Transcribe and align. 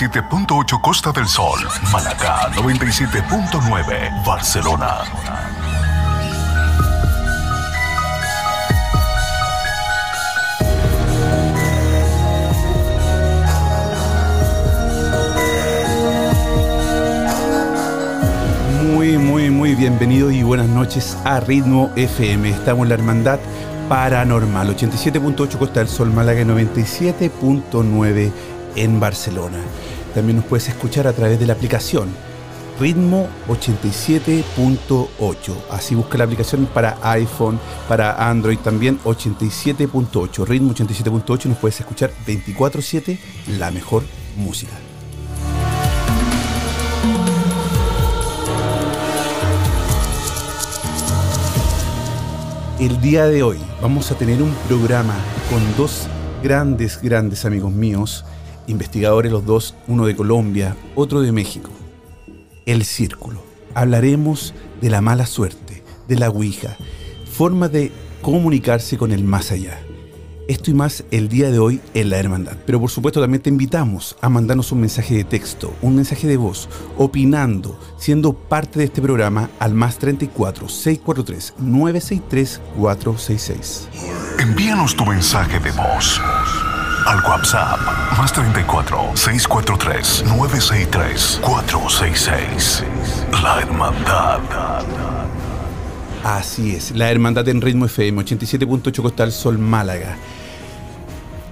87.8 0.00 0.80
Costa 0.80 1.12
del 1.12 1.28
Sol, 1.28 1.60
Málaga 1.92 2.50
97.9 2.52 4.24
Barcelona. 4.24 5.00
Muy, 18.82 19.18
muy, 19.18 19.50
muy 19.50 19.74
bienvenido 19.74 20.30
y 20.30 20.42
buenas 20.42 20.68
noches 20.68 21.18
a 21.24 21.40
Ritmo 21.40 21.90
FM. 21.96 22.48
Estamos 22.48 22.84
en 22.84 22.88
la 22.88 22.94
Hermandad 22.94 23.38
Paranormal, 23.90 24.74
87.8 24.74 25.58
Costa 25.58 25.80
del 25.80 25.90
Sol, 25.90 26.10
Málaga, 26.10 26.40
y 26.40 26.44
97.9 26.46 28.32
en 28.76 28.98
Barcelona. 28.98 29.58
También 30.14 30.36
nos 30.36 30.46
puedes 30.46 30.68
escuchar 30.68 31.06
a 31.06 31.12
través 31.12 31.38
de 31.38 31.46
la 31.46 31.52
aplicación 31.52 32.08
Ritmo 32.80 33.28
87.8. 33.46 35.54
Así 35.70 35.94
busca 35.94 36.16
la 36.16 36.24
aplicación 36.24 36.64
para 36.66 36.96
iPhone, 37.02 37.60
para 37.86 38.28
Android 38.28 38.58
también 38.58 38.98
87.8. 39.04 40.46
Ritmo 40.46 40.72
87.8 40.72 41.44
nos 41.44 41.58
puedes 41.58 41.78
escuchar 41.78 42.10
24/7 42.26 43.18
la 43.58 43.70
mejor 43.70 44.02
música. 44.36 44.72
El 52.78 52.98
día 53.02 53.26
de 53.26 53.42
hoy 53.42 53.58
vamos 53.82 54.10
a 54.10 54.14
tener 54.14 54.40
un 54.40 54.54
programa 54.66 55.14
con 55.50 55.60
dos 55.76 56.06
grandes, 56.42 56.98
grandes 57.02 57.44
amigos 57.44 57.72
míos, 57.72 58.24
investigadores 58.70 59.32
los 59.32 59.44
dos, 59.44 59.74
uno 59.88 60.06
de 60.06 60.16
Colombia, 60.16 60.76
otro 60.94 61.20
de 61.20 61.32
México. 61.32 61.70
El 62.66 62.84
círculo. 62.84 63.42
Hablaremos 63.74 64.54
de 64.80 64.90
la 64.90 65.00
mala 65.00 65.26
suerte, 65.26 65.82
de 66.08 66.16
la 66.16 66.30
Ouija, 66.30 66.76
forma 67.30 67.68
de 67.68 67.92
comunicarse 68.22 68.96
con 68.98 69.12
el 69.12 69.24
más 69.24 69.52
allá. 69.52 69.80
Esto 70.48 70.72
y 70.72 70.74
más 70.74 71.04
el 71.12 71.28
día 71.28 71.50
de 71.50 71.60
hoy 71.60 71.80
en 71.94 72.10
la 72.10 72.18
hermandad. 72.18 72.56
Pero 72.66 72.80
por 72.80 72.90
supuesto 72.90 73.20
también 73.20 73.40
te 73.40 73.50
invitamos 73.50 74.16
a 74.20 74.28
mandarnos 74.28 74.72
un 74.72 74.80
mensaje 74.80 75.14
de 75.14 75.22
texto, 75.22 75.72
un 75.80 75.94
mensaje 75.94 76.26
de 76.26 76.36
voz, 76.36 76.68
opinando, 76.98 77.78
siendo 77.98 78.32
parte 78.32 78.80
de 78.80 78.86
este 78.86 79.00
programa 79.00 79.48
al 79.60 79.74
más 79.74 79.98
34 79.98 80.68
643 80.68 81.54
963 81.58 82.60
466. 82.76 83.88
Envíanos 84.40 84.96
tu 84.96 85.06
mensaje 85.06 85.60
de 85.60 85.70
voz 85.70 86.20
al 87.06 87.22
WhatsApp 87.24 87.78
más 88.18 88.32
34 88.32 89.12
643 89.14 90.24
963 90.26 91.40
466. 91.42 92.84
La 93.42 93.60
Hermandad. 93.60 94.40
Así 96.24 96.74
es, 96.74 96.94
la 96.94 97.10
hermandad 97.10 97.48
en 97.48 97.62
ritmo 97.62 97.86
FM 97.86 98.22
87.8 98.22 99.02
Costal 99.02 99.32
Sol 99.32 99.58
Málaga. 99.58 100.16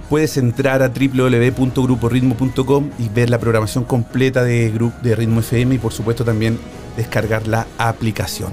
Puedes 0.09 0.37
entrar 0.37 0.83
a 0.83 0.89
www.gruporitmo.com 0.89 2.89
y 2.99 3.09
ver 3.09 3.29
la 3.29 3.39
programación 3.39 3.83
completa 3.83 4.43
de, 4.43 4.71
de 5.01 5.15
Ritmo 5.15 5.39
FM 5.39 5.75
y 5.75 5.79
por 5.79 5.93
supuesto 5.93 6.23
también 6.23 6.59
descargar 6.97 7.47
la 7.47 7.67
aplicación. 7.77 8.51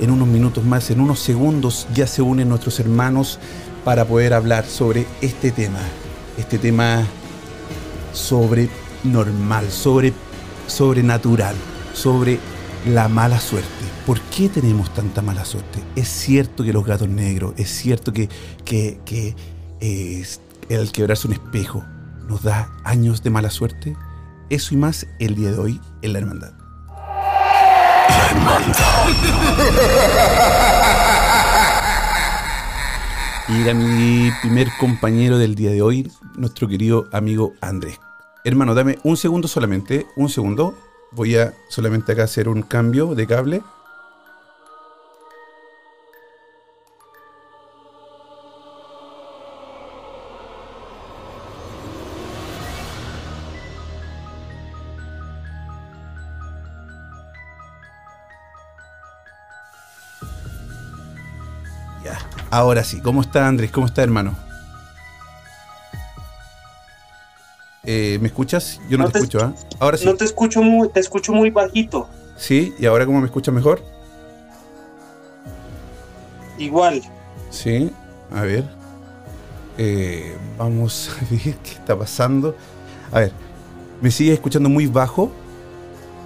En 0.00 0.10
unos 0.10 0.28
minutos 0.28 0.64
más, 0.64 0.90
en 0.90 1.00
unos 1.00 1.18
segundos, 1.18 1.86
ya 1.94 2.06
se 2.06 2.22
unen 2.22 2.48
nuestros 2.48 2.78
hermanos 2.80 3.38
para 3.84 4.04
poder 4.04 4.34
hablar 4.34 4.64
sobre 4.64 5.06
este 5.20 5.50
tema. 5.50 5.80
Este 6.38 6.56
tema 6.58 7.04
sobre 8.12 8.68
normal, 9.04 9.70
sobre 9.70 10.12
sobrenatural, 10.66 11.54
sobre 11.92 12.38
la 12.86 13.08
mala 13.08 13.40
suerte. 13.40 13.68
¿Por 14.06 14.20
qué 14.20 14.48
tenemos 14.48 14.94
tanta 14.94 15.20
mala 15.20 15.44
suerte? 15.44 15.80
Es 15.96 16.08
cierto 16.08 16.64
que 16.64 16.72
los 16.72 16.86
gatos 16.86 17.08
negros, 17.08 17.54
es 17.56 17.68
cierto 17.68 18.12
que, 18.12 18.28
que, 18.64 19.00
que, 19.04 19.34
el 20.68 20.92
quebrarse 20.92 21.26
un 21.26 21.34
espejo 21.34 21.84
nos 22.28 22.42
da 22.42 22.70
años 22.84 23.22
de 23.22 23.30
mala 23.30 23.50
suerte. 23.50 23.96
Eso 24.48 24.74
y 24.74 24.78
más 24.78 25.06
el 25.18 25.34
día 25.34 25.50
de 25.50 25.58
hoy 25.58 25.80
en 26.02 26.12
la 26.12 26.20
hermandad. 26.20 26.52
La 28.08 28.28
Hermandad. 28.30 28.78
Y 33.50 33.62
era 33.62 33.72
mi 33.72 34.30
primer 34.42 34.68
compañero 34.78 35.38
del 35.38 35.54
día 35.54 35.70
de 35.70 35.80
hoy, 35.80 36.12
nuestro 36.36 36.68
querido 36.68 37.08
amigo 37.12 37.54
Andrés. 37.62 37.98
Hermano, 38.44 38.74
dame 38.74 38.98
un 39.04 39.16
segundo 39.16 39.48
solamente, 39.48 40.06
un 40.16 40.28
segundo. 40.28 40.74
Voy 41.12 41.36
a 41.36 41.54
solamente 41.70 42.12
acá 42.12 42.24
hacer 42.24 42.46
un 42.46 42.60
cambio 42.60 43.14
de 43.14 43.26
cable. 43.26 43.62
Ahora 62.50 62.84
sí. 62.84 63.00
¿Cómo 63.00 63.20
está 63.20 63.46
Andrés? 63.46 63.70
¿Cómo 63.70 63.86
está 63.86 64.02
hermano? 64.02 64.36
Eh, 67.84 68.18
¿Me 68.20 68.28
escuchas? 68.28 68.80
Yo 68.88 68.98
no, 68.98 69.04
No 69.04 69.10
te, 69.10 69.18
te 69.20 69.24
escucho, 69.24 69.44
¿ah? 69.44 69.54
Ahora 69.78 69.96
sí. 69.96 70.04
No 70.04 70.14
te 70.14 70.24
escucho 70.24 70.62
muy, 70.62 70.88
te 70.90 71.00
escucho 71.00 71.32
muy 71.32 71.50
bajito. 71.50 72.08
Sí, 72.36 72.74
¿y 72.78 72.86
ahora 72.86 73.06
cómo 73.06 73.20
me 73.20 73.26
escuchas 73.26 73.54
mejor? 73.54 73.82
Igual. 76.58 77.02
Sí, 77.50 77.90
a 78.34 78.42
ver. 78.42 78.64
Eh, 79.78 80.36
vamos 80.58 81.10
a 81.16 81.24
ver 81.30 81.54
qué 81.56 81.70
está 81.70 81.96
pasando. 81.98 82.56
A 83.12 83.20
ver, 83.20 83.32
¿me 84.00 84.10
sigues 84.10 84.34
escuchando 84.34 84.68
muy 84.68 84.86
bajo? 84.86 85.30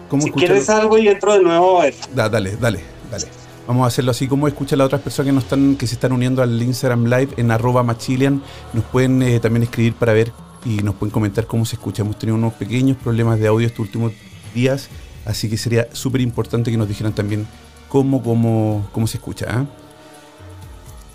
¿Cómo 0.09 0.25
Si 0.25 0.33
quieres 0.33 0.69
algo 0.69 0.99
y 0.99 1.09
entro 1.09 1.33
de 1.35 1.43
nuevo 1.43 1.81
a 1.81 1.85
ver. 1.85 1.95
Da- 2.15 2.29
dale, 2.29 2.57
dale, 2.57 2.81
dale. 3.11 3.27
Vamos 3.67 3.85
a 3.85 3.89
hacerlo 3.89 4.11
así. 4.11 4.27
¿Cómo 4.27 4.49
escuchan 4.49 4.79
las 4.79 4.87
otras 4.87 5.03
personas 5.03 5.33
que, 5.33 5.39
están, 5.39 5.77
que 5.77 5.87
se 5.87 5.95
están 5.95 6.13
uniendo 6.13 6.43
al 6.43 6.61
Instagram 6.61 7.05
Live 7.05 7.29
en 7.37 7.51
arroba 7.51 7.83
machilian? 7.83 8.43
Nos 8.73 8.85
pueden 8.85 9.23
eh, 9.23 9.39
también 9.41 9.63
escribir 9.63 9.95
para 9.95 10.13
ver 10.13 10.33
y 10.65 10.83
nos 10.83 10.97
pueden 10.97 11.13
comentar 11.13 11.47
cómo 11.47 11.65
se 11.65 11.77
escucha. 11.77 12.03
Hemos 12.03 12.19
tenido 12.19 12.37
unos 12.37 12.55
pequeños 12.55 12.97
problemas 12.97 13.39
de 13.39 13.47
audio 13.47 13.67
estos 13.67 13.81
últimos 13.81 14.13
días, 14.55 14.89
así 15.25 15.49
que 15.49 15.57
sería 15.57 15.89
súper 15.93 16.21
importante 16.21 16.71
que 16.71 16.77
nos 16.77 16.89
dijeran 16.89 17.13
también 17.13 17.47
cómo, 17.89 18.23
cómo, 18.23 18.89
cómo 18.93 19.07
se 19.07 19.19
escucha. 19.19 19.47
¿ah? 19.49 19.67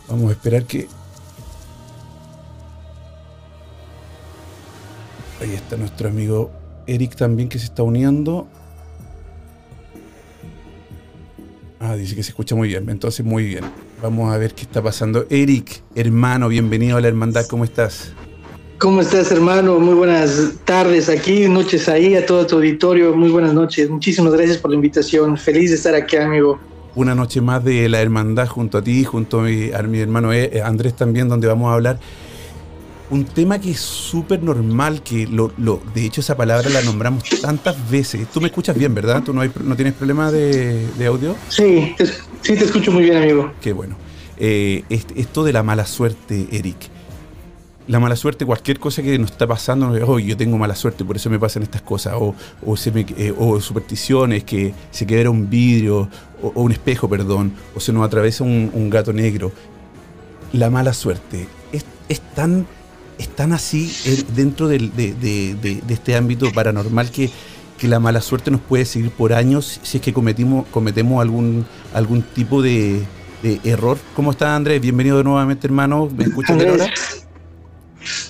Vamos 0.07 0.29
a 0.29 0.31
esperar 0.31 0.63
que... 0.63 0.87
Ahí 5.41 5.53
está 5.53 5.75
nuestro 5.77 6.09
amigo 6.09 6.49
Eric 6.87 7.15
también 7.15 7.49
que 7.49 7.59
se 7.59 7.65
está 7.65 7.83
uniendo. 7.83 8.47
Ah, 11.79 11.95
dice 11.95 12.15
que 12.15 12.23
se 12.23 12.29
escucha 12.29 12.55
muy 12.55 12.69
bien. 12.69 12.89
Entonces, 12.89 13.25
muy 13.25 13.45
bien. 13.45 13.63
Vamos 14.01 14.33
a 14.33 14.37
ver 14.37 14.53
qué 14.53 14.63
está 14.63 14.81
pasando. 14.81 15.27
Eric, 15.29 15.81
hermano, 15.95 16.49
bienvenido 16.49 16.97
a 16.97 17.01
la 17.01 17.07
hermandad. 17.07 17.45
¿Cómo 17.47 17.63
estás? 17.63 18.13
¿Cómo 18.79 19.01
estás, 19.01 19.31
hermano? 19.31 19.79
Muy 19.79 19.93
buenas 19.95 20.53
tardes 20.65 21.09
aquí, 21.09 21.47
noches 21.47 21.87
ahí, 21.89 22.15
a 22.15 22.25
todo 22.25 22.45
tu 22.45 22.55
auditorio. 22.55 23.15
Muy 23.15 23.29
buenas 23.29 23.53
noches. 23.53 23.89
Muchísimas 23.89 24.33
gracias 24.33 24.57
por 24.57 24.71
la 24.71 24.75
invitación. 24.75 25.37
Feliz 25.37 25.69
de 25.69 25.75
estar 25.75 25.95
aquí, 25.95 26.17
amigo. 26.17 26.59
Una 26.95 27.13
noche 27.13 27.41
más 27.41 27.63
de 27.63 27.87
la 27.89 28.01
hermandad 28.01 28.47
junto 28.47 28.79
a 28.79 28.83
ti, 28.83 29.03
junto 29.03 29.41
a 29.41 29.43
mi, 29.43 29.71
a 29.71 29.83
mi 29.83 29.99
hermano 29.99 30.33
eh, 30.33 30.61
Andrés 30.63 30.95
también, 30.95 31.29
donde 31.29 31.47
vamos 31.47 31.69
a 31.69 31.75
hablar 31.75 31.99
un 33.09 33.25
tema 33.25 33.59
que 33.59 33.71
es 33.71 33.79
súper 33.79 34.43
normal, 34.43 35.01
que 35.01 35.27
lo, 35.27 35.51
lo, 35.57 35.81
de 35.93 36.05
hecho 36.05 36.21
esa 36.21 36.35
palabra 36.35 36.69
la 36.69 36.81
nombramos 36.81 37.23
tantas 37.41 37.89
veces. 37.89 38.27
Tú 38.31 38.41
me 38.41 38.47
escuchas 38.47 38.77
bien, 38.77 38.93
¿verdad? 38.93 39.23
¿Tú 39.23 39.33
no, 39.33 39.41
hay, 39.41 39.51
no 39.63 39.75
tienes 39.75 39.93
problema 39.93 40.31
de, 40.31 40.85
de 40.97 41.05
audio? 41.05 41.35
Sí, 41.47 41.93
te, 41.97 42.05
sí, 42.05 42.55
te 42.55 42.65
escucho 42.65 42.91
muy 42.91 43.03
bien, 43.03 43.17
amigo. 43.17 43.51
Qué 43.61 43.73
bueno. 43.73 43.95
Eh, 44.37 44.83
esto 44.89 45.43
de 45.43 45.53
la 45.53 45.63
mala 45.63 45.85
suerte, 45.85 46.47
Eric. 46.51 46.77
La 47.87 48.01
mala 48.01 48.17
suerte, 48.17 48.45
cualquier 48.45 48.79
cosa 48.79 49.01
que 49.01 49.17
nos 49.17 49.31
está 49.31 49.47
pasando, 49.47 49.93
oh, 50.05 50.19
yo 50.19 50.35
tengo 50.35 50.57
mala 50.57 50.75
suerte, 50.75 51.05
por 51.05 51.15
eso 51.15 51.29
me 51.29 51.39
pasan 51.39 51.63
estas 51.63 51.81
cosas, 51.81 52.15
o, 52.17 52.35
o, 52.65 52.75
se 52.75 52.91
me, 52.91 53.05
eh, 53.17 53.33
o 53.37 53.61
supersticiones, 53.61 54.43
que 54.43 54.73
se 54.91 55.07
quedara 55.07 55.29
un 55.29 55.49
vidrio, 55.49 56.09
o, 56.43 56.51
o, 56.53 56.63
un 56.63 56.73
espejo, 56.73 57.07
perdón, 57.07 57.53
o 57.73 57.79
se 57.79 57.93
nos 57.93 58.05
atraviesa 58.05 58.43
un, 58.43 58.69
un 58.73 58.89
gato 58.89 59.13
negro. 59.13 59.53
La 60.51 60.69
mala 60.69 60.93
suerte 60.93 61.47
es, 61.71 61.85
es 62.09 62.19
tan 62.35 62.67
están 63.17 63.53
así 63.53 63.91
eh, 64.05 64.23
dentro 64.35 64.67
del, 64.67 64.95
de, 64.95 65.13
de, 65.13 65.55
de, 65.55 65.81
de, 65.81 65.93
este 65.93 66.15
ámbito 66.15 66.51
paranormal 66.51 67.11
que, 67.11 67.29
que, 67.77 67.87
la 67.87 67.99
mala 67.99 68.21
suerte 68.21 68.51
nos 68.51 68.61
puede 68.61 68.85
seguir 68.85 69.11
por 69.11 69.33
años 69.33 69.79
si 69.83 69.97
es 69.97 70.03
que 70.03 70.13
cometimos, 70.13 70.67
cometemos 70.67 71.21
algún, 71.21 71.65
algún 71.93 72.21
tipo 72.21 72.61
de, 72.61 73.03
error. 73.63 73.97
¿Cómo 74.15 74.31
está 74.31 74.55
Andrés? 74.55 74.81
Bienvenido 74.81 75.23
nuevamente, 75.23 75.67
hermano. 75.67 76.09
¿Me 76.15 76.25
escuchas 76.25 76.59
ahora? 76.59 76.91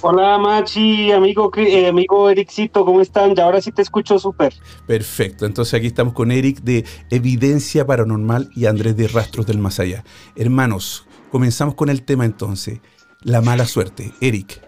Hola 0.01 0.38
Machi, 0.38 1.12
amigo, 1.12 1.51
eh, 1.56 1.88
amigo 1.88 2.30
Ericito, 2.30 2.84
¿cómo 2.84 3.01
están? 3.01 3.36
Ya 3.36 3.44
ahora 3.44 3.62
sí 3.62 3.72
te 3.72 3.81
escucho 3.81 4.18
súper. 4.18 4.54
Perfecto, 4.86 5.45
entonces 5.45 5.74
aquí 5.75 5.88
estamos 5.88 6.13
con 6.13 6.31
Eric 6.31 6.62
de 6.62 6.84
Evidencia 7.10 7.86
Paranormal 7.86 8.50
y 8.56 8.66
Andrés 8.66 8.98
de 8.98 9.07
Rastros 9.07 9.45
del 9.45 9.60
Más 9.60 9.80
Allá. 9.80 10.04
Hermanos, 10.36 11.06
comenzamos 11.31 11.75
con 11.75 11.89
el 11.89 12.04
tema 12.04 12.25
entonces, 12.25 12.80
la 13.22 13.42
mala 13.42 13.66
suerte. 13.66 14.13
Eric. 14.19 14.66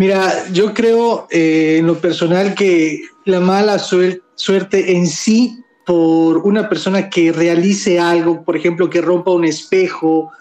Mira, 0.00 0.48
yo 0.50 0.72
creo 0.72 1.26
eh, 1.30 1.76
en 1.78 1.86
lo 1.86 1.98
personal 1.98 2.54
que 2.54 3.02
la 3.26 3.38
mala 3.38 3.78
suer 3.78 4.22
suerte 4.34 4.96
en 4.96 5.06
sí 5.06 5.62
por 5.84 6.38
una 6.38 6.70
persona 6.70 7.10
que 7.10 7.32
realice 7.32 8.00
algo, 8.00 8.42
por 8.42 8.56
ejemplo, 8.56 8.88
que 8.88 9.02
rompa 9.02 9.32
un 9.32 9.44
espejo, 9.44 10.32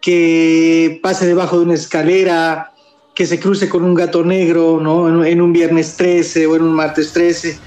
que 0.00 0.98
pase 1.02 1.26
debajo 1.26 1.58
de 1.58 1.64
una 1.66 1.74
escalera, 1.74 2.72
que 3.14 3.26
se 3.26 3.38
cruce 3.38 3.68
con 3.68 3.84
un 3.84 3.92
gato 3.92 4.24
negro, 4.24 4.80
¿no? 4.80 5.22
En 5.26 5.42
un 5.42 5.52
viernes 5.52 5.94
13 5.98 6.46
o 6.46 6.56
en 6.56 6.62
un 6.62 6.72
martes 6.72 7.12
13. 7.12 7.58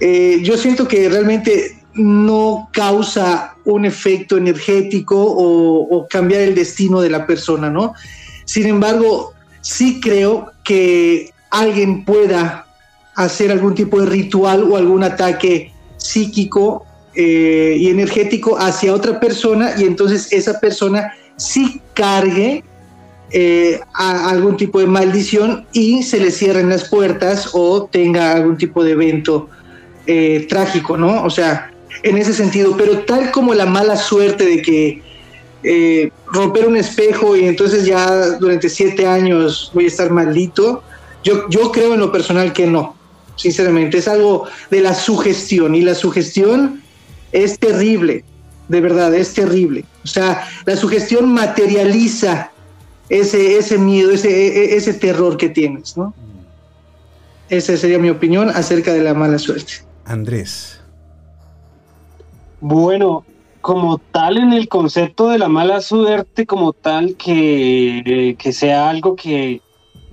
Eh, 0.00 0.38
yo 0.42 0.56
siento 0.56 0.88
que 0.88 1.06
realmente 1.10 1.84
no 1.92 2.70
causa 2.72 3.56
un 3.66 3.84
efecto 3.84 4.38
energético 4.38 5.22
o, 5.22 5.82
o 5.82 6.08
cambiar 6.08 6.40
el 6.40 6.54
destino 6.54 7.02
de 7.02 7.10
la 7.10 7.26
persona, 7.26 7.68
¿no? 7.68 7.92
Sin 8.46 8.66
embargo, 8.66 9.35
sí 9.66 10.00
creo 10.00 10.52
que 10.62 11.30
alguien 11.50 12.04
pueda 12.04 12.66
hacer 13.16 13.50
algún 13.50 13.74
tipo 13.74 14.00
de 14.00 14.06
ritual 14.06 14.62
o 14.70 14.76
algún 14.76 15.02
ataque 15.02 15.72
psíquico 15.96 16.86
eh, 17.16 17.76
y 17.76 17.88
energético 17.88 18.56
hacia 18.58 18.94
otra 18.94 19.18
persona 19.18 19.72
y 19.76 19.82
entonces 19.82 20.32
esa 20.32 20.60
persona 20.60 21.12
sí 21.36 21.80
cargue 21.94 22.62
eh, 23.32 23.80
a 23.92 24.30
algún 24.30 24.56
tipo 24.56 24.78
de 24.78 24.86
maldición 24.86 25.66
y 25.72 26.04
se 26.04 26.20
le 26.20 26.30
cierren 26.30 26.68
las 26.68 26.88
puertas 26.88 27.50
o 27.52 27.86
tenga 27.86 28.32
algún 28.32 28.56
tipo 28.56 28.84
de 28.84 28.92
evento 28.92 29.48
eh, 30.06 30.46
trágico, 30.48 30.96
¿no? 30.96 31.24
O 31.24 31.30
sea, 31.30 31.72
en 32.04 32.18
ese 32.18 32.32
sentido, 32.34 32.76
pero 32.76 33.00
tal 33.00 33.32
como 33.32 33.52
la 33.52 33.66
mala 33.66 33.96
suerte 33.96 34.44
de 34.44 34.62
que 34.62 35.02
eh, 35.68 36.12
romper 36.32 36.68
un 36.68 36.76
espejo 36.76 37.34
y 37.36 37.44
entonces 37.44 37.84
ya 37.84 38.38
durante 38.38 38.68
siete 38.68 39.04
años 39.04 39.72
voy 39.74 39.86
a 39.86 39.88
estar 39.88 40.12
maldito. 40.12 40.84
Yo, 41.24 41.48
yo 41.48 41.72
creo 41.72 41.94
en 41.94 41.98
lo 41.98 42.12
personal 42.12 42.52
que 42.52 42.68
no, 42.68 42.94
sinceramente, 43.34 43.98
es 43.98 44.06
algo 44.06 44.46
de 44.70 44.80
la 44.80 44.94
sugestión 44.94 45.74
y 45.74 45.80
la 45.80 45.96
sugestión 45.96 46.84
es 47.32 47.58
terrible, 47.58 48.22
de 48.68 48.80
verdad, 48.80 49.12
es 49.12 49.34
terrible. 49.34 49.84
O 50.04 50.06
sea, 50.06 50.48
la 50.64 50.76
sugestión 50.76 51.34
materializa 51.34 52.52
ese, 53.08 53.58
ese 53.58 53.76
miedo, 53.76 54.12
ese, 54.12 54.28
e, 54.30 54.46
e, 54.46 54.76
ese 54.76 54.94
terror 54.94 55.36
que 55.36 55.48
tienes, 55.48 55.96
¿no? 55.96 56.14
Esa 57.48 57.76
sería 57.76 57.98
mi 57.98 58.10
opinión 58.10 58.50
acerca 58.50 58.92
de 58.92 59.02
la 59.02 59.14
mala 59.14 59.40
suerte. 59.40 59.84
Andrés. 60.04 60.80
Bueno, 62.60 63.24
como 63.66 63.98
tal 63.98 64.38
en 64.38 64.52
el 64.52 64.68
concepto 64.68 65.28
de 65.28 65.38
la 65.38 65.48
mala 65.48 65.80
suerte, 65.80 66.46
como 66.46 66.72
tal 66.72 67.16
que, 67.16 68.36
que 68.38 68.52
sea 68.52 68.88
algo 68.88 69.16
que 69.16 69.60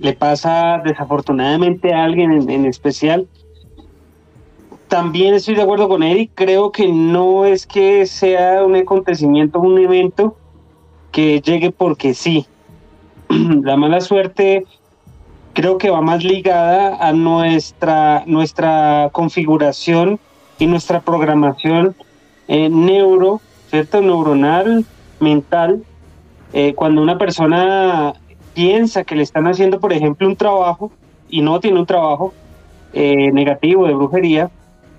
le 0.00 0.12
pasa 0.12 0.82
desafortunadamente 0.84 1.94
a 1.94 2.02
alguien 2.02 2.32
en, 2.32 2.50
en, 2.50 2.66
especial, 2.66 3.28
también 4.88 5.34
estoy 5.34 5.54
de 5.54 5.62
acuerdo 5.62 5.88
con 5.88 6.02
Eric, 6.02 6.32
creo 6.34 6.72
que 6.72 6.88
no 6.88 7.44
es 7.44 7.64
que 7.64 8.06
sea 8.06 8.64
un 8.64 8.74
acontecimiento, 8.74 9.60
un 9.60 9.78
evento 9.78 10.36
que 11.12 11.40
llegue 11.40 11.70
porque 11.70 12.12
sí. 12.12 12.46
la 13.28 13.76
mala 13.76 14.00
suerte 14.00 14.66
creo 15.52 15.78
que 15.78 15.90
va 15.90 16.00
más 16.00 16.24
ligada 16.24 16.96
a 16.96 17.12
nuestra, 17.12 18.24
nuestra 18.26 19.10
configuración 19.12 20.18
y 20.58 20.66
nuestra 20.66 21.02
programación 21.02 21.94
eh, 22.48 22.68
neuro, 22.68 23.40
¿cierto? 23.70 24.00
Neuronal, 24.00 24.84
mental. 25.20 25.82
Eh, 26.52 26.74
cuando 26.74 27.02
una 27.02 27.18
persona 27.18 28.12
piensa 28.54 29.04
que 29.04 29.16
le 29.16 29.22
están 29.22 29.46
haciendo, 29.46 29.80
por 29.80 29.92
ejemplo, 29.92 30.28
un 30.28 30.36
trabajo 30.36 30.92
y 31.28 31.40
no 31.42 31.58
tiene 31.58 31.80
un 31.80 31.86
trabajo 31.86 32.32
eh, 32.92 33.32
negativo 33.32 33.86
de 33.86 33.94
brujería, 33.94 34.50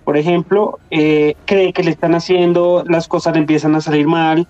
por 0.03 0.17
ejemplo, 0.17 0.79
eh, 0.91 1.35
cree 1.45 1.73
que 1.73 1.83
le 1.83 1.91
están 1.91 2.13
haciendo, 2.13 2.83
las 2.87 3.07
cosas 3.07 3.33
le 3.33 3.39
empiezan 3.39 3.73
a 3.75 3.81
salir 3.81 4.07
mal, 4.07 4.47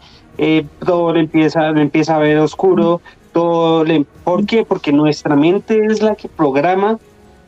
todo 0.86 1.14
le 1.14 1.22
empieza, 1.22 1.70
empieza 1.70 2.16
a 2.16 2.20
ver 2.20 2.40
oscuro, 2.40 3.00
todo 3.32 3.86
le, 3.86 4.06
¿por 4.26 4.46
qué? 4.46 4.66
Porque 4.66 4.92
nuestra 4.92 5.36
mente 5.36 5.86
es 5.86 6.02
la 6.02 6.16
que 6.16 6.28
programa 6.28 6.98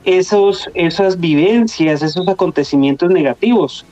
esos, 0.05 0.69
esas 0.73 1.19
vivencias, 1.19 2.01
esos 2.01 2.27
acontecimientos 2.29 3.09
negativos 3.09 3.85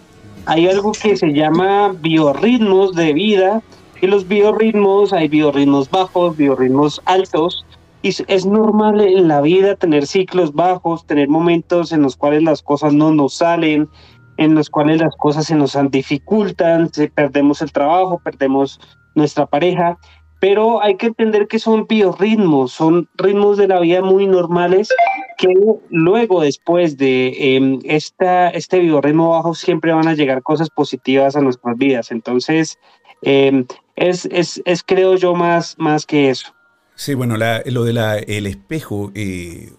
hay 0.46 0.68
algo 0.68 0.92
que 0.92 1.18
se 1.18 1.34
llama 1.34 1.96
biorritmos 2.00 2.94
de 2.94 3.14
vida 3.14 3.62
y 4.02 4.08
los 4.08 4.28
biorritmos, 4.28 5.14
hay 5.14 5.28
biorritmos 5.28 5.90
bajos, 5.90 6.38
biorritmos 6.38 7.02
altos 7.06 7.66
y 8.02 8.10
es 8.28 8.46
normal 8.46 9.02
en 9.02 9.28
la 9.28 9.42
vida 9.42 9.76
tener 9.76 10.06
ciclos 10.06 10.54
bajos, 10.54 11.08
tener 11.08 11.28
momentos 11.28 11.92
en 11.92 12.04
los 12.04 12.16
cuales 12.16 12.44
las 12.44 12.62
cosas 12.62 12.94
no 12.94 13.12
nos 13.12 13.34
salen, 13.36 13.90
en 14.38 14.54
los 14.54 14.70
cuales 14.70 15.02
las 15.02 15.16
cosas 15.16 15.48
se 15.48 15.56
nos 15.56 15.76
dificultan, 15.90 16.92
perdemos 17.16 17.64
el 17.64 17.72
trabajo, 17.72 18.22
perdemos 18.24 18.80
nuestra 19.16 19.48
pareja, 19.48 19.98
pero 20.40 20.84
hay 20.84 20.98
que 20.98 21.08
entender 21.08 21.48
que 21.48 21.58
son 21.58 21.88
biorritmos, 21.88 22.74
son 22.74 23.10
ritmos 23.16 23.58
de 23.58 23.70
la 23.70 23.80
vida 23.80 24.04
muy 24.04 24.28
normales 24.28 24.90
que 25.38 25.54
luego, 25.90 26.42
después 26.42 26.98
de 26.98 27.28
eh, 27.28 27.80
esta, 27.84 28.50
este 28.50 28.80
biorritmo 28.80 29.32
bajo, 29.32 29.54
siempre 29.54 29.94
van 29.94 30.08
a 30.08 30.14
llegar 30.14 30.42
cosas 30.44 30.70
positivas 30.70 31.36
a 31.36 31.42
nuestras 31.42 31.78
vidas. 31.78 32.12
Entonces, 32.12 32.78
eh, 33.22 33.66
es, 33.96 34.26
es, 34.26 34.62
es, 34.66 34.84
creo 34.84 35.16
yo, 35.16 35.36
más, 35.36 35.76
más 35.78 36.06
que 36.06 36.30
eso. 36.30 36.54
Sí, 36.96 37.14
bueno, 37.14 37.38
la, 37.38 37.62
lo 37.66 37.84
del 37.84 37.98
el 37.98 38.48
espejo, 38.48 39.12
eh, 39.16 39.72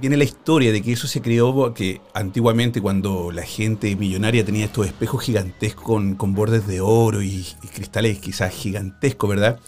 viene 0.00 0.16
la 0.16 0.24
historia 0.24 0.72
de 0.72 0.82
que 0.82 0.92
eso 0.92 1.06
se 1.06 1.22
creó 1.22 1.72
que 1.74 2.00
antiguamente 2.14 2.80
cuando 2.80 3.30
la 3.30 3.42
gente 3.42 3.94
millonaria 3.96 4.44
tenía 4.44 4.66
estos 4.66 4.86
espejos 4.86 5.22
gigantescos 5.22 5.84
con, 5.84 6.14
con 6.16 6.34
bordes 6.34 6.66
de 6.66 6.80
oro 6.80 7.22
y, 7.22 7.46
y, 7.62 7.66
cristales 7.68 8.18
quizás 8.18 8.52
gigantescos, 8.52 9.30
¿verdad? 9.30 9.60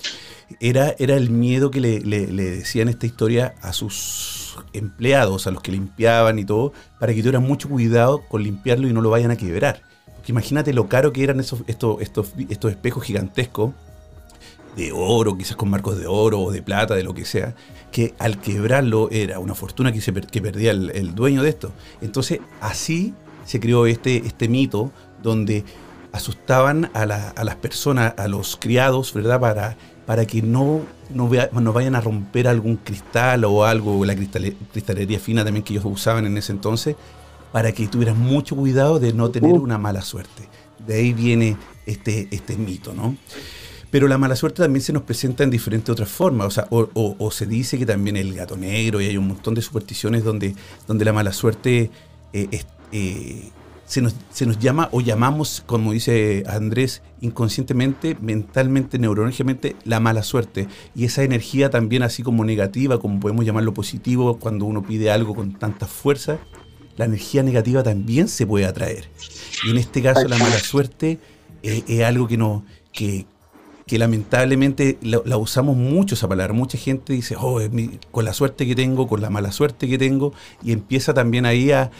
Era, 0.61 0.95
era 0.99 1.17
el 1.17 1.31
miedo 1.31 1.71
que 1.71 1.81
le, 1.81 2.01
decían 2.27 2.89
esta 2.89 3.07
historia 3.07 3.55
a 3.63 3.73
sus 3.73 4.59
empleados, 4.73 5.47
a 5.47 5.51
los 5.51 5.63
que 5.63 5.73
limpiaban 5.73 6.39
y 6.39 6.45
todo, 6.45 6.73
para 6.99 7.15
que 7.15 7.21
tuvieran 7.21 7.43
mucho 7.43 7.69
cuidado 7.69 8.23
con 8.29 8.43
limpiarlo 8.43 8.89
y 8.89 8.93
no 8.93 9.01
lo 9.01 9.11
vayan 9.11 9.31
a 9.31 9.37
quebrar. 9.37 9.83
Porque 10.17 10.33
imagínate 10.33 10.73
lo 10.73 10.89
caro 10.89 11.13
que 11.13 11.25
eran 11.25 11.41
esos, 11.41 11.63
estos, 11.67 12.01
estos, 12.01 12.35
estos 12.49 12.71
espejos 12.71 13.05
gigantescos, 13.05 13.73
de 14.77 14.93
oro, 14.93 15.37
quizás 15.37 15.57
con 15.57 15.71
marcos 15.71 15.99
de 15.99 16.07
oro 16.07 16.41
o 16.41 16.51
de 16.51 16.63
plata, 16.63 16.95
de 16.95 17.03
lo 17.03 17.15
que 17.15 17.25
sea, 17.25 17.55
que 17.91 18.15
al 18.19 18.41
quebrarlo 18.41 19.09
era 19.11 19.39
una 19.39 19.55
fortuna 19.55 19.93
que, 19.93 20.01
se, 20.01 20.13
que 20.13 20.41
perdía 20.41 20.71
el, 20.71 21.15
dueño 21.15 21.43
de 21.43 21.51
esto. 21.51 21.73
Entonces, 22.01 22.41
así 22.61 23.15
se 23.45 23.61
creó 23.61 23.87
este, 23.87 24.19
este 24.19 24.49
mito 24.49 24.91
donde 25.23 25.65
asustaban 26.13 26.91
a, 26.95 27.07
las 27.07 27.57
personas, 27.57 28.15
a 28.17 28.29
los 28.29 28.57
criados, 28.57 29.13
¿verdad? 29.15 29.41
Para, 29.41 29.77
para 30.12 30.26
que 30.26 30.42
no, 30.42 30.83
no, 31.09 31.26
vayan 31.73 31.95
a 31.95 32.00
romper 32.02 32.47
algún 32.47 32.76
cristal 32.76 33.47
o 33.47 33.64
algo, 33.64 34.04
la 34.04 34.14
cristalería 34.14 35.19
fina 35.19 35.42
también 35.42 35.64
que 35.64 35.73
ellos 35.73 35.87
usaban 35.87 36.26
en 36.26 36.37
ese 36.37 36.52
entonces, 36.52 36.97
para 37.50 37.73
que 37.73 37.88
tuvieran 37.88 38.21
mucho 38.21 38.54
cuidado 38.54 38.99
de 38.99 39.14
no 39.14 39.31
tener 39.31 39.54
una 39.54 39.78
mala 39.78 40.02
suerte. 40.02 40.50
De 40.87 40.97
ahí 40.97 41.14
viene 41.14 41.57
este, 41.87 42.28
este 42.31 42.59
mito, 42.59 42.92
¿no? 42.92 43.16
Pero 43.90 44.07
la 44.07 44.19
mala 44.19 44.37
suerte 44.37 44.61
también 44.61 44.83
se 44.83 44.92
nos 44.92 45.04
presenta 45.04 45.45
en 45.45 45.50
diferentes 45.50 45.88
otras 45.88 46.11
formas. 46.11 46.47
O, 46.47 46.50
sea, 46.50 46.66
o, 46.69 47.31
se 47.31 47.47
dice 47.47 47.78
que 47.78 47.87
también 47.87 48.19
el 48.19 48.35
gato 48.35 48.59
negro 48.59 49.00
y 49.00 49.07
hay 49.07 49.16
un 49.16 49.28
montón 49.28 49.54
de 49.54 49.62
supersticiones 49.62 50.25
donde, 50.25 50.54
donde 50.87 51.07
la 51.07 51.14
mala 51.14 51.33
suerte 51.33 51.90
eh, 52.35 52.62
eh, 52.92 53.50
se, 53.93 54.01
nos, 54.01 54.15
se, 54.31 54.47
nos, 54.47 54.59
llama 54.59 54.89
o 54.91 55.03
llamamos, 55.03 55.63
como 55.67 55.93
dice 55.93 56.45
Andrés, 56.47 57.03
inconscientemente, 57.21 58.17
mentalmente, 58.23 58.99
neurológicamente, 58.99 59.77
la 59.85 60.01
mala 60.01 60.23
suerte. 60.23 60.67
Y 60.95 61.05
esa 61.05 61.25
energía 61.25 61.69
también 61.69 62.03
así 62.03 62.23
como 62.23 62.43
negativa, 62.43 62.99
como 62.99 63.21
podemos 63.21 63.45
llamarlo 63.45 63.75
positivo, 63.75 64.39
cuando 64.39 64.65
uno 64.65 64.83
pide 64.83 65.11
algo 65.11 65.35
con 65.35 65.59
tanta 65.59 65.87
fuerza, 65.87 66.39
la 66.97 67.05
energía 67.05 67.43
negativa 67.43 67.83
también 67.83 68.29
se 68.29 68.47
puede 68.47 68.65
atraer. 68.65 69.11
Y 69.67 69.73
en 69.73 69.77
este 69.77 70.01
caso 70.01 70.27
la 70.27 70.39
mala 70.39 70.59
suerte 70.59 71.19
eh, 71.63 71.85
es 71.87 72.03
algo 72.03 72.27
que, 72.27 72.39
no, 72.39 72.65
que, 72.95 73.27
que 73.87 73.99
lamentablemente 73.99 74.97
la, 75.03 75.37
usamos 75.37 75.77
mucho 75.77 76.15
esa 76.15 76.29
palabra. 76.29 76.55
Mucha 76.55 76.79
gente 76.79 77.13
dice, 77.13 77.37
oh, 77.39 77.61
con 78.11 78.25
la 78.25 78.33
suerte 78.33 78.67
que 78.67 78.75
tengo, 78.75 79.07
con 79.07 79.21
la 79.21 79.29
mala 79.29 79.53
suerte 79.53 79.87
que 79.87 79.99
tengo, 79.99 80.33
y 80.63 80.73
empieza 80.73 81.13
también 81.13 81.45
ahí 81.45 81.73
a, 81.73 81.91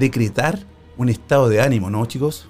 decretar 0.00 0.66
un 0.96 1.08
estado 1.08 1.48
de 1.48 1.60
ánimo, 1.60 1.90
¿no, 1.90 2.04
chicos? 2.06 2.48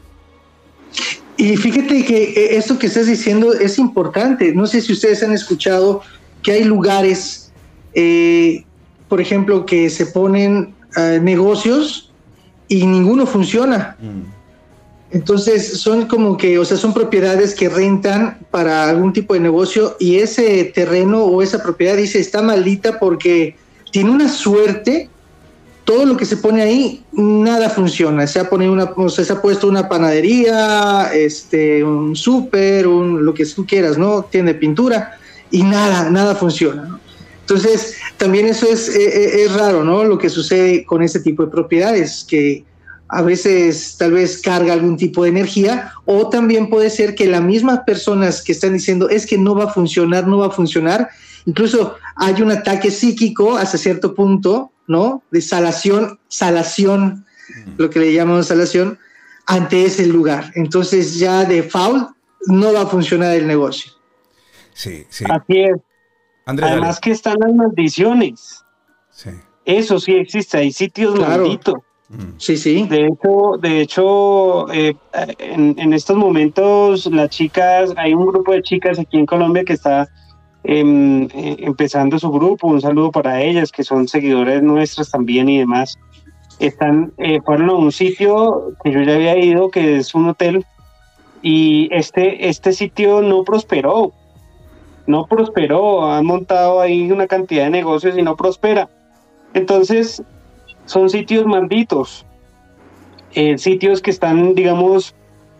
Y 1.37 1.57
fíjate 1.57 2.05
que 2.05 2.23
eh, 2.23 2.57
esto 2.57 2.79
que 2.79 2.87
estás 2.87 3.07
diciendo 3.07 3.53
es 3.53 3.79
importante. 3.79 4.53
No 4.55 4.67
sé 4.67 4.81
si 4.81 4.93
ustedes 4.93 5.23
han 5.23 5.33
escuchado 5.33 6.00
que 6.43 6.53
hay 6.53 6.65
lugares, 6.65 7.53
eh, 7.95 8.65
por 9.09 9.21
ejemplo, 9.21 9.67
que 9.67 9.91
se 9.91 10.07
ponen 10.07 10.75
eh, 10.97 11.21
negocios 11.23 12.11
y 12.69 12.87
ninguno 12.87 13.26
funciona. 13.26 13.97
Mm. 14.00 14.37
Entonces 15.11 15.81
son 15.81 16.07
como 16.07 16.37
que, 16.37 16.59
o 16.59 16.65
sea, 16.65 16.76
son 16.76 16.93
propiedades 16.93 17.55
que 17.55 17.69
rentan 17.69 18.38
para 18.50 18.88
algún 18.88 19.12
tipo 19.12 19.35
de 19.35 19.41
negocio 19.41 19.97
y 20.00 20.17
ese 20.17 20.65
terreno 20.65 21.25
o 21.25 21.43
esa 21.43 21.62
propiedad 21.62 21.97
dice 21.97 22.19
está 22.19 22.43
maldita 22.43 22.99
porque 22.99 23.57
tiene 23.93 24.11
una 24.11 24.29
suerte. 24.29 25.09
Todo 25.87 26.05
lo 26.05 26.16
que 26.19 26.26
se 26.26 26.37
pone 26.37 26.61
ahí, 26.61 27.05
nada 27.12 27.71
funciona. 27.71 28.26
Se 28.26 28.38
ha, 28.38 28.49
una, 28.50 28.93
o 28.95 29.09
sea, 29.09 29.40
puesto 29.40 29.69
una 29.69 29.88
panadería, 29.88 31.11
este, 31.14 31.83
un 31.83 32.14
súper, 32.14 32.87
un, 32.87 33.25
lo 33.25 33.33
que 33.33 33.47
tú 33.47 33.64
quieras, 33.64 33.97
¿no? 33.97 34.25
Tiene 34.25 34.52
pintura 34.52 35.19
y 35.50 35.62
nada, 35.62 36.11
nada 36.11 36.35
funciona. 36.35 37.00
Entonces, 37.40 37.97
también 38.19 38.47
eso 38.47 38.66
es, 38.66 38.88
es, 38.88 38.97
eh, 38.97 39.05
eh, 39.05 39.45
es 39.45 39.55
raro, 39.55 39.83
¿no? 39.83 40.05
Lo 40.05 40.19
que 40.19 40.28
sucede 40.28 40.85
con 40.85 41.02
ese 41.02 41.21
tipo 41.21 41.45
de 41.45 41.50
propiedades, 41.50 42.26
que, 42.28 42.64
a 43.09 43.23
veces 43.23 43.97
tal 43.99 44.12
vez 44.12 44.38
carga 44.38 44.73
algún 44.73 44.97
tipo 44.97 45.23
de 45.23 45.31
energía 45.31 45.93
o 46.05 46.28
también 46.28 46.69
puede 46.69 46.90
ser 46.90 47.14
que 47.14 47.26
las 47.26 47.43
mismas 47.43 47.81
personas 47.87 48.43
que 48.43 48.52
están 48.52 48.73
diciendo 48.73 49.09
es 49.09 49.26
que 49.26 49.38
no 49.38 49.55
va 49.55 49.64
a 49.64 49.73
funcionar, 49.73 50.26
no 50.26 50.38
va 50.38 50.47
a 50.47 50.50
funcionar, 50.50 51.09
incluso 51.45 51.95
hay 52.16 52.43
un 52.43 52.50
ataque 52.50 52.90
psíquico 52.90 53.57
hasta 53.57 53.78
cierto 53.78 54.14
punto, 54.14 54.73
¿no? 54.87 55.23
De 55.31 55.40
salación, 55.40 56.19
salación, 56.28 57.25
lo 57.76 57.90
que 57.90 58.00
le 58.00 58.12
llamamos 58.12 58.47
salación, 58.47 58.99
ante 59.47 59.85
ese 59.85 60.07
lugar. 60.07 60.52
Entonces 60.55 61.19
ya 61.19 61.45
de 61.45 61.62
foul 61.62 62.09
no 62.47 62.73
va 62.73 62.83
a 62.83 62.87
funcionar 62.87 63.35
el 63.35 63.47
negocio. 63.47 63.93
Sí, 64.73 65.07
sí. 65.09 65.25
Así 65.28 65.61
es. 65.61 65.76
Además 66.45 67.00
que 67.00 67.11
están 67.11 67.37
las 67.40 67.55
maldiciones. 67.55 68.62
Sí. 69.11 69.31
Eso 69.64 69.99
sí 69.99 70.12
existe, 70.12 70.59
hay 70.59 70.73
sitios 70.73 71.19
malditos 71.19 71.75
Mm. 72.09 72.38
Sí, 72.38 72.57
sí. 72.57 72.87
De 72.88 73.07
hecho, 73.07 73.59
de 73.61 73.81
hecho 73.81 74.73
eh, 74.73 74.95
en, 75.38 75.93
estos 75.93 76.16
momentos 76.16 77.07
las 77.07 77.31
chicas, 77.31 77.93
hay 77.97 78.14
un 78.14 78.26
grupo 78.26 78.52
de 78.52 78.62
chicas 78.62 78.99
aquí 78.99 79.19
en 79.19 79.26
Colombia 79.26 79.64
que 79.64 79.73
está 79.73 80.09
em, 80.68 81.25
eh, 81.32 81.56
empezando 81.61 82.18
su 82.18 82.30
grupo, 82.30 82.66
un 82.66 82.80
saludo 82.80 83.12
para 83.12 83.40
ellas, 83.40 83.70
que 83.70 83.85
son 83.85 84.08
seguidores 84.08 84.62
nuestras 84.62 85.11
también 85.11 85.49
y 85.49 85.58
demás. 85.58 85.96
Están, 86.58 87.12
eh, 87.18 87.40
fueron 87.44 87.70
a 87.70 87.75
un 87.75 87.92
sitio 87.92 88.73
que 88.82 88.90
yo 88.90 89.02
ya 89.02 89.14
había 89.14 89.38
ido, 89.38 89.70
que 89.70 89.99
es 89.99 90.14
un 90.14 90.28
hotel, 90.28 90.64
y 91.42 91.88
este, 91.92 92.49
este 92.49 92.73
sitio 92.73 93.23
no 93.23 93.44
prosperó, 93.44 94.12
no 95.06 95.26
prosperó, 95.26 96.11
han 96.11 96.26
montado 96.26 96.80
ahí 96.80 97.12
una 97.12 97.28
cantidad 97.28 97.64
de 97.64 97.70
negocios 97.70 98.18
y 98.18 98.23
no 98.23 98.35
prospera. 98.35 98.88
Entonces, 99.54 100.23
son 100.87 101.08
sitios 101.08 101.46
malditos, 101.46 102.26
eh, 103.35 103.56
sitios 103.58 104.00
que 104.00 104.11
están, 104.11 104.54
digamos, 104.56 105.14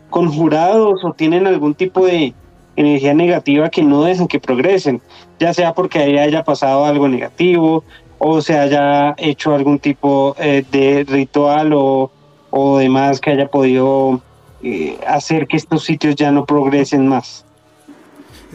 conjurados 0.09 1.05
o 1.05 1.13
tienen 1.13 1.47
algún 1.47 1.75
tipo 1.75 2.05
de 2.05 2.33
energía 2.77 3.13
negativa 3.13 3.69
que 3.69 3.83
no 3.83 4.03
dejan 4.03 4.27
que 4.27 4.39
progresen, 4.39 5.01
ya 5.39 5.53
sea 5.53 5.73
porque 5.73 5.99
ahí 5.99 6.17
haya 6.17 6.43
pasado 6.43 6.85
algo 6.85 7.09
negativo 7.09 7.83
o 8.19 8.41
se 8.41 8.57
haya 8.57 9.13
hecho 9.17 9.53
algún 9.53 9.79
tipo 9.79 10.35
eh, 10.39 10.63
de 10.71 11.03
ritual 11.03 11.73
o, 11.73 12.11
o, 12.49 12.77
demás 12.77 13.19
que 13.19 13.31
haya 13.31 13.47
podido 13.47 14.21
eh, 14.63 14.97
hacer 15.05 15.47
que 15.47 15.57
estos 15.57 15.83
sitios 15.83 16.15
ya 16.15 16.31
no 16.31 16.45
progresen 16.45 17.07
más. 17.07 17.43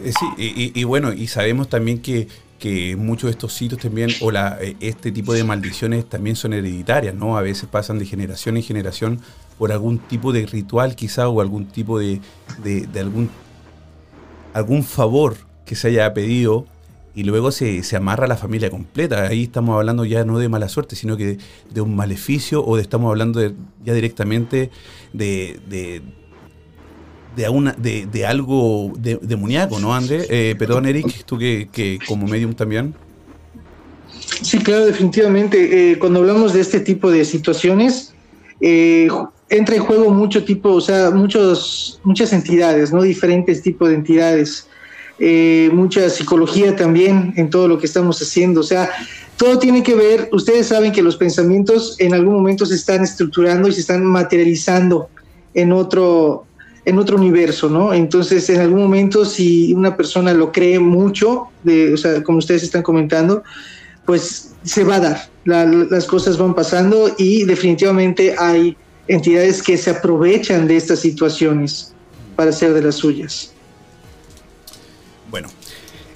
Sí, 0.03 0.71
y, 0.73 0.83
bueno, 0.85 1.13
y 1.13 1.27
sabemos 1.27 1.69
también 1.69 2.01
que 2.01 2.27
que 2.63 2.95
muchos 2.95 3.27
de 3.27 3.31
estos 3.31 3.51
sitios 3.51 3.81
también, 3.81 4.09
o 4.21 4.31
la, 4.31 4.57
eh, 4.61 4.77
este 4.79 5.11
tipo 5.11 5.33
de 5.33 5.43
maldiciones 5.43 6.07
también 6.07 6.37
son 6.37 6.53
hereditarias, 6.53 7.13
¿no? 7.13 7.37
A 7.37 7.41
veces 7.41 7.67
pasan 7.69 7.99
de 7.99 8.05
generación 8.05 8.55
en 8.55 8.63
generación 8.63 9.19
por 9.57 9.73
algún 9.73 9.97
tipo 9.97 10.31
de 10.31 10.45
ritual 10.45 10.95
quizá 10.95 11.27
o 11.27 11.41
algún 11.41 11.65
tipo 11.65 11.99
de, 11.99 12.21
de, 12.63 12.87
algún, 13.01 13.29
algún 14.53 14.83
favor 14.83 15.35
que 15.65 15.75
se 15.75 15.89
haya 15.89 16.13
pedido 16.13 16.65
y 17.15 17.23
luego 17.23 17.51
se, 17.51 17.83
se, 17.83 17.95
amarra 17.95 18.25
a 18.25 18.27
la 18.27 18.37
familia 18.37 18.69
completa. 18.69 19.27
Ahí 19.27 19.43
estamos 19.43 19.75
hablando 19.75 20.03
ya 20.03 20.25
no 20.25 20.39
de 20.39 20.49
mala 20.49 20.67
suerte, 20.67 20.95
sino 20.95 21.15
que 21.15 21.37
de, 21.69 21.81
un 21.81 21.95
maleficio 21.95 22.65
o 22.65 22.75
de, 22.75 22.81
estamos 22.81 23.09
hablando 23.09 23.39
ya 23.83 23.93
directamente 23.93 24.71
de 25.13 26.01
de, 27.35 27.49
una, 27.49 27.73
de, 27.73 28.05
de 28.05 28.25
algo 28.25 28.91
de, 28.97 29.17
demoníaco, 29.21 29.79
¿no, 29.79 29.93
André? 29.93 30.25
Eh, 30.29 30.55
perdón, 30.57 30.85
Eric, 30.85 31.25
tú 31.25 31.37
que, 31.37 31.67
que, 31.71 31.99
como 32.07 32.27
medium 32.27 32.53
también. 32.53 32.93
Sí, 34.41 34.59
claro, 34.59 34.85
definitivamente. 34.85 35.91
Eh, 35.91 35.99
cuando 35.99 36.19
hablamos 36.19 36.53
de 36.53 36.61
este 36.61 36.79
tipo 36.79 37.11
de 37.11 37.25
situaciones, 37.25 38.13
eh, 38.61 39.07
entra 39.57 39.75
en 39.75 39.83
juego 39.83 40.09
mucho 40.09 40.43
tipo, 40.43 40.69
o 40.69 40.81
sea, 40.81 41.11
muchos, 41.11 41.99
muchas 42.03 42.33
entidades, 42.33 42.91
¿no? 42.91 43.01
Diferentes 43.01 43.61
tipos 43.61 43.89
de 43.89 43.95
entidades. 43.95 44.67
mucha 45.71 46.09
psicología 46.09 46.75
también 46.75 47.33
en 47.37 47.49
todo 47.49 47.67
lo 47.67 47.77
que 47.77 47.85
estamos 47.85 48.21
haciendo. 48.21 48.61
O 48.61 48.63
sea, 48.63 48.89
todo 49.37 49.59
tiene 49.59 49.83
que 49.83 49.95
ver, 49.95 50.29
ustedes 50.31 50.67
saben 50.67 50.91
que 50.91 51.01
los 51.01 51.17
pensamientos 51.17 51.95
en 51.99 52.13
algún 52.13 52.33
momento 52.33 52.65
se 52.65 52.75
están 52.75 53.03
estructurando 53.03 53.67
y 53.67 53.73
se 53.73 53.81
están 53.81 54.05
materializando 54.05 55.09
en 55.53 55.71
otro, 55.71 56.45
en 56.85 56.97
otro 56.97 57.17
universo, 57.17 57.69
¿no? 57.69 57.93
Entonces, 57.93 58.49
en 58.49 58.59
algún 58.61 58.81
momento, 58.81 59.25
si 59.25 59.73
una 59.73 59.95
persona 59.95 60.33
lo 60.33 60.51
cree 60.51 60.79
mucho, 60.79 61.49
o 61.93 61.97
sea, 61.97 62.23
como 62.23 62.39
ustedes 62.39 62.63
están 62.63 62.83
comentando, 62.83 63.43
pues 64.05 64.53
se 64.63 64.83
va 64.83 64.95
a 64.95 64.99
dar, 64.99 65.29
las 65.45 66.05
cosas 66.05 66.37
van 66.37 66.53
pasando 66.53 67.13
y 67.17 67.45
definitivamente 67.45 68.35
hay 68.37 68.75
entidades 69.07 69.61
que 69.61 69.77
se 69.77 69.89
aprovechan 69.89 70.67
de 70.67 70.77
estas 70.77 70.99
situaciones 70.99 71.93
para 72.35 72.49
hacer 72.49 72.73
de 72.73 72.81
las 72.81 72.95
suyas. 72.95 73.53
Bueno, 75.29 75.49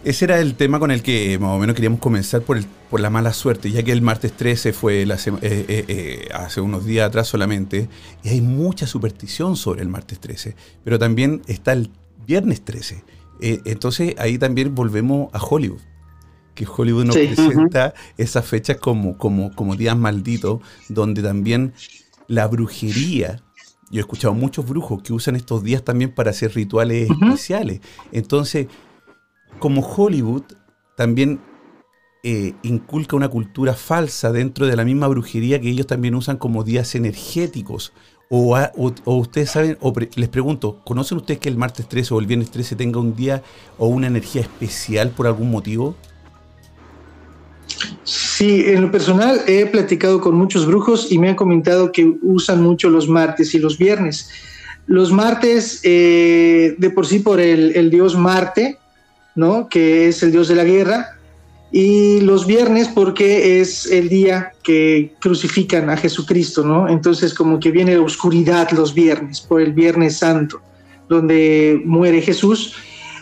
ese 0.03 0.25
era 0.25 0.39
el 0.39 0.55
tema 0.55 0.79
con 0.79 0.91
el 0.91 1.03
que 1.03 1.37
más 1.39 1.49
o 1.51 1.59
menos 1.59 1.75
queríamos 1.75 1.99
comenzar 1.99 2.41
por, 2.41 2.57
el, 2.57 2.65
por 2.89 2.99
la 2.99 3.09
mala 3.09 3.33
suerte, 3.33 3.71
ya 3.71 3.83
que 3.83 3.91
el 3.91 4.01
martes 4.01 4.31
13 4.33 4.71
fue 4.71 5.05
la 5.05 5.15
eh, 5.15 5.19
eh, 5.41 5.85
eh, 5.87 6.29
hace 6.33 6.61
unos 6.61 6.85
días 6.85 7.07
atrás 7.07 7.27
solamente, 7.27 7.89
y 8.23 8.29
hay 8.29 8.41
mucha 8.41 8.87
superstición 8.87 9.55
sobre 9.55 9.81
el 9.81 9.89
martes 9.89 10.19
13, 10.19 10.55
pero 10.83 10.99
también 10.99 11.41
está 11.47 11.73
el 11.73 11.91
viernes 12.25 12.61
13. 12.63 13.03
entonces 13.41 14.15
ahí 14.17 14.37
también 14.37 14.75
volvemos 14.75 15.33
a 15.33 15.39
Hollywood, 15.39 15.81
que 16.55 16.65
Hollywood 16.65 17.05
nos 17.05 17.17
presenta 17.17 17.93
esas 18.17 18.45
fechas 18.45 18.77
como, 18.77 19.17
como, 19.17 19.53
como 19.55 19.75
días 19.75 19.97
malditos, 19.97 20.61
donde 20.89 21.21
también 21.21 21.73
la 22.27 22.47
brujería 22.47 23.41
yo 23.89 23.99
he 23.99 24.01
escuchado 24.01 24.33
muchos 24.33 24.67
brujos 24.67 25.01
que 25.01 25.13
usan 25.13 25.35
estos 25.35 25.63
días 25.63 25.83
también 25.83 26.13
para 26.13 26.31
hacer 26.31 26.53
rituales 26.53 27.09
especiales. 27.09 27.79
Entonces, 28.11 28.67
como 29.59 29.81
Hollywood 29.81 30.43
también 30.97 31.39
eh, 32.23 32.53
inculca 32.63 33.15
una 33.15 33.29
cultura 33.29 33.73
falsa 33.73 34.31
dentro 34.31 34.65
de 34.65 34.75
la 34.75 34.83
misma 34.83 35.07
brujería 35.07 35.61
que 35.61 35.69
ellos 35.69 35.87
también 35.87 36.15
usan 36.15 36.37
como 36.37 36.63
días 36.63 36.95
energéticos 36.95 37.93
O, 38.29 38.57
ustedes 39.05 39.51
saben, 39.51 39.77
o 39.79 39.93
les 40.15 40.27
pregunto, 40.27 40.81
¿conocen 40.83 41.19
ustedes 41.19 41.39
que 41.39 41.47
el 41.47 41.55
martes 41.55 41.87
13 41.87 42.13
o 42.13 42.19
el 42.19 42.25
viernes 42.25 42.51
13 42.51 42.75
tenga 42.75 42.99
un 42.99 43.15
día 43.15 43.41
o 43.77 43.87
una 43.87 44.07
energía 44.07 44.41
especial 44.41 45.11
por 45.11 45.27
algún 45.27 45.49
motivo? 45.49 45.95
Sí, 48.03 48.63
en 48.67 48.81
lo 48.83 48.91
personal 48.91 49.41
he 49.47 49.65
platicado 49.65 50.21
con 50.21 50.35
muchos 50.35 50.65
brujos 50.65 51.11
y 51.11 51.17
me 51.17 51.29
han 51.29 51.35
comentado 51.35 51.91
que 51.91 52.15
usan 52.21 52.61
mucho 52.61 52.89
los 52.89 53.07
martes 53.07 53.53
y 53.53 53.59
los 53.59 53.77
viernes. 53.77 54.29
Los 54.85 55.11
martes, 55.11 55.81
eh, 55.83 56.75
de 56.77 56.89
por 56.89 57.05
sí 57.05 57.19
por 57.19 57.39
el, 57.39 57.75
el, 57.75 57.89
dios 57.89 58.17
Marte, 58.17 58.77
¿no? 59.35 59.67
Que 59.67 60.07
es 60.07 60.23
el 60.23 60.31
dios 60.31 60.47
de 60.47 60.55
la 60.55 60.63
guerra. 60.63 61.17
Y 61.71 62.21
los 62.21 62.47
viernes 62.47 62.87
porque 62.87 63.59
es 63.59 63.85
el 63.87 64.07
día 64.07 64.53
que 64.63 65.13
crucifican 65.19 65.89
a 65.89 65.97
Jesucristo, 65.97 66.63
¿no? 66.63 66.87
Entonces 66.87 67.33
como 67.33 67.59
que 67.59 67.71
viene 67.71 67.95
la 67.95 68.01
oscuridad 68.01 68.71
los 68.71 68.93
viernes, 68.93 69.41
por 69.41 69.61
el 69.61 69.73
Viernes 69.73 70.17
Santo, 70.17 70.61
donde 71.09 71.81
muere 71.83 72.21
Jesús. 72.21 72.73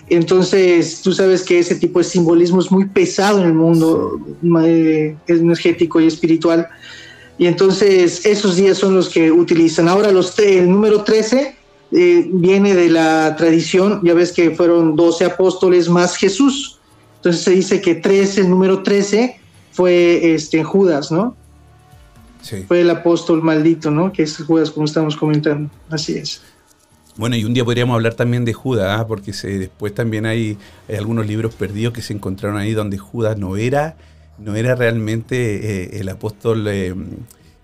Entonces, 0.09 1.01
tú 1.01 1.13
sabes 1.13 1.41
que 1.43 1.59
ese 1.59 1.75
tipo 1.75 1.99
de 1.99 2.05
simbolismo 2.05 2.59
es 2.59 2.71
muy 2.71 2.85
pesado 2.85 3.39
en 3.39 3.47
el 3.47 3.53
mundo 3.53 4.19
eh, 4.63 5.15
energético 5.27 5.99
y 5.99 6.07
espiritual. 6.07 6.67
Y 7.37 7.47
entonces 7.47 8.25
esos 8.25 8.55
días 8.55 8.77
son 8.77 8.95
los 8.95 9.09
que 9.09 9.31
utilizan. 9.31 9.87
Ahora 9.87 10.11
los 10.11 10.37
el 10.39 10.69
número 10.69 11.03
13 11.03 11.55
eh, 11.91 12.27
viene 12.31 12.75
de 12.75 12.89
la 12.89 13.35
tradición, 13.35 14.01
ya 14.03 14.13
ves 14.13 14.31
que 14.31 14.51
fueron 14.51 14.95
12 14.95 15.25
apóstoles 15.25 15.89
más 15.89 16.15
Jesús. 16.15 16.79
Entonces 17.17 17.41
se 17.41 17.51
dice 17.51 17.81
que 17.81 17.95
13, 17.95 18.41
el 18.41 18.49
número 18.49 18.83
13 18.83 19.39
fue 19.71 20.33
este, 20.35 20.63
Judas, 20.63 21.11
¿no? 21.11 21.35
Sí. 22.41 22.63
Fue 22.67 22.81
el 22.81 22.89
apóstol 22.91 23.41
maldito, 23.41 23.89
¿no? 23.89 24.13
Que 24.13 24.23
es 24.23 24.37
Judas, 24.37 24.69
como 24.69 24.85
estamos 24.85 25.15
comentando. 25.15 25.69
Así 25.89 26.13
es. 26.13 26.41
Bueno, 27.17 27.37
y 27.37 27.45
un 27.45 27.53
día 27.53 27.63
podríamos 27.63 27.95
hablar 27.95 28.13
también 28.13 28.43
de 28.43 28.53
Judas, 28.53 28.99
¿ah? 28.99 29.07
porque 29.07 29.31
se, 29.31 29.57
después 29.57 29.93
también 29.93 30.25
hay, 30.25 30.57
algunos 30.89 31.25
libros 31.25 31.55
perdidos 31.55 31.93
que 31.93 32.01
se 32.01 32.13
encontraron 32.13 32.57
ahí 32.57 32.73
donde 32.73 32.97
Judas 32.97 33.37
no 33.37 33.55
era 33.55 33.95
no 34.37 34.55
era 34.55 34.75
realmente 34.75 35.35
eh, 35.83 35.99
el 35.99 36.09
apóstol 36.09 36.67
eh, 36.67 36.93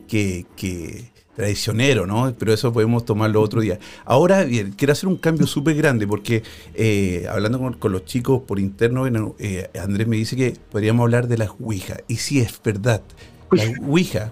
que, 0.08 1.12
traicionero, 1.36 2.06
¿no? 2.06 2.34
Pero 2.38 2.54
eso 2.54 2.72
podemos 2.72 3.06
tomarlo 3.06 3.42
otro 3.42 3.62
día. 3.62 3.80
Ahora, 4.06 4.44
bien, 4.44 4.74
quiero 4.74 4.94
hacer 4.94 5.08
un 5.08 5.18
cambio 5.18 5.48
súper 5.48 5.76
grande 5.76 6.06
porque 6.06 6.44
eh, 6.74 7.26
hablando 7.30 7.60
con, 7.78 7.92
los 7.92 8.06
chicos 8.06 8.44
por 8.44 8.60
interno, 8.60 9.06
Andrés 9.82 10.08
me 10.08 10.18
dice 10.18 10.36
que 10.36 10.54
podríamos 10.72 11.04
hablar 11.04 11.28
de 11.28 11.38
la 11.38 11.52
Ouija. 11.60 11.98
Y 12.08 12.18
sí, 12.18 12.40
es 12.40 12.62
verdad. 12.64 13.02
La 13.52 13.64
Ouija 13.86 14.32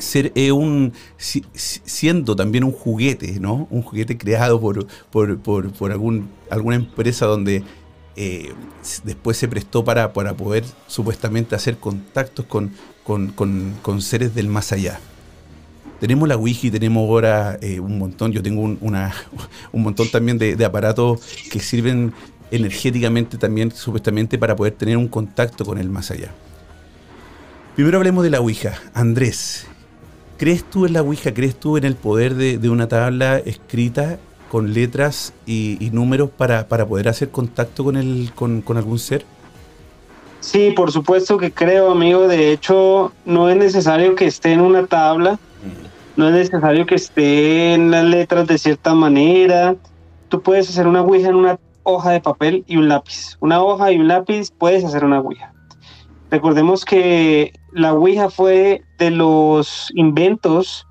ser, 0.00 0.32
un, 0.52 0.92
siendo 1.18 2.34
también 2.34 2.64
un 2.64 2.72
juguete, 2.72 3.38
¿no? 3.40 3.68
Un 3.70 3.82
juguete 3.82 4.18
creado 4.18 4.60
por, 4.60 4.86
por, 5.10 5.38
por, 5.38 5.72
por 5.72 5.92
algún, 5.92 6.28
alguna 6.50 6.76
empresa 6.76 7.26
donde 7.26 7.62
eh, 8.16 8.52
después 9.04 9.36
se 9.36 9.48
prestó 9.48 9.84
para, 9.84 10.12
para 10.12 10.34
poder 10.34 10.64
supuestamente 10.86 11.54
hacer 11.54 11.78
contactos 11.78 12.44
con, 12.44 12.72
con, 13.04 14.02
seres 14.02 14.34
del 14.34 14.48
más 14.48 14.72
allá. 14.72 15.00
Tenemos 16.00 16.28
la 16.28 16.36
Wiki, 16.36 16.70
tenemos 16.70 17.08
ahora 17.08 17.58
eh, 17.60 17.80
un 17.80 17.98
montón, 17.98 18.32
yo 18.32 18.42
tengo 18.42 18.62
un, 18.62 18.78
una, 18.80 19.14
un 19.72 19.82
montón 19.82 20.08
también 20.10 20.38
de, 20.38 20.64
aparatos 20.64 21.20
que 21.50 21.60
sirven 21.60 22.12
energéticamente 22.50 23.38
también 23.38 23.70
supuestamente 23.70 24.36
para 24.36 24.56
poder 24.56 24.74
tener 24.74 24.96
un 24.96 25.08
contacto 25.08 25.64
con 25.64 25.78
el 25.78 25.88
más 25.88 26.10
allá. 26.10 26.30
Primero 27.76 27.98
hablemos 27.98 28.24
de 28.24 28.30
la 28.30 28.40
Ouija. 28.40 28.74
Andrés, 28.92 29.66
¿crees 30.40 30.64
tú 30.64 30.86
en 30.86 30.94
la 30.94 31.02
Ouija? 31.02 31.34
¿Crees 31.34 31.54
tú 31.54 31.76
en 31.76 31.84
el 31.84 31.96
poder 31.96 32.34
de, 32.34 32.56
de 32.56 32.70
una 32.70 32.88
tabla 32.88 33.36
escrita 33.36 34.18
con 34.50 34.72
letras 34.72 35.34
y, 35.44 35.90
números 35.92 36.30
para, 36.30 36.66
poder 36.66 37.10
hacer 37.10 37.28
contacto 37.28 37.84
con, 37.84 37.96
el, 37.96 38.30
con, 38.34 38.64
algún 38.74 38.98
ser? 38.98 39.26
Sí, 40.40 40.70
por 40.74 40.92
supuesto 40.92 41.36
que 41.36 41.52
creo, 41.52 41.90
amigo. 41.90 42.26
De 42.26 42.52
hecho, 42.52 43.12
no 43.26 43.50
es 43.50 43.56
necesario 43.58 44.14
que 44.14 44.26
esté 44.26 44.52
en 44.52 44.62
una 44.62 44.86
tabla, 44.86 45.38
no 46.16 46.28
es 46.28 46.32
necesario 46.32 46.86
que 46.86 46.94
esté 46.94 47.74
en 47.74 47.90
las 47.90 48.06
letras 48.06 48.46
de 48.46 48.56
cierta 48.56 48.94
manera. 48.94 49.76
Tú 50.30 50.40
puedes 50.40 50.70
hacer 50.70 50.86
una 50.86 51.02
ouija 51.02 51.28
en 51.28 51.34
una 51.34 51.58
hoja 51.82 52.12
de 52.12 52.20
papel 52.20 52.64
y 52.66 52.78
un 52.78 52.88
lápiz. 52.88 53.36
Una 53.40 53.62
hoja 53.62 53.92
y 53.92 53.98
un 53.98 54.08
lápiz 54.08 54.50
puedes 54.56 54.86
hacer 54.86 55.04
una 55.04 55.20
ouija. 55.20 55.52
Recordemos 56.30 56.84
que 56.84 57.52
la 57.72 57.92
ouija 57.92 58.30
fue 58.30 58.82
de 58.98 59.10
los 59.10 59.90
inventos 59.94 60.86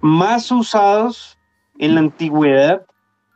más 0.00 0.50
usados 0.52 1.38
en 1.78 1.94
la 1.94 2.00
antigüedad 2.00 2.84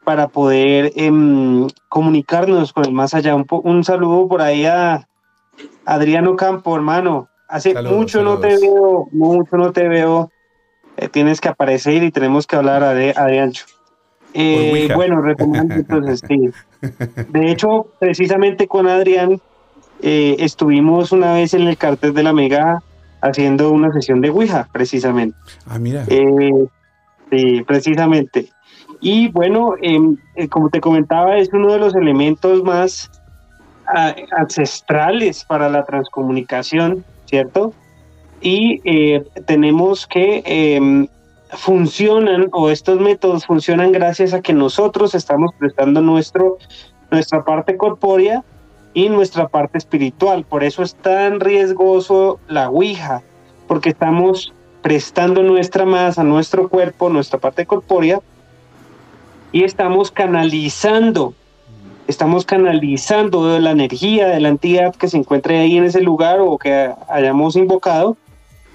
para 0.05 0.29
poder 0.29 0.93
em, 0.97 1.67
comunicarnos 1.89 2.73
con 2.73 2.85
el 2.85 2.93
más 2.93 3.15
allá. 3.15 3.35
Un, 3.35 3.47
un, 3.49 3.85
saludo 3.85 4.29
por 4.29 4.43
ahí 4.43 4.67
a 4.67 5.09
Adriano 5.85 6.37
Campo, 6.37 6.77
hermano. 6.77 7.29
Hace 7.49 7.81
mucho 7.83 8.23
no 8.23 8.39
te 8.39 8.59
veo, 8.59 9.09
mucho 9.13 9.57
no 9.57 9.73
te 9.73 9.89
veo. 9.89 10.31
Eh, 10.97 11.09
tienes 11.09 11.41
que 11.41 11.49
aparecer 11.49 12.03
y 12.03 12.11
tenemos 12.11 12.47
que 12.47 12.57
hablar 12.57 12.83
a 12.83 12.93
de, 12.93 13.15
Adriancho. 13.17 13.67
Eh, 14.35 14.91
bueno, 14.95 15.23
retomando 15.23 15.75
entonces, 15.75 16.23
sí. 16.29 16.51
De 17.29 17.51
hecho, 17.51 17.87
precisamente 17.99 18.69
con 18.69 18.87
Adrián 18.87 19.41
eh, 20.03 20.37
estuvimos 20.39 21.13
una 21.13 21.35
vez 21.35 21.55
en 21.55 21.63
el 21.63 21.77
cartel 21.77 22.15
de 22.15 22.23
la 22.23 22.33
Mega 22.33 22.83
haciendo 23.21 23.71
una 23.71 23.93
sesión 23.93 24.21
de 24.21 24.31
Ouija, 24.31 24.69
precisamente. 24.73 25.37
Ah, 25.67 25.79
mira. 25.79 26.05
sí, 27.31 27.63
precisamente. 27.67 28.51
Y 29.01 29.29
bueno, 29.29 29.75
em, 29.83 30.17
eh, 30.37 30.49
como 30.49 30.71
te 30.71 30.81
comentaba, 30.81 31.37
es 31.37 31.53
uno 31.53 31.73
de 31.73 31.79
los 31.79 31.95
elementos 31.95 32.63
más 32.63 33.11
ancestrales 34.37 35.45
para 35.45 35.69
la 35.69 35.85
transcomunicación, 35.85 37.05
¿cierto? 37.27 37.73
Y 38.41 38.81
eh, 38.85 39.25
tenemos 39.47 40.07
que 40.07 40.43
em, 40.45 41.07
funcionan 41.51 42.49
o 42.53 42.71
estos 42.71 43.01
métodos 43.01 43.47
funcionan 43.47 43.93
gracias 43.93 44.35
a 44.35 44.41
que 44.41 44.53
nosotros 44.53 45.15
estamos 45.15 45.53
prestando 45.59 46.01
nuestro, 46.01 46.59
nuestra 47.11 47.45
parte 47.45 47.77
corpórea 47.77 48.45
y 48.97 49.11
nuestra 49.11 49.47
parte 49.49 49.77
espiritual. 49.77 50.45
Por 50.45 50.65
eso 50.65 50.83
es 50.83 50.95
tan 50.95 51.39
riesgoso 51.39 52.41
la 52.49 52.71
Ouija, 52.71 53.23
porque 53.69 53.91
estamos 53.91 54.55
prestando 54.81 55.43
nuestra 55.43 55.85
masa, 55.85 56.25
nuestro 56.25 56.71
cuerpo, 56.71 57.11
nuestra 57.11 57.39
parte 57.39 57.67
corpórea 57.67 58.21
y 59.53 59.65
estamos 59.65 60.11
canalizando, 60.11 61.35
estamos 62.07 62.47
canalizando 62.47 63.59
la 63.59 63.73
energía 63.73 64.29
de 64.29 64.41
la 64.41 64.49
entidad 64.49 64.97
que 64.97 65.09
se 65.09 65.19
encuentre 65.19 65.59
ahí 65.59 65.77
en 65.77 65.85
ese 65.85 66.01
lugar 66.01 66.41
o 66.41 66.57
que 66.57 66.91
hayamos 67.11 67.55
invocado 67.55 68.17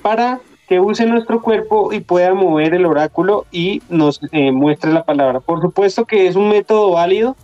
para 0.04 0.40
que 0.68 0.80
use 0.80 1.08
nuestro 1.08 1.42
cuerpo 1.42 1.92
y 1.94 2.02
pueda 2.02 2.36
mover 2.36 2.76
el 2.76 2.86
oráculo 2.86 3.48
y 3.52 3.82
nos 3.90 4.22
eh, 4.32 4.52
muestre 4.52 4.94
la 4.94 5.04
palabra. 5.04 5.40
Por 5.40 5.62
supuesto 5.62 6.06
que 6.06 6.28
es 6.28 6.36
un 6.36 6.50
método 6.50 6.92
válido, 6.92 7.36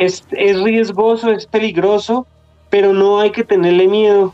es, 0.00 0.24
es 0.30 0.60
riesgoso, 0.62 1.30
es 1.30 1.46
peligroso, 1.46 2.26
pero 2.70 2.94
no 2.94 3.20
hay 3.20 3.30
que 3.32 3.44
tenerle 3.44 3.86
miedo 3.86 4.32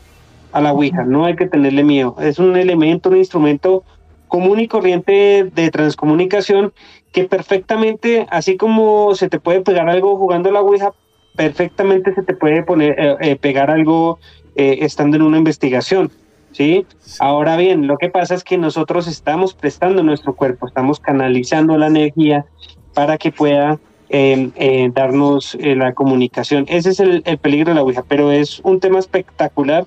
a 0.53 0.61
la 0.61 0.71
Ouija, 0.71 1.03
no 1.03 1.25
hay 1.25 1.35
que 1.35 1.45
tenerle 1.45 1.83
miedo. 1.83 2.15
Es 2.19 2.39
un 2.39 2.55
elemento, 2.55 3.09
un 3.09 3.17
instrumento 3.17 3.83
común 4.29 4.61
y 4.61 4.67
corriente 4.69 5.49
de 5.53 5.69
transcomunicación 5.69 6.71
que 7.11 7.25
perfectamente, 7.25 8.27
así 8.29 8.55
como 8.55 9.13
se 9.15 9.27
te 9.27 9.39
puede 9.39 9.59
pegar 9.59 9.89
algo 9.89 10.17
jugando 10.17 10.51
la 10.51 10.61
Ouija, 10.61 10.93
perfectamente 11.35 12.13
se 12.13 12.23
te 12.23 12.33
puede 12.33 12.63
poner, 12.63 12.95
eh, 12.97 13.17
eh, 13.19 13.35
pegar 13.35 13.69
algo 13.69 14.19
eh, 14.55 14.79
estando 14.81 15.17
en 15.17 15.23
una 15.23 15.37
investigación. 15.37 16.09
¿sí? 16.53 16.85
Ahora 17.19 17.57
bien, 17.57 17.87
lo 17.87 17.97
que 17.97 18.07
pasa 18.07 18.35
es 18.35 18.45
que 18.45 18.57
nosotros 18.57 19.05
estamos 19.05 19.53
prestando 19.53 20.01
nuestro 20.01 20.33
cuerpo, 20.33 20.65
estamos 20.65 21.01
canalizando 21.01 21.77
la 21.77 21.87
energía 21.87 22.45
para 22.93 23.17
que 23.17 23.33
pueda 23.33 23.79
em, 24.09 24.51
darnos 24.93 25.57
la 25.59 25.93
comunicación. 25.93 26.65
Ese 26.67 26.89
es 26.89 26.99
el, 26.99 27.21
el, 27.25 27.37
peligro 27.37 27.69
de 27.69 27.75
la 27.75 27.81
Ouija, 27.83 28.03
pero 28.07 28.31
es 28.31 28.59
un 28.63 28.79
tema 28.79 28.99
espectacular 28.99 29.85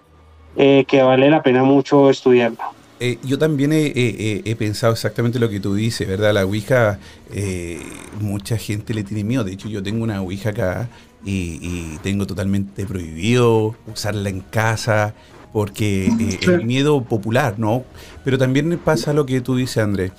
que 0.57 1.03
vale 1.03 1.31
la 1.31 1.43
pena 1.43 1.63
mucho 1.63 2.11
estudiarlo. 2.11 2.59
Eh, 3.03 3.19
yo 3.23 3.39
también 3.39 3.73
he, 3.73 4.55
pensado 4.59 4.93
exactamente 4.93 5.39
lo 5.39 5.49
que 5.49 5.59
tú 5.59 5.75
dices, 5.75 6.07
¿verdad? 6.07 6.35
La 6.35 6.45
Ouija, 6.45 6.99
eh, 7.33 7.81
mucha 8.21 8.59
gente 8.59 8.93
le 8.93 9.03
tiene 9.05 9.25
miedo. 9.25 9.43
De 9.43 9.53
hecho, 9.53 9.71
yo 9.71 9.83
tengo 9.83 10.05
una 10.05 10.21
Ouija 10.21 10.51
acá 10.51 10.91
y, 11.25 11.97
tengo 12.03 12.27
totalmente 12.27 12.85
prohibido 12.85 13.75
usarla 13.91 14.29
en 14.29 14.41
casa 14.41 15.15
porque 15.51 16.09
eh, 16.09 16.39
el 16.43 16.67
miedo 16.67 17.03
popular, 17.03 17.59
¿no? 17.59 17.85
Pero 18.23 18.37
también 18.37 18.79
pasa 18.85 19.15
lo 19.15 19.25
que 19.25 19.41
tú 19.41 19.57
dices, 19.57 19.79
Andrés, 19.79 20.13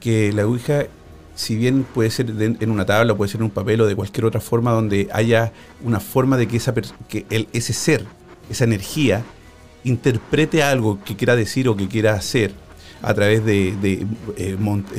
que 0.00 0.32
la 0.32 0.44
Ouija, 0.44 0.86
si 1.34 1.56
bien 1.56 1.84
puede 1.84 2.10
ser 2.10 2.30
en 2.38 2.70
una 2.70 2.86
tabla, 2.86 3.14
puede 3.14 3.30
ser 3.30 3.40
en 3.40 3.46
un 3.46 3.50
papel 3.50 3.80
o 3.80 3.86
de 3.86 3.96
cualquier 3.96 4.24
otra 4.24 4.40
forma 4.40 4.70
donde 4.72 5.08
haya 5.12 5.52
una 5.82 6.00
forma 6.00 6.36
de 6.36 6.46
que, 6.46 6.56
esa 6.56 6.72
que 7.08 7.26
el, 7.30 7.48
ese 7.52 7.72
ser, 7.72 8.04
esa 8.50 8.64
energía, 8.64 9.24
interprete 9.82 10.62
algo 10.62 11.02
que 11.04 11.16
quiera 11.16 11.36
decir 11.36 11.68
o 11.68 11.76
que 11.76 11.88
quiera 11.88 12.14
hacer, 12.14 12.52
a 13.02 13.12
través 13.12 13.44
de, 13.44 14.06
eh, 14.36 14.56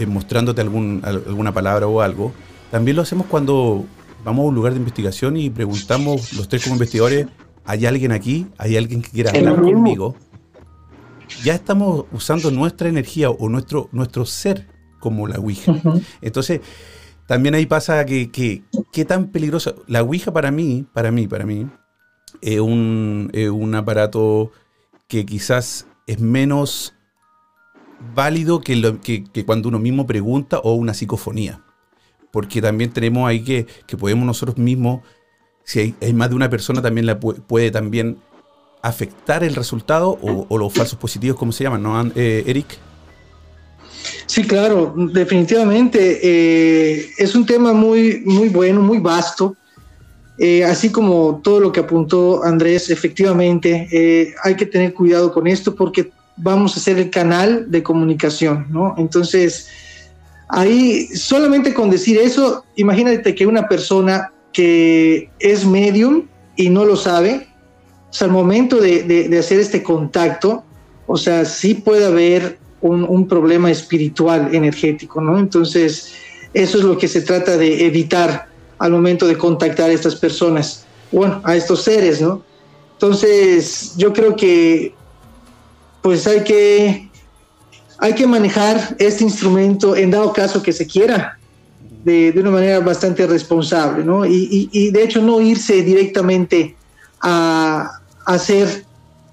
mostrándote 0.08 0.62
algún, 0.62 1.02
alguna 1.04 1.54
palabra 1.54 1.88
o 1.88 2.02
algo. 2.02 2.34
También 2.70 2.96
lo 2.96 3.02
hacemos 3.02 3.26
cuando 3.26 3.86
vamos 4.24 4.44
a 4.44 4.48
un 4.50 4.56
lugar 4.56 4.74
de 4.74 4.80
investigación 4.80 5.38
y 5.38 5.50
preguntamos 5.50 6.34
los 6.34 6.48
tres 6.48 6.64
como 6.64 6.76
investigadores, 6.76 7.28
¿hay 7.64 7.86
alguien 7.86 8.12
aquí? 8.12 8.48
¿Hay 8.58 8.78
alguien 8.78 9.02
que 9.02 9.10
quiera 9.10 9.32
hablar 9.32 9.56
conmigo? 9.56 10.16
Ya 11.44 11.56
estamos 11.56 12.06
usando 12.12 12.52
nuestra 12.52 12.90
energía 12.90 13.32
o 13.32 13.50
nuestro, 13.50 13.90
nuestro 13.92 14.26
ser 14.26 14.68
como 15.06 15.28
la 15.28 15.40
Ouija. 15.40 15.74
Entonces, 16.22 16.62
también 17.28 17.56
ahí 17.56 17.66
pasa 17.66 18.06
que, 18.06 18.30
qué 18.32 19.06
tan 19.06 19.28
peligrosa. 19.28 19.76
La 19.88 20.02
Ouija 20.02 20.34
para 20.34 20.52
mí, 20.52 20.86
para 20.94 21.12
mí, 21.12 21.28
para 21.28 21.46
mí, 21.46 21.68
es 22.42 22.60
un, 22.60 23.32
un 23.34 23.76
aparato 23.76 24.52
que 25.08 25.26
quizás 25.26 25.88
es 26.08 26.20
menos 26.20 26.94
válido 28.14 28.62
que, 28.62 28.76
lo, 28.76 29.00
que, 29.00 29.24
cuando 29.46 29.70
uno 29.70 29.80
mismo 29.80 30.06
pregunta 30.06 30.60
o 30.60 30.74
una 30.74 30.94
psicofonía 30.94 31.62
porque 32.36 32.62
también 32.62 32.92
tenemos 32.92 33.30
ahí 33.30 33.46
que, 33.46 33.66
que 33.88 33.96
podemos 33.96 34.26
nosotros 34.26 34.58
mismos, 34.58 35.00
si 35.64 35.96
hay, 36.02 36.14
más 36.14 36.30
de 36.30 36.36
una 36.36 36.50
persona, 36.50 36.82
también 36.82 37.06
la 37.06 37.18
puede, 37.18 37.72
también 37.72 38.18
afectar 38.82 39.42
el 39.46 39.56
resultado 39.56 40.20
o, 40.22 40.58
los 40.58 40.74
falsos 40.74 41.00
positivos, 41.00 41.40
como 41.40 41.54
se 41.54 41.64
llaman, 41.64 41.82
¿no, 41.82 42.12
eh, 42.14 42.44
Eric? 42.46 42.78
Sí, 44.26 44.44
claro, 44.44 44.94
definitivamente. 44.96 46.20
Eh, 46.22 47.10
es 47.18 47.36
un 47.36 47.46
tema 47.46 47.74
muy, 47.74 48.22
muy 48.26 48.50
bueno, 48.50 48.82
muy 48.82 49.00
vasto. 49.00 49.56
Eh, 50.38 50.64
así 50.66 50.90
como 50.90 51.42
todo 51.44 51.60
lo 51.60 51.72
que 51.72 51.80
apuntó 51.80 52.44
Andrés, 52.44 52.90
efectivamente, 52.90 54.36
hay 54.44 54.56
que 54.56 54.66
tener 54.66 54.94
cuidado 54.94 55.32
con 55.32 55.48
esto 55.48 55.74
porque 55.76 56.12
vamos 56.36 56.76
a 56.76 56.80
ser 56.82 56.98
el 56.98 57.10
canal 57.10 57.72
de 57.72 57.82
comunicación, 57.82 58.68
¿no? 58.70 58.96
Entonces, 58.98 59.70
Ahí, 60.48 61.08
solamente 61.08 61.74
con 61.74 61.90
decir 61.90 62.18
eso, 62.18 62.66
imagínate 62.76 63.34
que 63.34 63.48
una 63.48 63.68
persona 63.68 64.32
que 64.54 65.30
es 65.40 65.66
medium 65.66 66.28
y 66.56 66.70
no 66.70 66.86
lo 66.86 66.96
sabe, 66.96 67.48
o 68.10 68.14
sea, 68.14 68.28
al 68.28 68.34
momento 68.34 68.80
de, 68.80 69.36
hacer 69.38 69.60
este 69.60 69.82
contacto, 69.82 70.64
o 71.08 71.18
sea, 71.18 71.46
sí 71.46 71.74
puede 71.74 72.06
haber 72.06 72.60
un, 72.82 73.28
problema 73.28 73.72
espiritual, 73.72 74.54
energético, 74.54 75.22
¿no? 75.22 75.40
Entonces, 75.40 76.14
eso 76.54 76.78
es 76.78 76.84
lo 76.84 76.98
que 76.98 77.08
se 77.08 77.22
trata 77.22 77.58
de 77.58 77.86
evitar 77.86 78.48
al 78.78 78.92
momento 78.92 79.26
de 79.28 79.38
contactar 79.38 79.90
a 79.90 79.94
estas 79.94 80.16
personas, 80.16 80.86
bueno, 81.12 81.42
a 81.44 81.56
estos 81.56 81.84
seres, 81.84 82.22
¿no? 82.22 82.44
Entonces, 82.94 83.94
yo 83.98 84.14
creo 84.14 84.36
que 84.36 84.94
pues 86.02 86.28
hay 86.28 86.44
que 86.44 87.10
hay 87.98 88.14
que 88.14 88.28
manejar 88.28 88.96
este 89.00 89.24
instrumento 89.24 89.96
en 89.96 90.12
dado 90.12 90.34
caso 90.34 90.62
que 90.62 90.74
se 90.74 90.86
quiera 90.86 91.40
de, 92.04 92.34
una 92.38 92.52
manera 92.52 92.80
bastante 92.80 93.26
responsable, 93.26 94.04
¿no? 94.04 94.26
Y, 94.26 94.92
de 94.92 95.04
hecho 95.04 95.22
no 95.22 95.42
irse 95.42 95.82
directamente 95.82 96.76
a, 97.22 98.00
hacer 98.26 98.86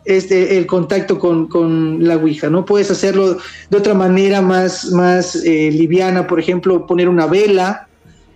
este, 0.05 0.59
el 0.59 0.67
contacto 0.67 1.19
con, 1.19 2.05
la 2.05 2.17
Ouija, 2.17 2.51
¿no? 2.51 2.65
Puedes 2.65 2.91
hacerlo 2.91 3.39
de 3.71 3.77
otra 3.77 3.95
manera 3.95 4.41
más, 4.43 4.91
más 4.91 5.37
eh, 5.37 5.71
liviana, 5.71 6.27
por 6.27 6.41
ejemplo, 6.41 6.87
poner 6.87 7.09
una 7.09 7.27
vela 7.27 7.89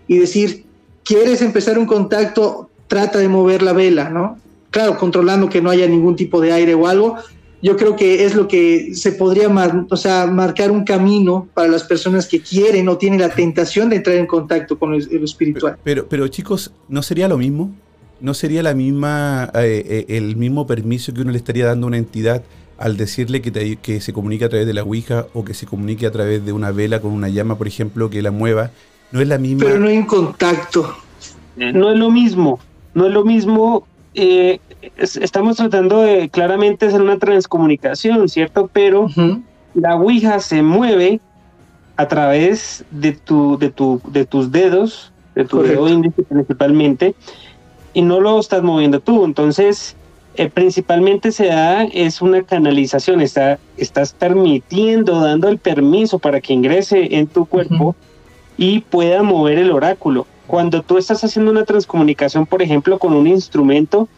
y 0.07 0.19
decir, 0.19 0.65
¿quieres 1.05 1.43
empezar 1.43 1.79
un 1.79 1.87
contacto? 1.87 2.71
Trata 2.87 3.19
de 3.19 3.29
mover 3.29 3.63
la 3.63 3.73
vela, 3.73 4.11
¿no? 4.11 4.39
Claro, 4.71 4.97
controlando 4.97 5.49
que 5.49 5.61
no 5.61 5.71
haya 5.71 5.89
ningún 5.89 6.17
tipo 6.17 6.41
de 6.41 6.53
aire 6.53 6.75
o 6.75 6.87
algo, 6.87 7.17
yo 7.63 7.77
creo 7.77 7.97
que 7.97 8.25
es 8.25 8.35
lo 8.35 8.47
que 8.47 8.95
se 8.95 9.13
podría 9.13 9.49
o 9.89 9.97
sea, 9.97 10.27
marcar 10.27 10.71
un 10.71 10.85
camino 10.85 11.49
para 11.55 11.69
las 11.69 11.85
personas 11.85 12.29
que 12.29 12.41
quieren 12.41 12.89
o 12.89 12.99
tienen 12.99 13.21
la 13.21 13.31
tentación 13.31 13.89
de 13.89 13.97
entrar 13.97 14.17
en 14.17 14.27
contacto 14.27 14.79
con 14.79 14.93
lo, 14.93 14.99
espiritual. 14.99 15.77
Pero, 15.83 16.07
pero, 16.07 16.29
chicos, 16.29 16.71
¿no 16.89 17.03
sería 17.03 17.29
lo 17.29 17.39
mismo? 17.39 17.75
¿No 18.21 18.35
sería 18.35 18.63
la 18.63 18.75
misma, 18.75 19.51
eh, 19.55 20.07
eh, 20.09 20.17
el 20.17 20.37
mismo 20.37 20.67
permiso 20.67 21.13
que 21.13 21.21
uno 21.21 21.33
le 21.33 21.39
estaría 21.39 21.67
dando 21.67 21.87
a 21.87 21.89
una 21.89 21.99
entidad 21.99 22.43
al 22.79 22.97
decirle 22.97 23.43
que, 23.43 23.77
que 23.77 24.01
se 24.01 24.13
comunique 24.13 24.45
a 24.45 24.49
través 24.49 24.67
de 24.67 24.75
la 24.75 24.83
Ouija 24.83 25.27
o 25.35 25.45
que 25.45 25.55
se 25.55 25.67
comunique 25.67 26.07
a 26.07 26.13
través 26.13 26.45
de 26.45 26.53
una 26.53 26.71
vela 26.73 27.01
con 27.01 27.13
una 27.13 27.29
llama, 27.29 27.57
por 27.57 27.67
ejemplo, 27.67 28.11
que 28.11 28.23
la 28.23 28.31
mueva? 28.31 28.71
¿No 29.13 29.21
es 29.21 29.29
la 29.29 29.39
misma? 29.39 29.65
Pero 29.65 29.79
no 29.79 29.89
hay 29.89 30.05
contacto. 30.05 30.95
No 31.57 31.91
es 31.91 31.99
lo 31.99 32.11
mismo. 32.11 32.59
No 32.95 33.07
es 33.07 33.13
lo 33.13 33.25
mismo 33.25 33.87
eh, 34.15 34.61
estamos 34.97 35.57
tratando 35.57 36.01
de 36.01 36.31
claramente 36.31 36.87
hacer 36.87 37.03
una 37.03 37.19
transcomunicación, 37.19 38.29
¿cierto? 38.29 38.71
Pero 38.73 39.09
la 39.75 39.97
Ouija 39.97 40.41
se 40.41 40.63
mueve 40.63 41.21
a 41.97 42.09
través 42.09 42.85
de, 42.91 43.13
tu, 43.13 43.59
de, 43.59 43.71
tu, 43.71 44.01
de 44.09 44.25
tus 44.25 44.51
dedos, 44.51 45.13
de 45.35 45.45
tu 45.45 45.63
dedo 45.63 45.89
índice 45.89 46.23
principalmente, 46.23 47.15
y 47.97 48.03
no 48.03 48.21
lo 48.21 48.39
estás 48.39 48.63
moviendo 48.63 49.01
tú. 49.01 49.25
Entonces, 49.25 49.97
eh, 50.35 50.51
principalmente 50.51 51.33
se 51.33 51.47
da 51.47 51.85
es 51.85 52.21
una 52.21 52.43
canalización, 52.43 53.23
está, 53.23 53.59
estás 53.79 54.13
permitiendo, 54.13 55.19
dando 55.19 55.49
el 55.49 55.57
permiso 55.57 56.19
para 56.19 56.43
que 56.43 56.53
ingrese 56.53 57.17
en 57.17 57.27
tu 57.27 57.47
cuerpo 57.47 57.97
y 58.59 58.81
pueda 58.81 59.23
mover 59.23 59.57
el 59.57 59.71
oráculo. 59.71 60.27
Cuando 60.47 60.83
tú 60.83 60.99
estás 60.99 61.25
haciendo 61.25 61.51
una 61.51 61.65
transcomunicación, 61.65 62.45
por 62.45 62.61
ejemplo, 62.61 62.99
con 62.99 63.15
un 63.15 63.27
instrumento, 63.27 64.09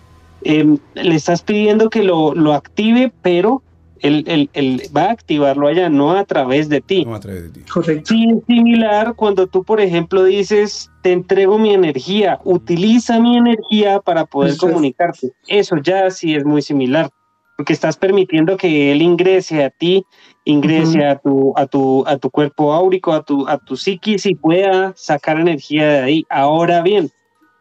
em, 0.43 0.79
le 0.95 1.15
estás 1.15 1.43
pidiendo 1.43 1.89
que 1.89 2.03
lo, 2.03 2.35
lo 2.35 2.55
active, 2.55 3.13
pero 3.23 3.63
él, 4.03 4.83
va 4.97 5.05
a 5.05 5.13
activarlo 5.13 5.67
allá, 5.67 5.89
no 5.89 6.13
a 6.13 6.25
través 6.25 6.69
de 6.69 6.81
ti. 6.81 7.05
No 7.05 7.15
a 7.15 7.21
través 7.21 7.45
de 7.45 7.51
ti. 7.51 7.61
Correcto. 7.71 8.09
Sí, 8.09 8.29
similar 8.47 9.15
cuando 9.15 9.47
tú, 9.47 9.65
por 9.65 9.81
ejemplo, 9.81 10.25
dices, 10.25 10.91
te 11.03 11.13
entrego 11.13 11.59
mi 11.59 11.75
energía, 11.75 12.41
utiliza 12.45 13.21
mi 13.21 13.37
energía 13.37 14.01
para 14.01 14.25
poder 14.25 14.57
comunicarte. 14.57 15.33
Eso 15.47 15.77
ya 15.77 16.11
sí 16.11 16.35
es 16.35 16.45
muy 16.45 16.63
similar, 16.63 17.11
porque 17.57 17.73
estás 17.73 17.97
permitiendo 17.97 18.57
que 18.57 18.93
él 18.93 19.03
ingrese 19.03 19.65
a 19.65 19.71
ti 19.71 20.05
ingrese 20.49 21.05
a, 21.05 21.19
tu, 21.19 21.53
a, 21.57 21.67
tu, 21.67 22.05
a 22.07 22.17
tu 22.17 22.31
cuerpo 22.31 22.73
áurico, 22.73 23.13
a 23.13 23.23
tu, 23.23 23.47
a 23.47 23.59
tu 23.59 23.77
psiquis 23.77 24.25
y 24.25 24.35
pueda 24.35 24.95
sacar 24.97 25.39
energía 25.39 25.87
de 25.87 25.99
ahí. 25.99 26.27
Ahora 26.31 26.81
bien, 26.81 27.11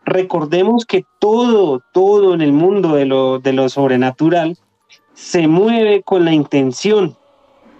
recordemos 0.05 0.85
que 0.85 1.03
todo, 1.19 1.81
todo 1.93 2.33
en 2.33 2.41
el 2.41 2.53
mundo 2.53 2.95
de 2.95 3.05
lo, 3.05 3.39
de 3.39 3.51
lo 3.51 3.67
sobrenatural 3.67 4.57
se 5.17 5.47
mueve 5.47 6.03
con 6.03 6.25
la 6.25 6.31
intención. 6.31 7.17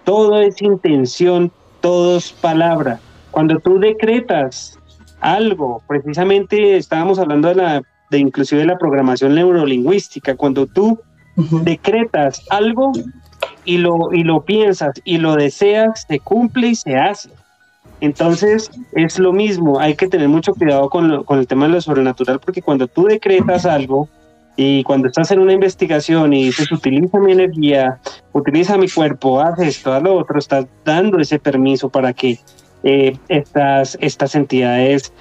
Todo 0.04 0.42
es 0.42 0.60
intención, 0.62 1.52
todo 1.82 2.18
es 2.18 2.32
palabra. 2.32 3.00
Cuando 3.30 3.60
tú 3.60 3.80
decretas 3.80 4.80
algo, 5.22 5.84
precisamente 5.88 6.78
estábamos 6.78 7.20
hablando 7.20 7.50
de 7.50 7.56
la 7.56 7.82
de 8.10 8.20
inclusive 8.20 8.62
de 8.62 8.68
la 8.68 8.78
programación 8.78 9.36
neurolingüística, 9.36 10.36
cuando 10.36 10.66
tú 10.66 10.98
decretas 11.36 12.42
algo, 12.50 12.94
y 13.66 13.78
lo, 13.78 14.14
y 14.14 14.24
lo 14.24 14.42
piensas 14.42 15.00
y 15.04 15.18
lo 15.18 15.36
deseas, 15.36 16.06
se 16.08 16.20
cumple 16.20 16.70
y 16.70 16.76
se 16.76 16.96
hace. 16.96 17.30
Entonces 18.00 18.72
es 18.94 19.20
lo 19.20 19.34
mismo, 19.34 19.80
hay 19.80 19.96
que 19.96 20.08
tener 20.08 20.30
mucho 20.30 20.54
cuidado 20.54 20.90
con, 20.90 21.24
con 21.26 21.40
el 21.40 21.48
tema 21.48 21.66
de 21.68 21.74
lo 21.74 21.82
sobrenatural 21.82 22.40
porque 22.40 22.62
cuando 22.62 22.88
tú 22.88 23.06
decretas 23.06 23.66
algo 23.66 24.08
y 24.58 24.84
cuando 24.84 25.08
estás 25.08 25.32
en 25.32 25.40
una 25.40 25.54
investigación 25.54 26.34
y 26.34 26.46
dices 26.46 26.72
utiliza 26.72 27.20
mi 27.20 27.32
energía, 27.32 28.00
utiliza 28.34 28.78
mi 28.78 28.90
cuerpo, 28.90 29.40
haz 29.40 29.60
esto, 29.60 29.94
haz 29.94 30.04
lo 30.04 30.16
otro, 30.16 30.38
estás 30.38 30.66
dando 30.84 31.20
ese 31.20 31.40
permiso 31.40 31.90
para 31.90 32.12
que 32.12 32.40
eh, 32.84 33.18
estas, 33.30 33.98
estas 34.02 34.36
entidades 34.36 35.14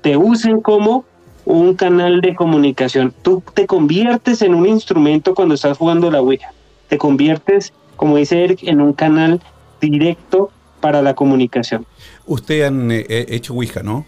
te 0.00 0.16
usen 0.16 0.60
como 0.60 1.04
un 1.44 1.74
canal 1.74 2.22
de 2.22 2.34
comunicación. 2.34 3.12
Tú 3.20 3.42
te 3.52 3.66
conviertes 3.66 4.40
en 4.40 4.54
un 4.54 4.66
instrumento 4.66 5.34
cuando 5.34 5.54
estás 5.54 5.76
jugando 5.76 6.10
la 6.10 6.22
Ouija, 6.22 6.52
te 6.88 6.96
conviertes 6.96 7.72
como 7.96 8.16
dice 8.16 8.42
Eric, 8.44 8.60
en 8.64 8.80
un 8.80 8.92
canal 8.92 9.40
directo 9.80 10.50
para 10.80 11.02
la 11.02 11.14
comunicación. 11.14 11.86
Usted 12.26 12.62
han 12.62 12.90
eh, 12.90 13.04
hecho 13.08 13.54
Ouija, 13.54 13.82
¿no? 13.82 14.04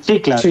Sí, 0.00 0.20
claro. 0.20 0.42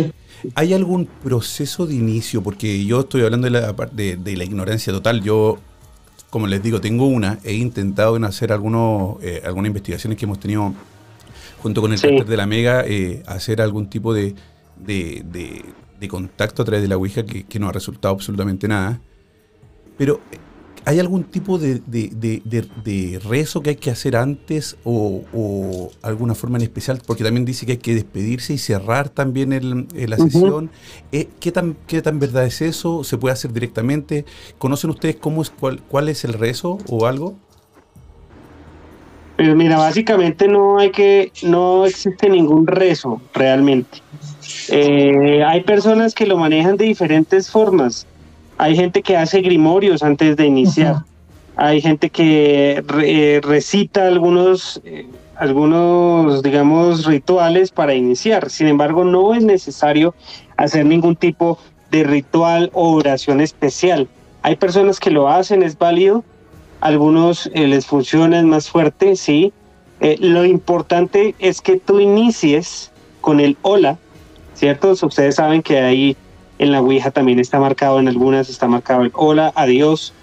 ¿Hay 0.55 0.73
algún 0.73 1.05
proceso 1.05 1.87
de 1.87 1.95
inicio? 1.95 2.43
Porque 2.43 2.85
yo 2.85 3.01
estoy 3.01 3.23
hablando 3.23 3.45
de 3.45 3.51
la, 3.51 3.73
de, 3.73 4.37
la 4.37 4.43
ignorancia 4.43 4.93
total. 4.93 5.21
Yo, 5.21 5.57
como 6.29 6.47
les 6.47 6.61
digo, 6.61 6.81
tengo 6.81 7.07
una. 7.07 7.39
He 7.43 7.53
intentado 7.53 8.15
en 8.17 8.25
hacer 8.25 8.51
algunos, 8.51 9.23
eh, 9.23 9.41
algunas 9.45 9.67
investigaciones 9.67 10.17
que 10.17 10.25
hemos 10.25 10.39
tenido 10.39 10.73
junto 11.61 11.81
con 11.81 11.91
el 11.91 11.97
sí. 11.97 12.07
de 12.07 12.37
la 12.37 12.45
Mega, 12.45 12.83
eh, 12.85 13.23
hacer 13.25 13.61
algún 13.61 13.89
tipo 13.89 14.13
de, 14.13 14.35
de, 14.77 15.63
contacto 16.07 16.61
a 16.61 16.65
través 16.65 16.83
de 16.83 16.87
la 16.87 16.97
Ouija 16.97 17.25
que, 17.25 17.45
que 17.45 17.57
no 17.57 17.67
ha 17.67 17.71
resultado 17.71 18.13
absolutamente 18.13 18.67
nada. 18.67 19.01
Pero 19.97 20.21
¿Hay 20.87 20.99
algún 20.99 21.23
tipo 21.23 21.57
de, 21.57 21.81
rezo 23.27 23.61
que 23.61 23.71
hay 23.71 23.75
que 23.75 23.89
hacer 23.89 24.15
antes 24.15 24.77
o, 24.83 25.89
alguna 26.03 26.35
forma 26.35 26.57
en 26.57 26.63
especial? 26.63 27.01
Porque 27.05 27.23
también 27.23 27.43
dice 27.43 27.65
que 27.65 27.73
hay 27.73 27.77
que 27.79 27.95
despedirse 27.95 28.53
y 28.53 28.59
cerrar 28.59 29.09
también 29.09 29.51
el, 29.51 29.87
la 30.07 30.17
sesión. 30.17 30.69
Eh, 31.11 31.27
¿qué, 31.39 31.51
tan, 31.51 31.75
¿Qué 31.87 32.03
tan 32.03 32.19
verdad 32.19 32.45
es 32.45 32.61
eso? 32.61 33.03
¿Se 33.03 33.17
puede 33.17 33.33
hacer 33.33 33.51
directamente? 33.51 34.25
¿Conocen 34.59 34.91
ustedes 34.91 35.15
cómo 35.15 35.41
es, 35.41 35.49
cuál, 35.49 35.81
cuál 35.81 36.07
es 36.07 36.23
el 36.23 36.33
rezo 36.33 36.77
o 36.87 37.07
algo? 37.07 37.35
Pues 39.37 39.53
mira, 39.55 39.77
básicamente 39.77 40.47
no 40.47 40.77
hay 40.77 40.91
que, 40.91 41.31
no 41.43 41.85
existe 41.85 42.29
ningún 42.29 42.67
rezo 42.67 43.21
realmente. 43.33 43.97
Eh, 44.69 45.43
hay 45.43 45.61
personas 45.61 46.13
que 46.13 46.25
lo 46.25 46.37
manejan 46.37 46.77
de 46.77 46.85
diferentes 46.85 47.49
formas. 47.49 48.07
Hay 48.57 48.75
gente 48.75 49.01
que 49.01 49.17
hace 49.17 49.41
grimorios 49.41 50.03
antes 50.03 50.37
de 50.37 50.45
iniciar. 50.45 51.03
Hay 51.57 51.81
gente 51.81 52.09
que 52.09 52.83
eh, 53.03 53.41
recita 53.43 54.07
algunos, 54.07 54.81
eh, 54.85 55.07
algunos, 55.35 56.41
digamos, 56.41 57.05
rituales 57.05 57.71
para 57.71 57.93
iniciar. 57.93 58.49
Sin 58.49 58.67
embargo, 58.67 59.03
no 59.03 59.33
es 59.33 59.43
necesario 59.43 60.13
hacer 60.57 60.85
ningún 60.85 61.15
tipo 61.15 61.59
de 61.91 62.03
ritual 62.03 62.69
o 62.73 62.91
oración 62.93 63.41
especial. 63.41 64.07
Hay 64.41 64.55
personas 64.55 64.99
que 64.99 65.11
lo 65.11 65.29
hacen, 65.29 65.63
es 65.63 65.77
válido. 65.77 66.23
Algunos 66.81 67.49
les 67.53 67.85
funciona, 67.85 68.39
es 68.39 68.45
más 68.45 68.69
fuerte, 68.69 69.15
sí. 69.15 69.53
lo 70.19 70.45
importante 70.45 71.33
es 71.39 71.61
que 71.61 71.77
tú 71.77 71.99
inicies 71.99 72.91
con 73.21 73.39
el 73.39 73.57
hola, 73.63 73.97
¿cierto? 74.53 74.91
Ustedes 74.91 75.35
saben 75.35 75.63
que 75.63 75.79
ahí 75.79 76.17
en 76.59 76.71
la 76.71 76.81
Ouija 76.81 77.11
también 77.11 77.39
está 77.39 77.59
marcado, 77.59 77.99
en 77.99 78.07
algunas 78.07 78.49
está 78.49 78.67
marcado 78.67 79.03
el 79.03 79.11
hola, 79.13 79.51
adiós. 79.55 80.13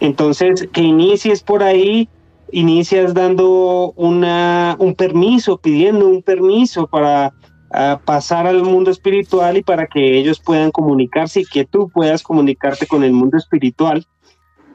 Entonces, 0.00 0.68
que 0.72 0.80
inicies 0.80 1.42
por 1.42 1.62
ahí, 1.62 2.08
inicias 2.52 3.14
dando 3.14 3.92
una, 3.96 4.76
un 4.78 4.94
permiso, 4.94 5.58
pidiendo 5.58 6.06
un 6.06 6.22
permiso 6.22 6.86
para 6.86 7.34
ah, 7.72 8.00
pasar 8.04 8.46
al 8.46 8.62
mundo 8.62 8.92
espiritual 8.92 9.56
y 9.56 9.62
para 9.62 9.86
que 9.86 10.18
ellos 10.18 10.40
puedan 10.40 10.70
comunicarse 10.70 11.40
y 11.40 11.44
que 11.44 11.64
tú 11.64 11.88
puedas 11.88 12.22
comunicarte 12.22 12.86
con 12.86 13.02
el 13.02 13.12
mundo 13.12 13.36
espiritual. 13.36 14.06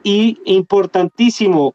Y 0.02 0.38
importantísimo, 0.44 1.74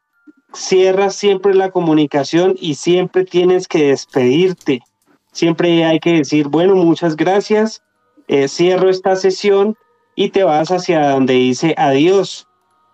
cierra 0.54 1.10
siempre 1.10 1.56
la 1.56 1.72
comunicación 1.72 2.56
y 2.60 2.76
siempre 2.76 3.26
tienes 3.26 3.68
que 3.68 3.88
despedirte 3.88 4.84
Siempre 5.32 5.86
hay 5.86 6.00
que 6.00 6.14
decir, 6.14 6.48
bueno, 6.48 6.76
muchas 6.76 7.16
gracias, 7.16 7.82
eh, 8.30 8.48
cierro 8.48 8.90
esta 8.90 9.16
sesión 9.16 9.76
y 10.16 10.30
te 10.30 10.44
vas 10.44 10.72
hacia 10.72 11.10
donde 11.10 11.34
dice 11.34 11.74
adiós. 11.78 12.48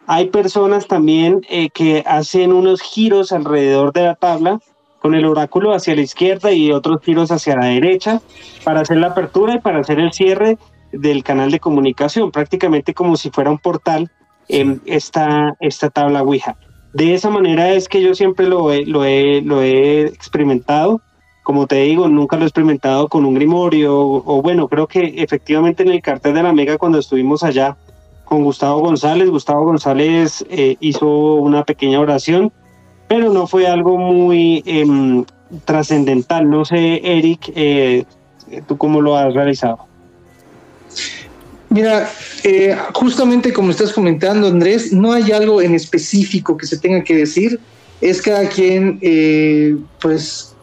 Hay 0.08 0.30
personas 0.30 0.88
también 0.88 1.42
eh, 1.50 1.70
que 1.70 2.04
hacen 2.06 2.54
unos 2.54 2.82
giros 2.82 3.34
alrededor 3.34 3.92
de 3.92 4.04
la 4.04 4.16
tabla 4.16 4.60
con 5.02 5.14
el 5.14 5.26
oráculo 5.26 5.74
hacia 5.74 5.94
la 5.94 6.02
izquierda 6.02 6.54
y 6.54 6.72
otros 6.72 7.02
giros 7.04 7.32
hacia 7.32 7.58
la 7.58 7.66
derecha 7.66 8.22
para 8.64 8.80
hacer 8.80 8.98
la 8.98 9.08
apertura 9.08 9.56
y 9.56 9.60
para 9.60 9.80
hacer 9.80 10.00
el 10.00 10.14
cierre 10.14 10.58
del 10.94 11.24
canal 11.24 11.52
de 11.52 11.60
comunicación, 11.60 12.32
prácticamente 12.32 12.94
como 12.94 13.18
si 13.18 13.30
fuera 13.30 13.52
un 13.52 13.58
portal 13.58 14.10
en 14.48 14.82
esta, 14.86 15.58
esta 15.60 15.90
tabla 15.90 16.24
Ouija. 16.24 16.56
De 16.94 17.14
esa 17.14 17.30
manera 17.30 17.72
es 17.72 17.90
que 17.90 18.02
yo 18.02 18.16
siempre 18.16 18.48
lo 18.48 18.74
lo 18.74 19.04
lo 19.04 19.62
he 19.62 20.02
experimentado 20.06 21.02
como 21.46 21.68
te 21.68 21.76
digo, 21.76 22.08
nunca 22.08 22.38
lo 22.38 22.42
he 22.42 22.48
experimentado 22.48 23.08
con 23.08 23.24
un 23.24 23.36
grimorio, 23.36 23.96
o, 23.96 24.42
bueno, 24.42 24.68
creo 24.68 24.88
que 24.88 25.14
efectivamente 25.18 25.84
en 25.84 25.90
el 25.90 26.02
cartel 26.02 26.34
de 26.34 26.42
la 26.42 26.52
Mega 26.52 26.80
cuando 26.80 26.98
estuvimos 26.98 27.44
allá 27.44 27.78
con 28.24 28.44
Gustavo 28.44 28.80
González, 28.80 29.30
Gustavo 29.30 29.64
González 29.64 30.44
eh, 30.50 30.76
hizo 30.80 31.36
una 31.36 31.64
pequeña 31.64 32.00
oración, 32.00 32.52
pero 33.08 33.32
no 33.32 33.46
fue 33.46 33.68
algo 33.68 33.96
muy 33.96 34.64
em, 34.66 35.24
trascendental. 35.66 36.50
No 36.50 36.66
sé, 36.66 37.00
Eric, 37.04 37.52
eh, 37.56 38.06
¿tú 38.68 38.76
cómo 38.80 39.00
lo 39.00 39.16
has 39.16 39.32
realizado? 39.36 39.86
Mira, 41.70 42.10
eh, 42.44 42.76
justamente 42.96 43.54
como 43.54 43.70
estás 43.70 43.94
comentando, 43.94 44.48
Andrés, 44.48 44.92
no 44.92 45.14
hay 45.14 45.32
algo 45.32 45.62
en 45.62 45.76
específico 45.76 46.58
que 46.58 46.66
se 46.66 46.80
tenga 46.80 47.04
que 47.04 47.16
decir. 47.16 47.60
Es 48.02 48.20
cada 48.20 48.50
quien, 48.50 49.00
pues, 50.02 50.55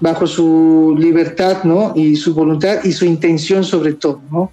bajo 0.00 0.26
su 0.26 0.94
libertad, 0.98 1.64
¿no? 1.64 1.92
Y 1.96 2.16
su 2.16 2.34
voluntad 2.34 2.84
y 2.84 2.92
su 2.92 3.04
intención 3.04 3.64
sobre 3.64 3.94
todo, 3.94 4.20
¿no? 4.30 4.50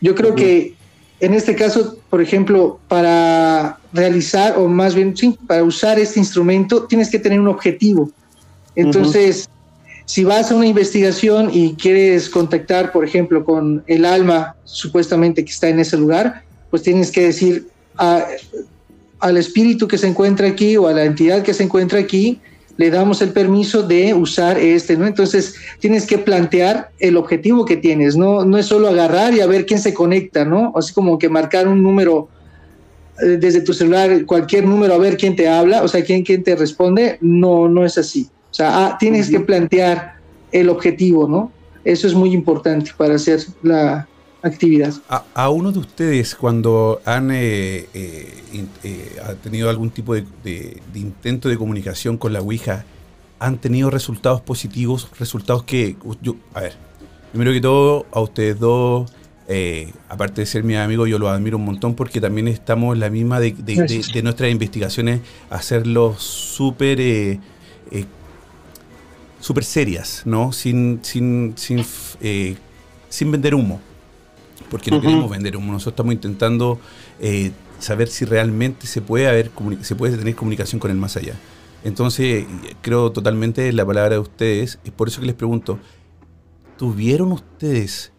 Yo 0.00 0.14
creo 0.14 0.34
que 0.34 0.74
en 1.20 1.34
este 1.34 1.54
caso, 1.54 1.98
por 2.10 2.20
ejemplo, 2.20 2.80
para 2.88 3.78
realizar, 3.92 4.58
o 4.58 4.66
más 4.66 4.94
bien, 4.94 5.16
sí, 5.16 5.38
para 5.46 5.62
usar 5.62 5.98
este 6.00 6.18
instrumento, 6.18 6.84
tienes 6.84 7.08
que 7.10 7.20
tener 7.20 7.38
un 7.38 7.46
objetivo. 7.46 8.10
Entonces, 8.74 9.48
si 10.04 10.24
vas 10.24 10.50
a 10.50 10.56
una 10.56 10.66
investigación 10.66 11.50
y 11.52 11.74
quieres 11.74 12.28
contactar, 12.28 12.90
por 12.90 13.04
ejemplo, 13.04 13.44
con 13.44 13.84
el 13.86 14.04
alma 14.04 14.56
supuestamente 14.64 15.44
que 15.44 15.52
está 15.52 15.68
en 15.68 15.78
ese 15.78 15.96
lugar, 15.96 16.42
pues 16.70 16.82
tienes 16.82 17.12
que 17.12 17.22
decir 17.22 17.68
al 17.96 19.36
espíritu 19.36 19.86
que 19.86 19.98
se 19.98 20.08
encuentra 20.08 20.48
aquí 20.48 20.76
o 20.76 20.88
a 20.88 20.92
la 20.92 21.04
entidad 21.04 21.44
que 21.44 21.54
se 21.54 21.62
encuentra 21.62 22.00
aquí, 22.00 22.40
le 22.76 22.90
damos 22.90 23.20
el 23.22 23.30
permiso 23.30 23.82
de 23.82 24.14
usar 24.14 24.58
este, 24.58 24.96
¿no? 24.96 25.06
Entonces 25.06 25.54
tienes 25.78 26.06
que 26.06 26.18
plantear 26.18 26.90
el 26.98 27.16
objetivo 27.16 27.64
que 27.64 27.76
tienes, 27.76 28.16
no, 28.16 28.44
no 28.44 28.58
es 28.58 28.66
solo 28.66 28.88
agarrar 28.88 29.34
y 29.34 29.40
a 29.40 29.46
ver 29.46 29.66
quién 29.66 29.80
se 29.80 29.92
conecta, 29.92 30.44
¿no? 30.44 30.72
Así 30.74 30.92
como 30.92 31.18
que 31.18 31.28
marcar 31.28 31.68
un 31.68 31.82
número 31.82 32.28
eh, 33.22 33.36
desde 33.38 33.60
tu 33.60 33.74
celular, 33.74 34.24
cualquier 34.24 34.64
número, 34.64 34.94
a 34.94 34.98
ver 34.98 35.16
quién 35.16 35.36
te 35.36 35.48
habla, 35.48 35.82
o 35.82 35.88
sea, 35.88 36.02
quién, 36.02 36.22
quién 36.22 36.42
te 36.42 36.56
responde, 36.56 37.18
no, 37.20 37.68
no 37.68 37.84
es 37.84 37.98
así. 37.98 38.28
O 38.50 38.54
sea, 38.54 38.86
ah, 38.86 38.96
tienes 38.98 39.30
que 39.30 39.40
plantear 39.40 40.14
el 40.50 40.68
objetivo, 40.68 41.28
¿no? 41.28 41.52
Eso 41.84 42.06
es 42.06 42.14
muy 42.14 42.32
importante 42.32 42.92
para 42.96 43.14
hacer 43.14 43.40
la, 43.62 44.06
actividad. 44.42 44.94
A, 45.08 45.50
uno 45.50 45.72
de 45.72 45.78
ustedes, 45.78 46.34
cuando 46.34 47.00
han 47.04 47.30
eh, 47.30 47.86
eh, 47.94 48.66
eh, 48.82 49.16
ha 49.24 49.34
tenido 49.34 49.70
algún 49.70 49.90
tipo 49.90 50.14
de, 50.14 50.80
intento 50.94 51.48
de 51.48 51.56
comunicación 51.56 52.18
con 52.18 52.32
la 52.32 52.40
Ouija, 52.40 52.84
han 53.38 53.58
tenido 53.58 53.90
resultados 53.90 54.40
positivos, 54.40 55.08
resultados 55.18 55.64
que, 55.64 55.96
yo, 56.20 56.36
a 56.54 56.60
ver, 56.60 56.74
primero 57.30 57.52
que 57.52 57.60
todo, 57.60 58.06
a 58.12 58.20
ustedes 58.20 58.58
dos, 58.58 59.12
aparte 60.08 60.42
de 60.42 60.46
ser 60.46 60.64
mi 60.64 60.76
amigo, 60.76 61.06
yo 61.06 61.18
los 61.18 61.30
admiro 61.30 61.56
un 61.56 61.64
montón 61.64 61.94
porque 61.94 62.20
también 62.20 62.48
estamos 62.48 62.94
en 62.94 63.00
la 63.00 63.10
misma 63.10 63.40
de, 63.40 63.54
nuestras 64.22 64.50
investigaciones, 64.50 65.20
hacerlo 65.50 66.14
súper 66.18 67.40
súper 69.40 69.64
serias, 69.64 70.22
¿no? 70.24 70.52
Sin, 70.52 71.00
sin, 71.02 71.54
sin, 71.56 71.84
sin 73.08 73.32
vender 73.32 73.56
humo 73.56 73.80
porque 74.72 74.90
no 74.90 75.02
queremos 75.02 75.30
vender 75.30 75.54
humo. 75.54 75.70
Nosotros 75.70 75.92
estamos 75.92 76.14
intentando 76.14 76.80
eh, 77.20 77.52
saber 77.78 78.08
si 78.08 78.24
realmente 78.24 78.86
se 78.86 79.02
puede, 79.02 79.28
haber, 79.28 79.50
se 79.82 79.94
puede 79.94 80.16
tener 80.16 80.34
comunicación 80.34 80.80
con 80.80 80.90
el 80.90 80.96
más 80.96 81.18
allá. 81.18 81.34
Entonces, 81.84 82.46
creo 82.80 83.12
totalmente 83.12 83.70
la 83.74 83.84
palabra 83.84 84.14
de 84.14 84.20
ustedes. 84.20 84.78
Es 84.82 84.90
por 84.90 85.08
eso 85.08 85.20
que 85.20 85.26
les 85.26 85.34
pregunto, 85.34 85.78
¿tuvieron 86.78 87.32
ustedes 87.32 88.14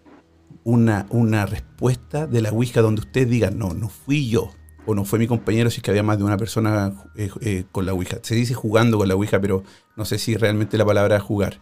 una, 0.63 1.07
una 1.09 1.47
respuesta 1.47 2.27
de 2.27 2.41
la 2.41 2.51
Ouija 2.51 2.81
donde 2.81 3.01
ustedes 3.01 3.27
digan, 3.27 3.57
no, 3.57 3.73
no 3.73 3.89
fui 3.89 4.29
yo, 4.29 4.51
o 4.85 4.93
no 4.93 5.05
fue 5.05 5.17
mi 5.17 5.25
compañero, 5.25 5.71
si 5.71 5.77
es 5.77 5.83
que 5.83 5.89
había 5.89 6.03
más 6.03 6.19
de 6.19 6.23
una 6.23 6.37
persona 6.37 6.93
eh, 7.15 7.31
eh, 7.41 7.63
con 7.71 7.87
la 7.87 7.93
Ouija? 7.93 8.17
Se 8.21 8.35
dice 8.35 8.53
jugando 8.53 8.99
con 8.99 9.07
la 9.07 9.15
Ouija, 9.15 9.41
pero 9.41 9.63
no 9.95 10.05
sé 10.05 10.19
si 10.19 10.37
realmente 10.37 10.77
la 10.77 10.85
palabra 10.85 11.15
es 11.15 11.23
jugar. 11.23 11.59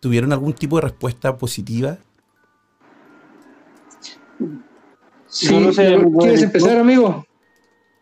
¿Tuvieron 0.00 0.32
algún 0.32 0.52
tipo 0.52 0.76
de 0.76 0.82
respuesta 0.82 1.38
positiva 1.38 1.98
Sí, 5.28 5.56
no 5.56 5.72
sé, 5.72 5.96
¿Quieres 6.18 6.42
empezar, 6.42 6.78
amigo? 6.78 7.24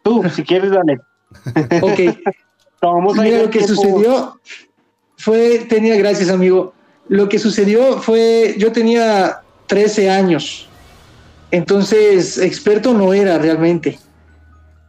Tú, 0.03 0.23
si 0.35 0.43
quieres, 0.43 0.71
dale. 0.71 0.99
ok. 1.83 2.01
Mira, 3.23 3.43
lo 3.43 3.51
que 3.51 3.67
sucedió 3.67 4.41
fue, 5.17 5.67
tenía, 5.69 5.97
gracias, 5.97 6.31
amigo. 6.31 6.73
Lo 7.09 7.29
que 7.29 7.39
sucedió 7.39 7.99
fue, 7.99 8.55
yo 8.59 8.73
tenía 8.73 9.41
13 9.67 10.11
años, 10.11 10.69
entonces 11.51 12.39
experto 12.39 12.95
no 12.95 13.13
era 13.13 13.39
realmente. 13.39 13.99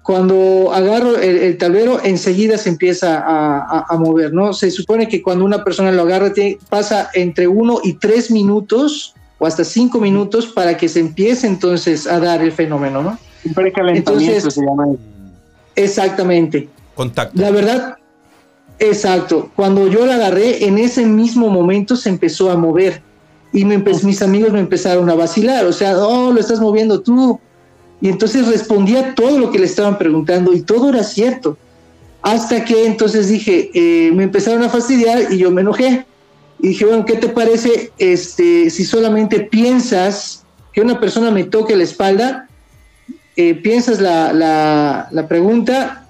Cuando 0.04 0.72
agarro 0.74 1.18
el, 1.18 1.58
tablero, 1.58 2.00
enseguida 2.04 2.58
se 2.58 2.70
empieza 2.70 3.24
a, 3.24 3.98
mover, 3.98 4.34
¿no? 4.34 4.54
Se 4.54 4.72
supone 4.72 5.08
que 5.08 5.22
cuando 5.22 5.46
una 5.46 5.64
persona 5.64 5.92
lo 5.92 6.02
agarra, 6.02 6.34
pasa 6.68 7.10
entre 7.14 7.48
uno 7.48 7.80
y 7.84 7.94
tres 7.94 8.32
minutos 8.32 9.14
o 9.40 9.48
hasta 9.48 9.64
cinco 9.64 10.00
minutos 10.00 10.48
para 10.48 10.78
que 10.78 10.88
se 10.88 11.00
empiece 11.00 11.48
entonces 11.48 12.06
a 12.06 12.20
dar 12.20 12.42
el 12.42 12.52
fenómeno, 12.52 13.02
¿no? 13.02 13.18
Un 13.46 13.54
precalentamiento 13.54 14.52
se 14.52 14.62
llama. 14.62 14.88
Exactamente. 15.76 16.68
Contacto. 16.94 17.42
La 17.42 17.50
verdad, 17.50 17.96
exacto. 18.78 19.50
Cuando 19.56 19.88
yo 19.88 20.06
la 20.06 20.16
agarré, 20.16 20.66
en 20.66 20.78
ese 20.78 21.06
mismo 21.06 21.50
momento 21.50 21.96
se 21.96 22.10
empezó 22.10 22.52
a 22.52 22.58
mover 22.58 23.02
y 23.54 23.64
me 23.64 23.78
mis 23.78 24.22
amigos 24.22 24.52
me 24.52 24.60
empezaron 24.60 25.10
a 25.10 25.16
vacilar, 25.16 25.66
o 25.66 25.74
sea, 25.74 25.98
oh, 25.98 26.32
lo 26.32 26.40
estás 26.40 26.60
moviendo 26.60 27.00
tú. 27.02 27.40
Y 28.02 28.10
entonces 28.10 28.48
respondía 28.48 29.16
todo 29.16 29.40
lo 29.40 29.52
que 29.52 29.60
le 29.60 29.66
estaban 29.66 29.98
preguntando 29.98 30.54
y 30.54 30.62
todo 30.62 30.90
era 30.90 31.04
cierto. 31.04 31.58
Hasta 32.22 32.66
que 32.66 32.86
entonces 32.86 33.30
dije, 33.30 33.72
eh, 33.74 34.12
me 34.12 34.24
empezaron 34.24 34.64
a 34.64 34.70
fastidiar 34.70 35.32
y 35.32 35.38
yo 35.38 35.52
me 35.52 35.62
enojé 35.62 36.06
y 36.60 36.70
dije, 36.70 36.86
bueno, 36.86 37.06
¿qué 37.06 37.16
te 37.16 37.30
parece 37.30 37.92
este, 37.98 38.70
si 38.70 38.84
solamente 38.84 39.40
piensas 39.40 40.44
que 40.74 40.82
una 40.82 41.00
persona 41.00 41.32
me 41.32 41.46
toque 41.46 41.76
la 41.76 41.84
espalda, 41.84 42.50
eh, 43.36 43.56
piensas 43.56 44.02
la, 44.02 44.34
la, 45.12 45.28
pregunta 45.28 46.06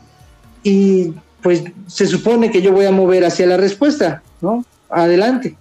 y 0.64 1.14
pues 1.42 1.64
se 1.88 2.08
supone 2.08 2.50
que 2.50 2.62
yo 2.62 2.74
voy 2.74 2.86
a 2.86 2.92
mover 2.92 3.24
hacia 3.24 3.46
la 3.46 3.58
respuesta, 3.58 4.24
¿no? 4.42 4.66
Adelante. 4.90 5.56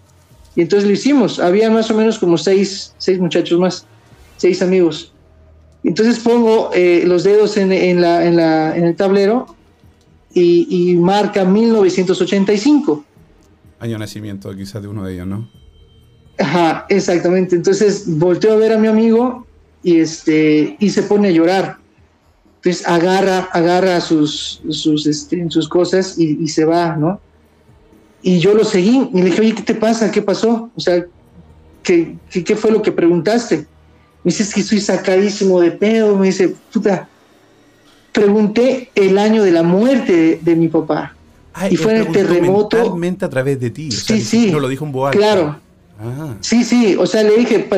Y 0.56 0.62
entonces 0.62 0.88
lo 0.88 0.94
hicimos. 0.94 1.38
Había 1.38 1.70
más 1.70 1.90
o 1.90 1.94
menos 1.94 2.18
como 2.18 2.38
seis, 2.38 2.94
seis 2.96 3.20
muchachos 3.20 3.60
más, 3.60 3.84
seis 4.38 4.62
amigos. 4.62 5.12
Entonces 5.84 6.18
pongo 6.18 6.70
eh, 6.72 7.04
los 7.06 7.22
dedos 7.22 7.58
en, 7.58 7.72
en, 7.72 8.00
la, 8.00 8.24
en, 8.24 8.36
la, 8.36 8.76
en, 8.76 8.84
el 8.84 8.96
tablero 8.96 9.54
y, 10.32 10.66
y, 10.70 10.96
marca 10.96 11.44
1985. 11.44 13.04
Año 13.80 13.92
de 13.92 13.98
nacimiento 13.98 14.54
quizás 14.54 14.82
de 14.82 14.88
uno 14.88 15.04
de 15.04 15.14
ellos, 15.14 15.26
¿no? 15.26 15.48
Ajá, 16.38 16.86
exactamente. 16.88 17.56
Entonces 17.56 18.04
volteo 18.06 18.52
a 18.52 18.56
ver 18.56 18.72
a 18.72 18.78
mi 18.78 18.88
amigo 18.88 19.46
y, 19.82 20.00
este, 20.00 20.76
y 20.78 20.90
se 20.90 21.02
pone 21.02 21.28
a 21.28 21.30
llorar. 21.30 21.78
Entonces 22.56 22.86
agarra, 22.86 23.48
agarra 23.52 24.00
sus, 24.00 24.60
sus, 24.70 25.06
este, 25.06 25.48
sus 25.50 25.68
cosas 25.68 26.18
y, 26.18 26.46
se 26.48 26.64
va, 26.64 26.96
¿no? 26.96 27.20
Y 28.20 28.40
yo 28.40 28.52
lo 28.54 28.64
seguí 28.64 29.08
y 29.12 29.18
le 29.18 29.26
dije, 29.26 29.40
oye, 29.40 29.54
¿qué 29.54 29.62
te 29.62 29.74
pasa? 29.74 30.10
¿Qué 30.10 30.22
pasó? 30.22 30.70
O 30.74 30.80
sea, 30.80 31.04
¿qué, 31.82 32.16
qué, 32.30 32.42
qué 32.42 32.56
fue 32.56 32.72
lo 32.72 32.82
que 32.82 32.90
preguntaste? 32.90 33.66
Me 34.24 34.32
dice, 34.32 34.52
que 34.52 34.60
estoy 34.60 34.80
sacadísimo 34.80 35.60
de 35.60 35.70
pedo. 35.70 36.16
Me 36.16 36.26
dice, 36.26 36.54
puta, 36.72 37.08
pregunté 38.12 38.90
el 38.96 39.16
año 39.18 39.44
de 39.44 39.52
la 39.52 39.62
muerte 39.62 40.40
de 40.42 40.56
mi 40.56 40.68
papá. 40.68 41.14
Y 41.70 41.76
fue 41.76 41.96
en 41.96 42.06
el 42.06 42.12
terremoto. 42.12 42.98
A 43.20 43.28
través 43.28 43.60
de 43.60 43.70
ti. 43.70 43.88
O 43.88 43.92
sea, 43.92 44.16
sí, 44.16 44.22
sí. 44.22 44.50
No 44.52 44.60
lo 44.60 44.68
dijo 44.68 44.84
en 44.84 44.92
voz. 44.92 45.10
Claro. 45.12 45.56
Ah. 46.00 46.34
Sí, 46.40 46.64
sí. 46.64 46.96
O 46.96 47.06
sea, 47.06 47.22
le 47.22 47.36
dije, 47.36 47.68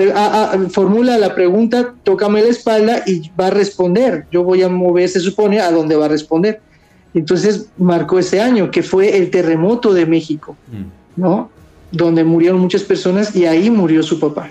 formula 0.71 1.17
la 1.19 1.35
pregunta, 1.35 1.95
tócame 2.03 2.43
la 2.43 2.49
espalda 2.49 3.03
y 3.07 3.31
va 3.39 3.47
a 3.47 3.51
responder. 3.51 4.27
Yo 4.31 4.45
voy 4.45 4.63
a 4.63 4.69
mover, 4.69 5.09
se 5.09 5.21
supone, 5.21 5.61
a 5.61 5.71
dónde 5.71 5.97
va 5.97 6.07
a 6.07 6.09
responder. 6.09 6.61
Entonces 7.15 7.67
marcó 7.79 8.19
ese 8.19 8.41
año, 8.41 8.71
que 8.71 8.83
fue 8.83 9.17
el 9.17 9.31
terremoto 9.31 9.93
de 9.93 10.07
México, 10.07 10.57
mm. 10.71 11.21
¿no? 11.21 11.51
Donde 11.91 12.23
murieron 12.23 12.61
muchas 12.61 12.83
personas 12.83 13.35
y 13.35 13.47
ahí 13.47 13.69
murió 13.69 14.03
su 14.03 14.21
papá. 14.21 14.51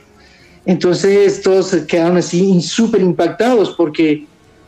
Entonces 0.66 1.42
todos 1.42 1.74
quedaron 1.88 2.18
así 2.18 2.62
súper 2.62 3.02
impactados 3.02 3.72
porque, 3.72 4.26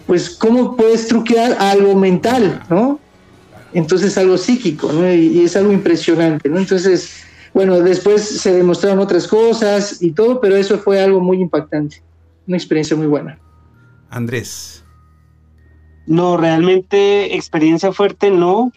pues, 0.08 0.30
¿cómo 0.30 0.76
puedes 0.76 1.08
truquear 1.08 1.58
algo 1.60 1.96
mental, 1.96 2.64
no? 2.70 3.00
Entonces 3.74 4.18
algo 4.18 4.38
psíquico, 4.38 4.92
¿no? 4.92 5.12
Y, 5.12 5.28
y, 5.28 5.46
es 5.46 5.56
algo 5.56 5.72
impresionante, 5.72 6.50
¿no? 6.50 6.58
Entonces, 6.58 7.24
bueno, 7.54 7.80
después 7.80 8.22
se 8.42 8.54
demostraron 8.54 9.00
otras 9.00 9.28
cosas 9.28 10.02
y 10.02 10.12
todo, 10.12 10.42
pero 10.42 10.56
eso 10.56 10.78
fue 10.80 11.02
algo 11.02 11.20
muy 11.20 11.42
impactante, 11.42 12.02
una 12.48 12.58
experiencia 12.58 12.96
muy 12.98 13.08
buena. 13.08 13.40
Andrés. 14.10 14.84
No, 16.06 16.36
realmente 16.38 17.36
experiencia 17.36 17.92
fuerte 17.92 18.30
no. 18.30 18.72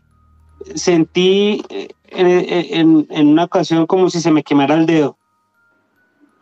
Sentí 0.75 1.63
en, 1.69 2.27
en, 2.27 3.07
en 3.11 3.27
una 3.29 3.45
ocasión 3.45 3.87
como 3.87 4.09
si 4.11 4.21
se 4.21 4.31
me 4.31 4.43
quemara 4.43 4.75
el 4.75 4.87
dedo 4.87 5.19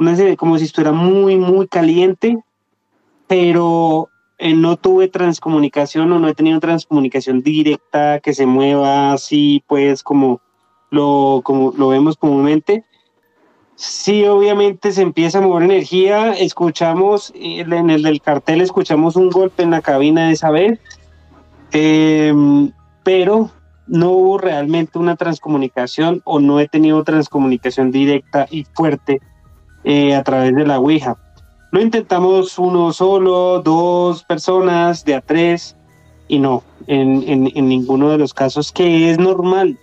una 0.03 0.17
serie 0.17 0.37
como 0.37 0.59
si 0.59 0.65
estuviera 0.65 0.93
muy, 0.93 1.37
muy 1.37 1.69
caliente, 1.69 2.39
pero 3.27 4.11
eh, 4.45 4.55
no 4.55 4.77
tuve 4.77 5.07
transcomunicación 5.07 6.11
o 6.11 6.19
no 6.19 6.27
he 6.27 6.35
tenido 6.35 6.59
transcomunicación 6.59 7.43
directa 7.43 8.19
que 8.19 8.35
se 8.35 8.45
mueva 8.45 9.13
así, 9.13 9.63
pues 9.69 10.03
como 10.03 10.41
lo, 10.91 11.43
como 11.45 11.73
lo 11.77 11.87
vemos 11.87 12.17
comúnmente. 12.17 12.85
Sí, 13.77 14.25
obviamente 14.25 14.91
se 14.91 15.03
empieza 15.03 15.39
a 15.39 15.43
mover 15.43 15.63
energía, 15.63 16.33
escuchamos, 16.33 17.33
en 17.37 17.89
el 17.89 18.03
del 18.03 18.21
cartel 18.21 18.61
escuchamos 18.61 19.15
un 19.15 19.31
golpe 19.31 19.63
en 19.63 19.71
la 19.71 19.81
cabina 19.81 20.27
de 20.27 20.33
esa 20.33 20.51
vez, 20.51 20.81
eh, 21.71 22.35
pero 23.05 23.49
no 23.87 24.11
hubo 24.11 24.39
realmente 24.39 24.99
una 24.99 25.15
transcomunicación 25.15 26.21
o 26.25 26.41
no 26.41 26.59
he 26.59 26.67
tenido 26.67 27.05
transcomunicación 27.05 27.93
directa 27.93 28.49
y 28.51 28.65
fuerte 28.65 29.21
eh, 29.85 30.17
a 30.17 30.25
través 30.25 30.53
de 30.57 30.67
la 30.67 30.81
Ouija. 30.81 31.17
Lo 31.73 31.81
intentamos 31.81 32.59
uno 32.59 32.93
solo, 32.93 33.61
dos 33.63 34.23
personas, 34.25 35.05
de 35.05 35.15
a 35.15 35.21
tres, 35.21 35.75
y 36.29 36.39
no, 36.39 36.63
en, 36.87 37.25
en, 37.27 37.51
en 37.55 37.69
ninguno 37.69 38.11
de 38.11 38.19
los 38.19 38.33
casos, 38.35 38.71
que 38.73 39.11
es 39.11 39.19
normal, 39.19 39.79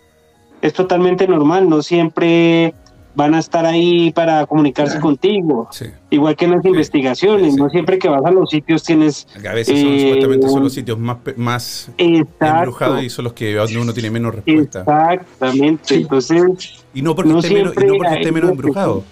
es 0.62 0.74
totalmente 0.74 1.28
normal, 1.28 1.68
no 1.68 1.82
siempre 1.82 2.74
van 3.16 3.34
a 3.34 3.40
estar 3.40 3.66
ahí 3.66 4.12
para 4.12 4.46
comunicarse 4.46 4.94
Claro. 4.94 5.08
contigo. 5.08 5.68
Sí. 5.72 5.86
Igual 6.12 6.36
que 6.36 6.46
en 6.46 6.52
las 6.52 6.62
Sí. 6.62 6.70
investigaciones, 6.70 7.56
Sí. 7.56 7.60
no 7.60 7.70
siempre 7.70 7.98
que 7.98 8.08
vas 8.08 8.24
a 8.24 8.30
los 8.32 8.50
sitios 8.52 8.84
tienes... 8.84 9.28
A 9.36 9.54
veces 9.54 9.82
son, 9.82 9.90
eh, 9.92 10.00
supuestamente 10.02 10.48
son 10.48 10.64
los 10.64 10.74
sitios 10.74 10.98
más, 11.00 11.18
más 11.36 11.92
embrujados 11.98 13.04
y 13.04 13.10
son 13.10 13.26
los 13.26 13.34
que 13.34 13.58
uno 13.82 13.94
tiene 13.94 14.12
menos 14.12 14.36
respuesta. 14.36 14.82
exactamente. 14.82 15.96
Entonces, 15.96 16.84
Y 16.94 17.02
no 17.02 17.16
porque 17.16 17.32
No 17.32 17.40
esté 17.40 17.54
menos, 17.54 17.74
y 17.76 17.86
no 17.86 17.94
porque 17.98 18.14
esté 18.14 18.32
menos 18.32 18.52
embrujado. 18.52 19.04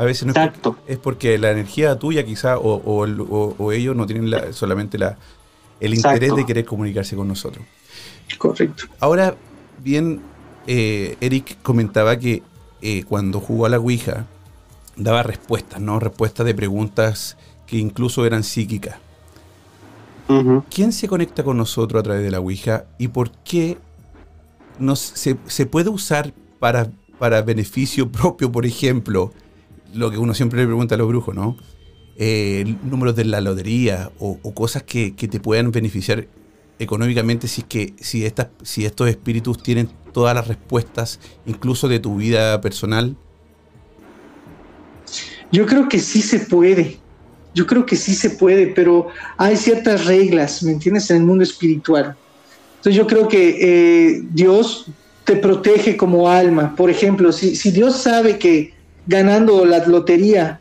A 0.00 0.04
veces 0.04 0.24
no 0.26 0.32
es 0.32 0.50
es 0.86 0.98
porque 0.98 1.36
la 1.36 1.50
energía 1.50 1.98
tuya 1.98 2.24
quizá 2.24 2.56
o, 2.58 2.76
o 2.76 3.04
el- 3.04 3.20
o- 3.20 3.54
o 3.58 3.72
ellos 3.72 3.94
no 3.94 4.06
tienen 4.06 4.30
la- 4.30 4.50
solamente 4.54 4.96
la, 4.96 5.18
el 5.78 5.92
Exacto. 5.92 6.16
interés 6.16 6.36
de 6.36 6.46
querer 6.46 6.64
comunicarse 6.64 7.16
con 7.16 7.28
nosotros. 7.28 7.66
Correcto. 8.38 8.84
Ahora, 8.98 9.34
bien, 9.84 10.22
eh, 10.66 11.18
Eric 11.20 11.58
comentaba 11.62 12.18
que 12.18 12.42
eh, 12.80 13.04
cuando 13.04 13.40
jugó 13.40 13.66
a 13.66 13.68
la 13.68 13.78
Ouija 13.78 14.24
daba 14.96 15.22
respuestas, 15.22 15.82
¿no? 15.82 16.00
Respuestas 16.00 16.46
de 16.46 16.54
preguntas 16.54 17.36
que 17.66 17.76
incluso 17.76 18.24
eran 18.24 18.42
psíquicas. 18.42 18.96
¿Quién 20.74 20.92
se 20.92 21.08
conecta 21.08 21.42
con 21.42 21.56
nosotros 21.58 22.00
a 22.00 22.02
través 22.04 22.22
de 22.22 22.30
la 22.30 22.40
Ouija 22.40 22.86
y 22.98 23.08
por 23.08 23.32
qué 23.44 23.76
nos, 24.78 24.98
se, 25.00 25.36
se 25.46 25.66
puede 25.66 25.90
usar 25.90 26.32
para, 26.58 26.88
para 27.18 27.42
beneficio 27.42 28.10
propio, 28.10 28.50
por 28.50 28.64
ejemplo, 28.64 29.32
lo 29.94 30.10
que 30.10 30.18
uno 30.18 30.34
siempre 30.34 30.60
le 30.60 30.66
pregunta 30.66 30.94
a 30.94 30.98
los 30.98 31.08
brujos, 31.08 31.34
¿no? 31.34 31.56
Eh, 32.16 32.76
números 32.82 33.16
de 33.16 33.24
la 33.24 33.40
lotería 33.40 34.10
o, 34.18 34.36
cosas 34.52 34.82
que, 34.82 35.14
que 35.14 35.26
te 35.26 35.40
puedan 35.40 35.72
beneficiar 35.72 36.28
económicamente 36.78 37.48
si 37.48 37.62
es 37.62 37.66
que 37.66 37.94
si 38.00 38.24
estas 38.24 38.48
si 38.62 38.84
estos 38.84 39.08
espíritus 39.08 39.62
tienen 39.62 39.88
todas 40.12 40.34
las 40.34 40.48
respuestas 40.48 41.20
incluso 41.46 41.88
de 41.88 42.00
tu 42.00 42.16
vida 42.16 42.60
personal 42.60 43.16
Yo 45.52 45.66
creo 45.66 45.88
que 45.88 45.98
sí 45.98 46.22
se 46.22 46.40
puede. 46.40 46.98
Yo 47.54 47.66
creo 47.66 47.84
que 47.84 47.96
sí 47.96 48.14
se 48.14 48.30
puede, 48.30 48.68
pero 48.68 49.08
hay 49.36 49.56
ciertas 49.56 50.04
reglas, 50.06 50.62
¿me 50.62 50.72
entiendes? 50.72 51.10
En 51.10 51.18
el 51.18 51.24
mundo 51.24 51.42
espiritual. 51.42 52.16
Entonces 52.76 52.94
yo 52.94 53.06
creo 53.06 53.28
que 53.28 53.56
eh, 53.60 54.22
Dios 54.30 54.86
te 55.24 55.36
protege 55.36 55.96
como 55.96 56.30
alma. 56.30 56.76
Por 56.76 56.90
ejemplo, 56.90 57.32
si, 57.32 57.56
si 57.56 57.72
Dios 57.72 57.96
sabe 57.96 58.38
que 58.38 58.72
ganando 59.10 59.64
la 59.64 59.84
lotería 59.86 60.60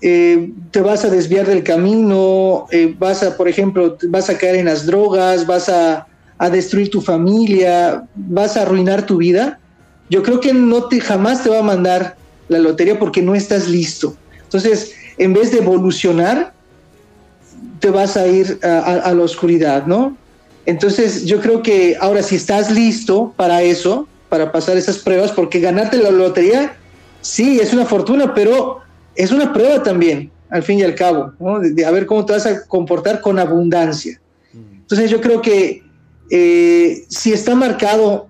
eh, 0.00 0.50
te 0.70 0.80
vas 0.80 1.04
a 1.04 1.10
desviar 1.10 1.46
del 1.46 1.62
camino, 1.62 2.66
eh, 2.70 2.94
vas 2.98 3.22
a, 3.22 3.36
por 3.36 3.48
ejemplo, 3.48 3.96
vas 4.08 4.28
a 4.28 4.36
caer 4.36 4.56
en 4.56 4.66
las 4.66 4.84
drogas, 4.84 5.46
vas 5.46 5.68
a, 5.68 6.06
a 6.38 6.50
destruir 6.50 6.90
tu 6.90 7.00
familia, 7.00 8.04
vas 8.14 8.56
a 8.56 8.62
arruinar 8.62 9.06
tu 9.06 9.18
vida, 9.18 9.58
yo 10.10 10.22
creo 10.22 10.40
que 10.40 10.52
no 10.52 10.84
te 10.84 11.00
jamás 11.00 11.42
te 11.42 11.50
va 11.50 11.60
a 11.60 11.62
mandar 11.62 12.16
la 12.48 12.58
lotería 12.58 12.98
porque 12.98 13.22
no 13.22 13.34
estás 13.34 13.68
listo. 13.68 14.16
Entonces, 14.42 14.92
en 15.18 15.32
vez 15.32 15.50
de 15.50 15.58
evolucionar, 15.58 16.52
te 17.80 17.90
vas 17.90 18.16
a 18.16 18.26
ir 18.26 18.58
a, 18.62 19.12
la 19.12 19.22
oscuridad, 19.22 19.86
¿no? 19.86 20.16
Entonces, 20.66 21.24
yo 21.24 21.40
creo 21.40 21.62
que 21.62 21.96
ahora 22.00 22.22
si 22.22 22.36
estás 22.36 22.70
listo 22.70 23.32
para 23.36 23.62
eso, 23.62 24.06
para 24.28 24.52
pasar 24.52 24.76
esas 24.76 24.98
pruebas, 24.98 25.32
porque 25.32 25.60
ganarte 25.60 25.96
la 25.96 26.10
lotería, 26.10 26.76
sí, 27.26 27.58
es 27.60 27.72
una 27.72 27.84
fortuna, 27.84 28.34
pero 28.34 28.80
es 29.14 29.32
una 29.32 29.52
prueba 29.52 29.82
también, 29.82 30.30
al 30.50 30.62
fin 30.62 30.78
y 30.78 30.82
al 30.82 30.94
cabo, 30.94 31.32
¿no? 31.38 31.60
de, 31.60 31.72
de 31.72 31.84
a 31.84 31.90
ver 31.90 32.06
cómo 32.06 32.24
te 32.24 32.32
vas 32.32 32.46
a 32.46 32.66
comportar 32.66 33.20
con 33.20 33.38
abundancia. 33.38 34.20
Entonces, 34.54 35.10
yo 35.10 35.20
creo 35.20 35.42
que 35.42 35.82
eh, 36.30 37.04
si 37.08 37.32
está 37.32 37.54
marcado 37.54 38.28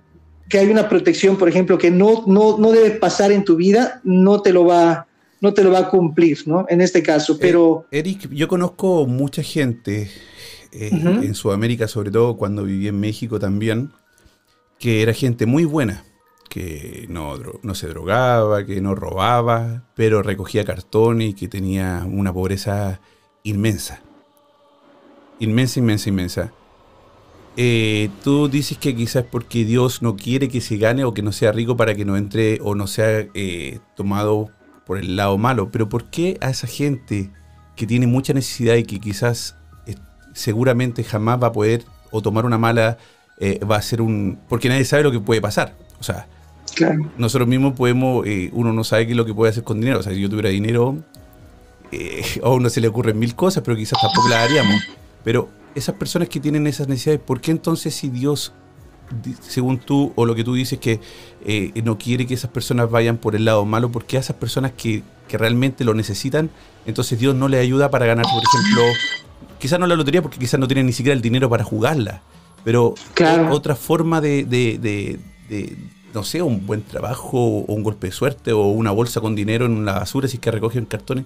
que 0.49 0.57
hay 0.57 0.69
una 0.69 0.87
protección, 0.89 1.37
por 1.37 1.49
ejemplo, 1.49 1.77
que 1.77 1.91
no, 1.91 2.23
no, 2.25 2.57
no 2.57 2.71
debe 2.71 2.91
pasar 2.91 3.31
en 3.31 3.43
tu 3.43 3.55
vida, 3.55 4.01
no 4.03 4.41
te 4.41 4.53
lo 4.53 4.65
va, 4.65 5.07
no 5.41 5.53
te 5.53 5.63
lo 5.63 5.71
va 5.71 5.79
a 5.79 5.89
cumplir, 5.89 6.39
¿no? 6.45 6.65
En 6.69 6.81
este 6.81 7.03
caso, 7.03 7.37
pero 7.37 7.85
Eric, 7.91 8.29
yo 8.31 8.47
conozco 8.47 9.05
mucha 9.05 9.43
gente 9.43 10.09
eh, 10.71 10.89
Ujú. 10.93 11.23
en 11.23 11.35
Sudamérica, 11.35 11.87
sobre 11.87 12.11
todo 12.11 12.37
cuando 12.37 12.63
viví 12.63 12.87
en 12.87 12.99
México 12.99 13.39
también, 13.39 13.91
que 14.79 15.01
era 15.01 15.13
gente 15.13 15.45
muy 15.45 15.65
buena, 15.65 16.05
que 16.47 17.05
no, 17.09 17.35
no 17.61 17.75
se 17.75 17.87
drogaba, 17.87 18.65
que 18.65 18.81
no 18.81 18.95
robaba, 18.95 19.83
pero 19.95 20.23
recogía 20.23 20.65
cartón 20.65 21.21
y 21.21 21.33
que 21.33 21.47
tenía 21.47 22.05
una 22.09 22.33
pobreza 22.33 22.99
inmensa. 23.43 24.01
Inmensa, 25.39 25.79
inmensa, 25.79 26.09
inmensa. 26.09 26.53
Eh, 27.55 28.09
tú 28.23 28.49
dices 28.49 28.77
que 28.77 28.95
quizás 28.95 29.23
porque 29.23 29.65
Dios 29.65 30.01
no 30.01 30.15
quiere 30.15 30.47
que 30.47 30.61
se 30.61 30.77
gane 30.77 31.03
o 31.03 31.13
que 31.13 31.23
no 31.23 31.31
sea 31.31 31.51
rico 31.51 31.75
para 31.75 31.95
que 31.95 32.05
no 32.05 32.15
entre 32.15 32.59
o 32.61 32.75
no 32.75 32.85
sea 32.85 33.25
eh, 33.33 33.79
tomado 33.95 34.51
por 34.85 34.99
el 34.99 35.15
lado 35.15 35.37
malo, 35.37 35.71
pero 35.71 35.89
¿por 35.89 36.05
qué 36.05 36.37
a 36.39 36.51
esa 36.51 36.67
gente 36.67 37.31
que 37.75 37.87
tiene 37.87 38.05
mucha 38.05 38.33
necesidad 38.33 38.75
y 38.75 38.83
que 38.83 38.99
quizás 38.99 39.55
eh, 39.87 39.95
seguramente 40.33 41.03
jamás 41.03 41.41
va 41.41 41.47
a 41.47 41.51
poder 41.51 41.83
o 42.11 42.21
tomar 42.21 42.45
una 42.45 42.57
mala 42.57 42.97
va 43.69 43.75
a 43.75 43.81
ser 43.83 44.01
un... 44.01 44.39
porque 44.49 44.67
nadie 44.67 44.83
sabe 44.83 45.03
lo 45.03 45.11
que 45.11 45.19
puede 45.19 45.41
pasar. 45.41 45.75
O 45.99 46.03
sea, 46.03 46.27
nosotros 47.17 47.47
mismos 47.47 47.73
podemos, 47.73 48.25
eh, 48.25 48.49
uno 48.53 48.73
no 48.73 48.83
sabe 48.83 49.05
qué 49.05 49.11
es 49.11 49.17
lo 49.17 49.25
que 49.25 49.33
puede 49.33 49.51
hacer 49.51 49.63
con 49.63 49.79
dinero. 49.79 49.99
O 49.99 50.03
sea, 50.03 50.13
si 50.13 50.21
yo 50.21 50.29
tuviera 50.29 50.49
dinero, 50.49 50.97
eh, 51.91 52.23
a 52.43 52.49
uno 52.49 52.69
se 52.69 52.81
le 52.81 52.87
ocurren 52.87 53.17
mil 53.17 53.35
cosas, 53.35 53.63
pero 53.63 53.77
quizás 53.77 53.99
tampoco 54.01 54.29
las 54.29 54.49
haríamos. 54.49 54.81
Pero 55.23 55.49
esas 55.75 55.95
personas 55.95 56.29
que 56.29 56.39
tienen 56.39 56.67
esas 56.67 56.87
necesidades, 56.87 57.21
¿por 57.21 57.41
qué 57.41 57.51
entonces 57.51 57.93
si 57.93 58.09
Dios, 58.09 58.53
según 59.41 59.79
tú 59.79 60.13
o 60.15 60.25
lo 60.25 60.35
que 60.35 60.43
tú 60.43 60.53
dices, 60.53 60.79
que 60.79 60.99
eh, 61.45 61.71
no 61.83 61.97
quiere 61.97 62.25
que 62.25 62.33
esas 62.33 62.51
personas 62.51 62.89
vayan 62.89 63.17
por 63.17 63.35
el 63.35 63.45
lado 63.45 63.65
malo, 63.65 63.91
¿por 63.91 64.05
qué 64.05 64.17
a 64.17 64.19
esas 64.21 64.35
personas 64.35 64.71
que, 64.71 65.03
que 65.27 65.37
realmente 65.37 65.83
lo 65.83 65.93
necesitan, 65.93 66.49
entonces 66.85 67.19
Dios 67.19 67.35
no 67.35 67.47
les 67.47 67.61
ayuda 67.61 67.89
para 67.91 68.05
ganar, 68.05 68.25
por 68.25 68.41
ejemplo, 68.41 68.83
quizás 69.59 69.79
no 69.79 69.87
la 69.87 69.95
lotería 69.95 70.21
porque 70.21 70.39
quizás 70.39 70.59
no 70.59 70.67
tienen 70.67 70.85
ni 70.85 70.93
siquiera 70.93 71.13
el 71.13 71.21
dinero 71.21 71.49
para 71.49 71.63
jugarla, 71.63 72.21
pero 72.63 72.95
otra 73.51 73.75
forma 73.75 74.19
de, 74.21 74.45
de 74.45 75.19
no 76.17 76.23
sé, 76.23 76.41
un 76.41 76.65
buen 76.65 76.81
trabajo 76.81 77.37
o 77.37 77.73
un 77.75 77.83
golpe 77.83 78.07
de 78.07 78.11
suerte 78.11 78.51
o 78.51 78.69
una 78.69 78.89
bolsa 78.89 79.21
con 79.21 79.35
dinero 79.35 79.67
en 79.67 79.85
la 79.85 79.99
basura 79.99 80.27
si 80.27 80.37
es 80.37 80.41
que 80.41 80.49
recogen 80.49 80.85
cartones. 80.85 81.25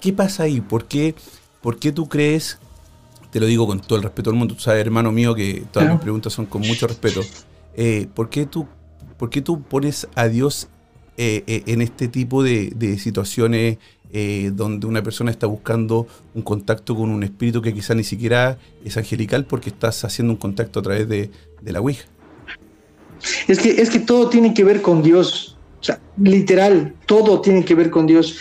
¿Qué 0.00 0.12
pasa 0.12 0.44
ahí? 0.44 0.60
¿Por 0.60 0.84
qué, 0.84 1.16
¿Por 1.60 1.80
qué 1.80 1.90
tú 1.90 2.08
crees, 2.08 2.58
te 3.32 3.40
lo 3.40 3.46
digo 3.46 3.66
con 3.66 3.80
todo 3.80 3.96
el 3.96 4.04
respeto 4.04 4.30
del 4.30 4.38
mundo, 4.38 4.54
tú 4.54 4.60
sabes, 4.60 4.82
hermano 4.82 5.10
mío, 5.10 5.34
que 5.34 5.64
todas 5.72 5.90
mis 5.90 6.00
preguntas 6.00 6.32
son 6.32 6.46
con 6.46 6.62
mucho 6.62 6.86
respeto, 6.86 7.22
eh, 7.74 8.06
¿por, 8.14 8.30
qué 8.30 8.46
tú, 8.46 8.68
¿por 9.18 9.30
qué 9.30 9.42
tú 9.42 9.62
pones 9.62 10.06
a 10.14 10.28
Dios 10.28 10.68
eh, 11.16 11.42
eh, 11.48 11.64
en 11.66 11.82
este 11.82 12.06
tipo 12.06 12.44
de, 12.44 12.98
situaciones 12.98 13.78
donde 14.52 14.86
una 14.86 15.02
persona 15.02 15.32
está 15.32 15.48
buscando 15.48 16.06
un 16.34 16.42
contacto 16.42 16.94
con 16.94 17.10
un 17.10 17.24
espíritu 17.24 17.62
que 17.62 17.74
quizá 17.74 17.94
ni 17.94 18.04
siquiera 18.04 18.58
es 18.84 18.96
angelical 18.96 19.44
porque 19.44 19.70
estás 19.70 20.04
haciendo 20.04 20.32
un 20.32 20.38
contacto 20.38 20.78
a 20.78 20.82
través 20.84 21.08
de, 21.08 21.32
de 21.60 21.72
la 21.72 21.80
Ouija? 21.80 22.06
Es 23.48 23.58
que, 23.58 23.80
es 23.80 23.90
que 23.90 23.98
todo 23.98 24.28
tiene 24.28 24.54
que 24.54 24.64
ver 24.64 24.82
con 24.82 25.02
Dios. 25.02 25.56
O 25.80 25.84
sea, 25.84 25.98
literal, 26.18 26.94
todo 27.06 27.40
tiene 27.40 27.64
que 27.64 27.74
ver 27.74 27.90
con 27.90 28.06
Dios. 28.06 28.36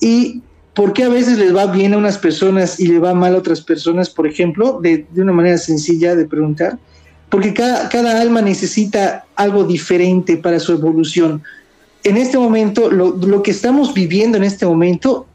Y 0.00 0.42
¿por 0.74 0.92
qué 0.92 1.04
a 1.04 1.08
veces 1.08 1.38
les 1.38 1.54
va 1.54 1.66
bien 1.66 1.94
a 1.94 1.98
unas 1.98 2.18
personas 2.18 2.78
y 2.80 2.86
le 2.86 2.98
va 2.98 3.14
mal 3.14 3.34
a 3.34 3.38
otras 3.38 3.60
personas? 3.60 4.10
Por 4.10 4.26
ejemplo, 4.26 4.80
de, 4.80 5.06
una 5.16 5.32
manera 5.32 5.58
sencilla 5.58 6.14
de 6.14 6.26
preguntar. 6.26 6.78
Porque 7.28 7.52
cada, 7.52 7.88
cada, 7.90 8.20
alma 8.20 8.40
necesita 8.40 9.26
algo 9.36 9.64
diferente 9.64 10.38
para 10.38 10.58
su 10.58 10.72
evolución. 10.72 11.42
En 12.04 12.16
este 12.16 12.38
momento, 12.38 12.90
lo, 12.90 13.16
lo 13.16 13.42
que 13.42 13.50
estamos 13.50 13.92
viviendo 13.92 14.38
en 14.38 14.44
este 14.44 14.64
momento 14.64 15.26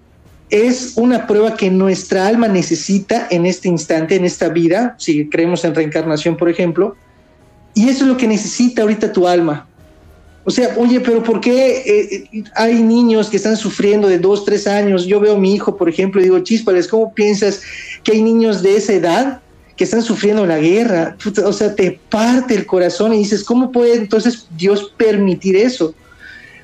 es 0.49 0.93
una 0.97 1.25
prueba 1.25 1.55
que 1.55 1.71
nuestra 1.71 2.27
alma 2.27 2.47
necesita 2.47 3.27
en 3.31 3.45
este 3.45 3.67
instante, 3.69 4.15
en 4.15 4.23
esta 4.23 4.49
vida, 4.49 4.95
si 4.99 5.27
creemos 5.27 5.65
en 5.65 5.73
reencarnación, 5.73 6.37
por 6.37 6.47
ejemplo, 6.47 6.95
y 7.73 7.89
eso 7.89 8.03
es 8.03 8.09
lo 8.09 8.17
que 8.17 8.27
necesita 8.27 8.81
ahorita 8.81 9.11
tu 9.11 9.27
alma. 9.27 9.67
O 10.45 10.51
sea, 10.51 10.75
oye, 10.77 10.99
pero 10.99 11.23
¿por 11.23 11.39
qué 11.39 11.83
eh, 12.33 12.43
hay 12.55 12.83
niños 12.83 13.29
que 13.29 13.37
están 13.37 13.55
sufriendo 13.55 14.07
de 14.09 14.19
dos, 14.19 14.43
tres 14.43 14.67
años? 14.67 15.05
Yo 15.05 15.19
veo 15.19 15.35
a 15.35 15.39
mi 15.39 15.53
hijo, 15.55 15.77
por 15.77 15.87
ejemplo, 15.87 16.19
y 16.19 16.25
digo, 16.25 16.39
chispales, 16.39 16.87
¿cómo 16.87 17.13
piensas 17.13 17.61
que 18.03 18.11
hay 18.11 18.21
niños 18.21 18.61
de 18.61 18.75
esa 18.75 18.93
edad 18.93 19.41
que 19.77 19.85
están 19.85 20.01
sufriendo 20.01 20.45
la 20.45 20.59
guerra? 20.59 21.15
O 21.45 21.53
sea, 21.53 21.73
te 21.73 21.97
parte 22.09 22.55
el 22.55 22.65
corazón 22.65 23.13
y 23.13 23.19
dices, 23.19 23.43
¿cómo 23.43 23.71
puede 23.71 23.95
entonces 23.95 24.47
Dios 24.57 24.91
permitir 24.97 25.55
eso? 25.55 25.95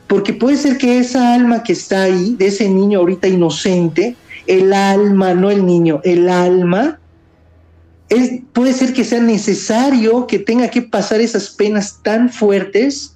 Porque 0.08 0.34
puede 0.34 0.58
ser 0.58 0.78
que 0.78 1.00
esa 1.00 1.34
alma 1.34 1.64
que 1.64 1.74
está 1.74 2.04
ahí, 2.04 2.36
de 2.38 2.48
ese 2.48 2.68
niño 2.68 3.00
ahorita 3.00 3.30
inocente, 3.30 4.18
el 4.46 4.74
alma, 4.74 5.34
no 5.34 5.52
el 5.52 5.66
niño, 5.66 6.02
el 6.04 6.28
alma, 6.28 7.00
puede 8.54 8.74
ser 8.74 8.94
que 8.94 9.04
sea 9.04 9.22
necesario 9.22 10.26
que 10.28 10.40
tenga 10.40 10.70
que 10.70 10.82
pasar 10.82 11.22
esas 11.22 11.50
penas 11.50 12.00
tan 12.04 12.30
fuertes 12.30 13.16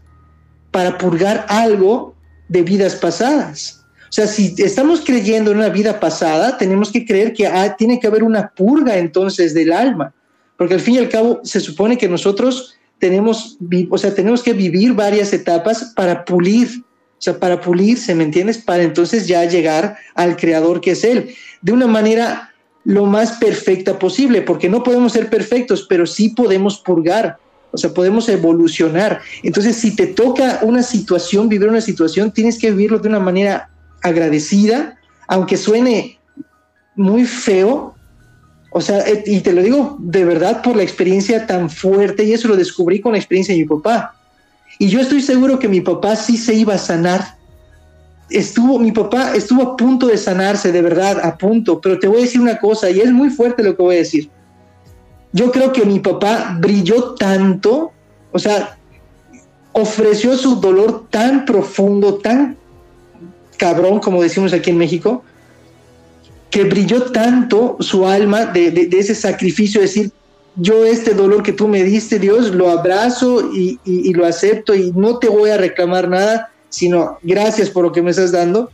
para 0.72 0.98
purgar 0.98 1.46
algo 1.50 2.16
de 2.48 2.62
vidas 2.62 2.96
pasadas. 2.96 3.84
O 4.04 4.16
sea, 4.16 4.28
si 4.28 4.54
estamos 4.60 5.02
creyendo 5.02 5.52
en 5.52 5.58
una 5.58 5.70
vida 5.70 6.00
pasada, 6.00 6.58
tenemos 6.58 6.92
que 6.92 7.04
creer 7.04 7.34
que 7.34 7.48
ah, 7.48 7.76
tiene 7.76 8.00
que 8.00 8.06
haber 8.06 8.24
una 8.24 8.50
purga 8.50 8.98
entonces 8.98 9.56
del 9.56 9.74
alma, 9.74 10.14
porque 10.56 10.76
al 10.76 10.80
fin 10.80 10.96
y 10.96 10.98
al 11.00 11.10
cabo 11.10 11.42
se 11.44 11.60
supone 11.60 11.98
que 11.98 12.08
nosotros 12.08 12.78
tenemos, 13.00 13.58
o 13.90 13.98
sea, 13.98 14.14
tenemos 14.14 14.44
que 14.44 14.54
vivir 14.54 14.94
varias 14.94 15.34
etapas 15.34 15.94
para 15.96 16.24
pulir, 16.26 16.70
o 16.80 17.22
sea, 17.22 17.40
para 17.40 17.60
pulirse, 17.60 18.14
¿me 18.14 18.24
entiendes? 18.24 18.60
Para 18.60 18.84
entonces 18.84 19.28
ya 19.28 19.44
llegar 19.46 19.98
al 20.14 20.38
creador 20.38 20.80
que 20.80 20.92
es 20.92 21.04
Él, 21.04 21.34
de 21.62 21.72
una 21.72 21.88
manera 21.88 22.53
lo 22.86 23.06
más 23.06 23.34
perfecta 23.34 23.98
posible, 23.98 24.42
porque 24.42 24.70
no 24.70 24.84
podemos 24.84 25.14
ser 25.14 25.30
perfectos, 25.30 25.86
pero 25.88 26.06
sí 26.06 26.30
podemos 26.30 26.80
purgar, 26.80 27.38
o 27.72 27.78
sea, 27.78 27.94
podemos 27.94 28.28
evolucionar. 28.30 29.22
Entonces, 29.42 29.78
si 29.78 29.96
te 29.96 30.08
toca 30.08 30.60
una 30.64 30.84
situación, 30.84 31.50
vivir 31.50 31.70
una 31.70 31.82
situación, 31.82 32.32
tienes 32.32 32.58
que 32.60 32.72
vivirlo 32.72 33.00
de 33.00 33.10
una 33.10 33.20
manera 33.20 33.70
agradecida, 34.02 34.98
aunque 35.28 35.58
suene 35.58 36.20
muy 36.96 37.26
feo, 37.26 37.96
o 38.72 38.82
sea, 38.82 39.00
eh, 39.08 39.24
y 39.26 39.40
te 39.40 39.54
lo 39.54 39.62
digo 39.62 39.98
de 40.00 40.26
verdad 40.26 40.62
por 40.62 40.76
la 40.76 40.84
experiencia 40.84 41.48
tan 41.48 41.70
fuerte, 41.70 42.24
y 42.24 42.34
eso 42.34 42.48
lo 42.48 42.58
descubrí 42.58 43.00
con 43.00 43.14
la 43.14 43.18
experiencia 43.18 43.56
de 43.56 43.62
mi 43.62 43.68
papá. 43.68 44.16
Y 44.78 44.88
yo 44.90 45.00
estoy 45.00 45.22
seguro 45.22 45.60
que 45.60 45.70
mi 45.70 45.82
papá 45.82 46.16
sí 46.16 46.38
se 46.38 46.54
iba 46.54 46.74
a 46.74 46.80
sanar 46.80 47.38
estuvo, 48.30 48.80
mi 48.80 48.92
papá 48.92 49.36
estuvo 49.36 49.62
a 49.64 49.78
punto 49.78 50.08
de 50.08 50.18
sanarse, 50.18 50.72
de 50.72 50.82
verdad, 50.82 51.20
a 51.24 51.38
punto, 51.38 51.80
pero 51.80 52.00
te 52.00 52.08
voy 52.08 52.20
a 52.20 52.22
decir 52.22 52.42
una 52.42 52.58
cosa, 52.60 52.90
y 52.90 53.00
es 53.00 53.12
muy 53.12 53.30
fuerte 53.30 53.64
lo 53.64 53.76
que 53.76 53.84
voy 53.84 53.96
a 53.96 54.00
decir. 54.00 54.30
Yo 55.32 55.52
creo 55.52 55.74
que 55.74 55.86
mi 55.86 56.00
papá 56.00 56.58
brilló 56.60 57.16
tanto, 57.16 57.92
o 58.32 58.40
sea, 58.40 58.78
ofreció 59.72 60.38
su 60.38 60.58
dolor 60.58 61.08
tan 61.10 61.46
profundo, 61.46 62.16
tan 62.16 62.58
cabrón, 63.58 64.00
como 64.00 64.22
decimos 64.22 64.54
aquí 64.54 64.70
en 64.70 64.78
México, 64.78 65.24
que 66.50 66.64
brilló 66.66 67.12
tanto 67.12 67.78
su 67.80 68.06
alma 68.06 68.46
de, 68.46 68.90
ese 68.92 69.16
sacrificio, 69.16 69.82
de 69.82 69.88
decir, 69.88 70.12
yo 70.56 70.86
este 70.86 71.16
dolor 71.16 71.42
que 71.42 71.54
tú 71.54 71.68
me 71.68 71.84
diste, 71.84 72.20
Dios, 72.20 72.54
lo 72.54 72.70
abrazo 72.70 73.50
y 73.54 74.14
lo 74.14 74.28
acepto 74.28 74.76
y 74.76 74.92
no 74.92 75.18
te 75.18 75.30
voy 75.30 75.50
a 75.50 75.58
reclamar 75.58 76.08
nada, 76.08 76.53
sino 76.74 77.20
gracias 77.22 77.70
por 77.70 77.84
lo 77.84 77.92
que 77.92 78.02
me 78.02 78.10
estás 78.10 78.32
dando. 78.32 78.72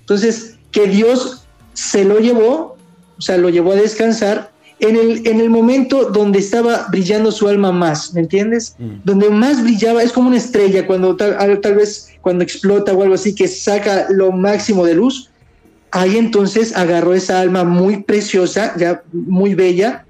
Entonces, 0.00 0.56
que 0.70 0.86
Dios 0.86 1.44
se 1.74 2.02
lo 2.02 2.18
llevó, 2.18 2.78
o 3.18 3.20
sea, 3.20 3.36
lo 3.36 3.50
llevó 3.50 3.72
a 3.72 3.76
descansar 3.76 4.50
en 4.80 4.96
el, 4.96 5.26
en 5.26 5.38
el 5.38 5.50
momento 5.50 6.08
donde 6.08 6.38
estaba 6.38 6.86
brillando 6.90 7.30
su 7.30 7.46
alma 7.48 7.70
más, 7.70 8.14
¿me 8.14 8.22
entiendes? 8.22 8.74
Mm. 8.78 9.04
Donde 9.04 9.28
más 9.28 9.62
brillaba, 9.62 10.02
es 10.02 10.12
como 10.12 10.28
una 10.28 10.38
estrella, 10.38 10.86
cuando 10.86 11.14
tal, 11.14 11.60
tal 11.60 11.74
vez 11.74 12.08
cuando 12.22 12.42
explota 12.42 12.94
o 12.94 13.02
algo 13.02 13.16
así, 13.16 13.34
que 13.34 13.46
saca 13.46 14.06
lo 14.08 14.32
máximo 14.32 14.86
de 14.86 14.94
luz, 14.94 15.28
ahí 15.90 16.16
entonces 16.16 16.74
agarró 16.74 17.12
esa 17.12 17.38
alma 17.38 17.64
muy 17.64 18.02
preciosa, 18.02 18.74
ya 18.78 19.02
muy 19.12 19.54
bella, 19.54 20.06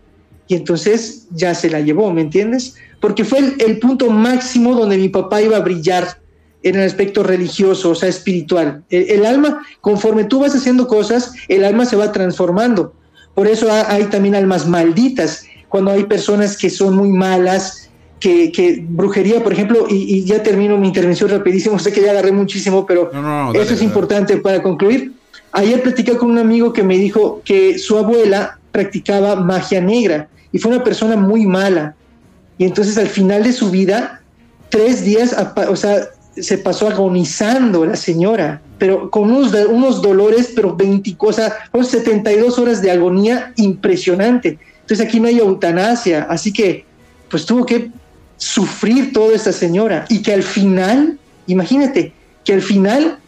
y 0.47 0.55
entonces 0.55 1.27
ya 1.33 1.57
se 1.57 1.69
la 1.71 1.81
llevó, 1.81 2.13
¿me 2.13 2.21
entiendes? 2.21 2.77
Porque 3.01 3.25
fue 3.25 3.41
el, 3.41 3.57
el 3.59 3.81
punto 3.81 4.11
máximo 4.11 4.77
donde 4.77 4.97
mi 4.97 5.09
papá 5.09 5.43
iba 5.43 5.57
a 5.57 5.61
brillar 5.61 6.22
en 6.63 6.77
el 6.77 6.87
aspecto 6.87 7.23
religioso, 7.23 7.91
o 7.91 7.95
sea, 7.95 8.09
espiritual. 8.09 8.83
El, 8.89 9.27
alma, 9.27 9.63
conforme 9.81 10.25
tú 10.25 10.41
vas 10.41 10.55
haciendo 10.55 10.87
cosas, 10.87 11.35
el 11.49 11.65
alma 11.65 11.85
se 11.85 11.97
va 11.97 12.13
transformando. 12.13 12.95
Por 13.35 13.47
eso 13.47 13.69
hay 13.71 14.05
también 14.05 14.35
almas 14.35 14.67
malditas, 14.67 15.47
cuando 15.69 15.91
hay 15.91 16.05
personas 16.05 16.57
que 16.57 16.69
son 16.69 16.97
muy 16.97 17.09
malas, 17.09 17.91
que, 18.21 18.85
brujería, 18.89 19.43
por 19.43 19.53
ejemplo, 19.53 19.87
y, 19.89 20.25
ya 20.25 20.43
termino 20.43 20.79
mi 20.79 20.89
intervención 20.89 21.31
rapidísimo, 21.31 21.79
sé 21.81 21.93
que 21.93 22.03
ya 22.03 22.13
agarré 22.13 22.33
muchísimo, 22.33 22.87
pero 22.87 23.11
eso 23.55 23.75
es 23.75 23.83
importante 23.83 24.37
para 24.37 24.63
concluir. 24.63 25.13
Ayer 25.53 25.83
platicé 25.83 26.17
con 26.17 26.31
un 26.31 26.39
amigo 26.39 26.73
que 26.73 26.83
me 26.83 26.97
dijo 26.97 27.43
que 27.45 27.79
su 27.79 27.99
abuela 27.99 28.59
practicaba 28.71 29.37
magia 29.37 29.81
negra 29.81 30.29
y 30.51 30.59
fue 30.59 30.73
una 30.73 30.83
persona 30.83 31.17
muy 31.17 31.47
mala. 31.47 31.95
Y 32.57 32.65
entonces 32.65 32.97
al 32.97 33.09
final 33.09 33.43
de 33.43 33.53
su 33.53 33.71
vida, 33.71 34.23
tres 34.71 35.05
días, 35.05 35.37
o 35.69 35.77
sea, 35.77 36.09
se 36.37 36.59
pasó 36.59 36.89
agonizando 36.89 37.85
la 37.85 37.97
señora, 37.97 38.63
pero 38.79 39.11
con 39.11 39.31
unos, 39.31 39.53
unos 39.69 40.03
dolores, 40.03 40.53
pero 40.55 40.75
20 40.75 41.17
cosas, 41.17 41.53
72 41.73 42.59
horas 42.59 42.81
de 42.83 42.91
agonía 42.91 43.53
impresionante. 43.57 44.59
Entonces 44.81 45.07
aquí 45.07 45.21
no 45.21 45.29
hay 45.29 45.39
eutanasia, 45.39 46.27
así 46.29 46.53
que 46.53 46.85
pues 47.29 47.47
tuvo 47.47 47.65
que 47.65 47.91
sufrir 48.37 49.13
toda 49.13 49.35
esta 49.35 49.53
señora 49.53 50.05
y 50.09 50.23
que 50.23 50.33
al 50.33 50.43
final, 50.43 51.19
imagínate, 51.47 52.13
que 52.45 52.55
al 52.55 52.63
final 52.63 53.19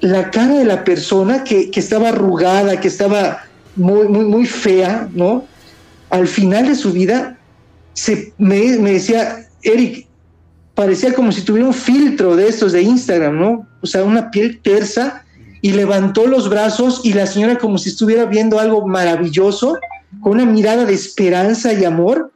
la 0.00 0.30
cara 0.30 0.54
de 0.54 0.64
la 0.64 0.84
persona 0.84 1.44
que, 1.44 1.70
estaba 1.74 2.10
arrugada, 2.10 2.80
que 2.80 2.88
estaba 2.88 3.44
muy, 3.76 4.08
muy, 4.08 4.24
muy 4.24 4.46
fea, 4.46 5.08
¿no? 5.12 5.44
Al 6.10 6.26
final 6.26 6.68
de 6.68 6.74
su 6.74 6.92
vida, 6.92 7.38
se, 7.94 8.32
me 8.38 8.76
decía, 8.92 9.46
Eric, 9.62 10.06
parecía 10.74 11.12
como 11.14 11.32
si 11.32 11.42
tuviera 11.42 11.66
un 11.66 11.74
filtro 11.74 12.36
de 12.36 12.48
estos 12.48 12.72
de 12.72 12.82
Instagram, 12.82 13.38
¿no? 13.38 13.66
O 13.80 13.86
sea, 13.86 14.04
una 14.04 14.30
piel 14.30 14.60
tersa 14.60 15.24
y 15.60 15.72
levantó 15.72 16.26
los 16.26 16.48
brazos 16.48 17.02
y 17.04 17.12
la 17.12 17.26
señora 17.26 17.58
como 17.58 17.78
si 17.78 17.90
estuviera 17.90 18.24
viendo 18.24 18.58
algo 18.58 18.86
maravilloso, 18.86 19.78
con 20.20 20.32
una 20.32 20.46
mirada 20.46 20.84
de 20.84 20.94
esperanza 20.94 21.72
y 21.72 21.84
amor, 21.84 22.32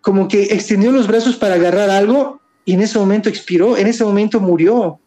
como 0.00 0.28
que 0.28 0.44
extendió 0.44 0.90
los 0.92 1.06
brazos 1.06 1.36
para 1.36 1.56
agarrar 1.56 1.90
algo 1.90 2.40
y 2.64 2.74
en 2.74 2.82
ese 2.82 2.98
momento 2.98 3.28
expiró, 3.28 3.76
en 3.76 3.86
ese 3.86 4.04
momento 4.04 4.40
murió 4.40 4.98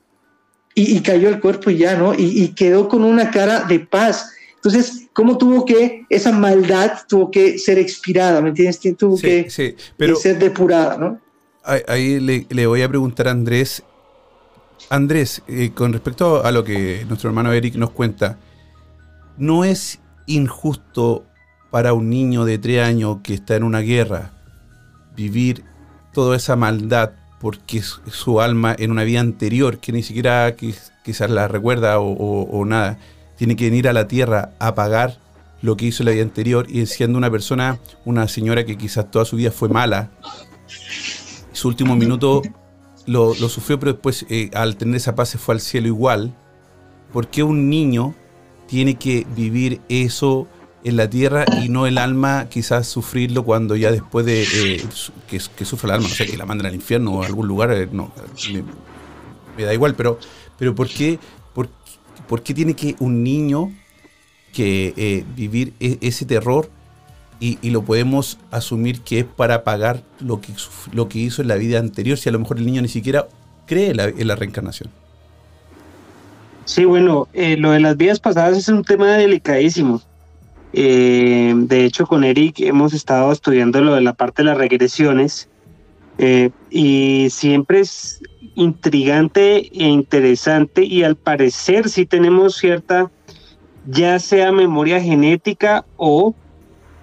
y, 0.75 0.99
cayó 1.01 1.27
el 1.27 1.41
cuerpo 1.41 1.71
y 1.71 1.77
ya, 1.77 1.97
¿no? 1.97 2.13
Y, 2.13 2.49
quedó 2.49 2.87
con 2.87 3.03
una 3.03 3.31
cara 3.31 3.65
de 3.65 3.79
paz. 3.79 4.31
Entonces, 4.55 5.07
¿cómo 5.11 5.37
tuvo 5.37 5.65
que, 5.65 6.05
esa 6.09 6.31
maldad 6.31 6.91
tuvo 7.07 7.31
que 7.31 7.57
ser 7.57 7.77
expirada, 7.79 8.39
¿me 8.41 8.49
entiendes? 8.49 8.79
Tuvo 8.97 9.17
que, 9.17 9.49
ser 9.49 10.39
depurada, 10.39 10.97
¿no? 10.97 11.19
Ahí, 11.63 12.19
le, 12.19 12.67
voy 12.67 12.81
a 12.81 12.89
preguntar 12.89 13.27
a 13.27 13.31
Andrés. 13.31 13.83
Andrés, 14.89 15.43
eh, 15.47 15.71
con 15.73 15.93
respecto 15.93 16.43
a 16.43 16.51
lo 16.51 16.63
que 16.63 17.05
nuestro 17.07 17.29
hermano 17.29 17.51
Eric 17.51 17.75
nos 17.75 17.91
cuenta, 17.91 18.37
¿no 19.37 19.63
es 19.63 19.99
injusto 20.25 21.25
para 21.69 21.93
un 21.93 22.09
niño 22.09 22.45
de 22.45 22.57
tres 22.57 22.81
años 22.81 23.17
que 23.23 23.33
está 23.33 23.55
en 23.55 23.63
una 23.63 23.79
guerra 23.79 24.31
vivir 25.15 25.63
toda 26.13 26.37
esa 26.37 26.55
maldad 26.55 27.11
porque 27.39 27.81
su 27.81 28.41
alma 28.41 28.75
en 28.77 28.91
una 28.91 29.03
vida 29.03 29.21
anterior, 29.21 29.79
que 29.79 29.91
ni 29.91 30.03
siquiera 30.03 30.55
quizás 30.55 31.29
la 31.29 31.47
recuerda 31.47 31.99
o, 31.99 32.65
nada, 32.65 32.99
tiene 33.37 33.55
que 33.55 33.65
venir 33.65 33.87
a 33.87 33.93
la 33.93 34.07
tierra 34.07 34.51
a 34.59 34.75
pagar 34.75 35.17
lo 35.61 35.77
que 35.77 35.85
hizo 35.85 36.03
la 36.03 36.11
vida 36.11 36.23
anterior 36.23 36.67
y 36.69 36.85
siendo 36.85 37.17
una 37.17 37.31
persona, 37.31 37.79
una 38.05 38.27
señora 38.27 38.65
que 38.65 38.77
quizás 38.77 39.09
toda 39.09 39.25
su 39.25 39.37
vida 39.37 39.51
fue 39.51 39.69
mala, 39.69 40.09
su 41.59 41.67
último 41.67 41.95
minuto 41.95 42.41
lo, 43.05 43.33
sufrió, 43.33 43.79
pero 43.79 43.93
después 43.93 44.25
eh, 44.29 44.49
al 44.53 44.77
tener 44.77 44.95
esa 44.95 45.15
paz 45.15 45.29
se 45.29 45.37
fue 45.37 45.55
al 45.55 45.61
cielo 45.61 45.87
igual. 45.87 46.35
¿Por 47.11 47.27
qué 47.27 47.43
un 47.43 47.69
niño 47.69 48.15
tiene 48.67 48.95
que 48.95 49.27
vivir 49.35 49.81
eso? 49.89 50.47
en 50.81 50.95
la 50.95 51.09
tierra 51.09 51.43
y 51.61 51.67
no 51.67 51.87
el 51.87 51.97
alma 51.97 52.47
quizás 52.49 52.87
sufrirlo 52.87 53.43
cuando 53.43 53.75
ya 53.75 53.91
después 53.91 54.25
de 54.25 54.43
eh, 54.43 54.87
que, 55.29 55.41
que, 55.57 55.65
sufra 55.65 55.89
el 55.89 55.95
alma, 55.95 56.07
no 56.07 56.15
sé, 56.15 56.25
que 56.25 56.37
la 56.37 56.45
manden 56.45 56.67
al 56.67 56.73
infierno 56.73 57.15
o 57.15 57.21
a 57.21 57.25
algún 57.25 57.49
lugar, 57.49 57.69
eh, 57.73 57.89
no, 57.91 58.13
me, 59.57 59.65
da 59.65 59.73
igual, 59.73 59.93
pero, 59.95 60.17
pero 60.57 60.73
¿por, 60.73 60.87
qué, 60.87 61.19
por, 61.53 62.41
qué 62.41 62.53
tiene 62.53 62.75
que 62.75 62.95
un 62.99 63.21
niño 63.21 63.73
que 64.53 65.25
vivir 65.35 65.73
e, 65.81 65.97
ese 65.99 66.23
terror 66.25 66.69
y, 67.39 67.69
lo 67.69 67.83
podemos 67.83 68.37
asumir 68.51 69.01
que 69.01 69.19
es 69.19 69.25
para 69.25 69.63
pagar 69.63 70.03
lo 70.19 70.41
que, 70.41 70.53
lo 70.91 71.07
que 71.07 71.19
hizo 71.19 71.41
en 71.41 71.47
la 71.47 71.55
vida 71.55 71.79
anterior, 71.79 72.17
si 72.17 72.29
a 72.29 72.31
lo 72.31 72.39
mejor 72.39 72.57
el 72.57 72.65
niño 72.65 72.81
ni 72.81 72.89
siquiera 72.89 73.27
cree 73.65 73.91
en 73.91 74.27
la 74.27 74.35
reencarnación? 74.35 74.89
Sí, 76.65 76.85
bueno, 76.85 77.27
lo 77.33 77.71
de 77.71 77.79
las 77.79 77.97
vidas 77.97 78.19
pasadas 78.19 78.57
es 78.57 78.67
un 78.67 78.83
tema 78.83 79.13
delicadísimo 79.13 80.01
eh, 80.73 81.53
de 81.55 81.85
hecho, 81.85 82.05
con 82.05 82.23
Eric 82.23 82.59
hemos 82.59 82.93
estado 82.93 83.31
estudiando 83.31 83.81
lo 83.81 83.95
de 83.95 84.01
la 84.01 84.13
parte 84.13 84.43
de 84.43 84.49
las 84.49 84.57
regresiones 84.57 85.49
eh, 86.17 86.51
y 86.69 87.27
siempre 87.31 87.79
es 87.79 88.21
intrigante 88.55 89.57
e 89.57 89.87
interesante 89.87 90.83
y 90.83 91.03
al 91.03 91.15
parecer 91.15 91.89
sí 91.89 92.05
tenemos 92.05 92.57
cierta, 92.57 93.09
ya 93.87 94.19
sea 94.19 94.51
memoria 94.51 95.01
genética 95.01 95.85
o 95.97 96.35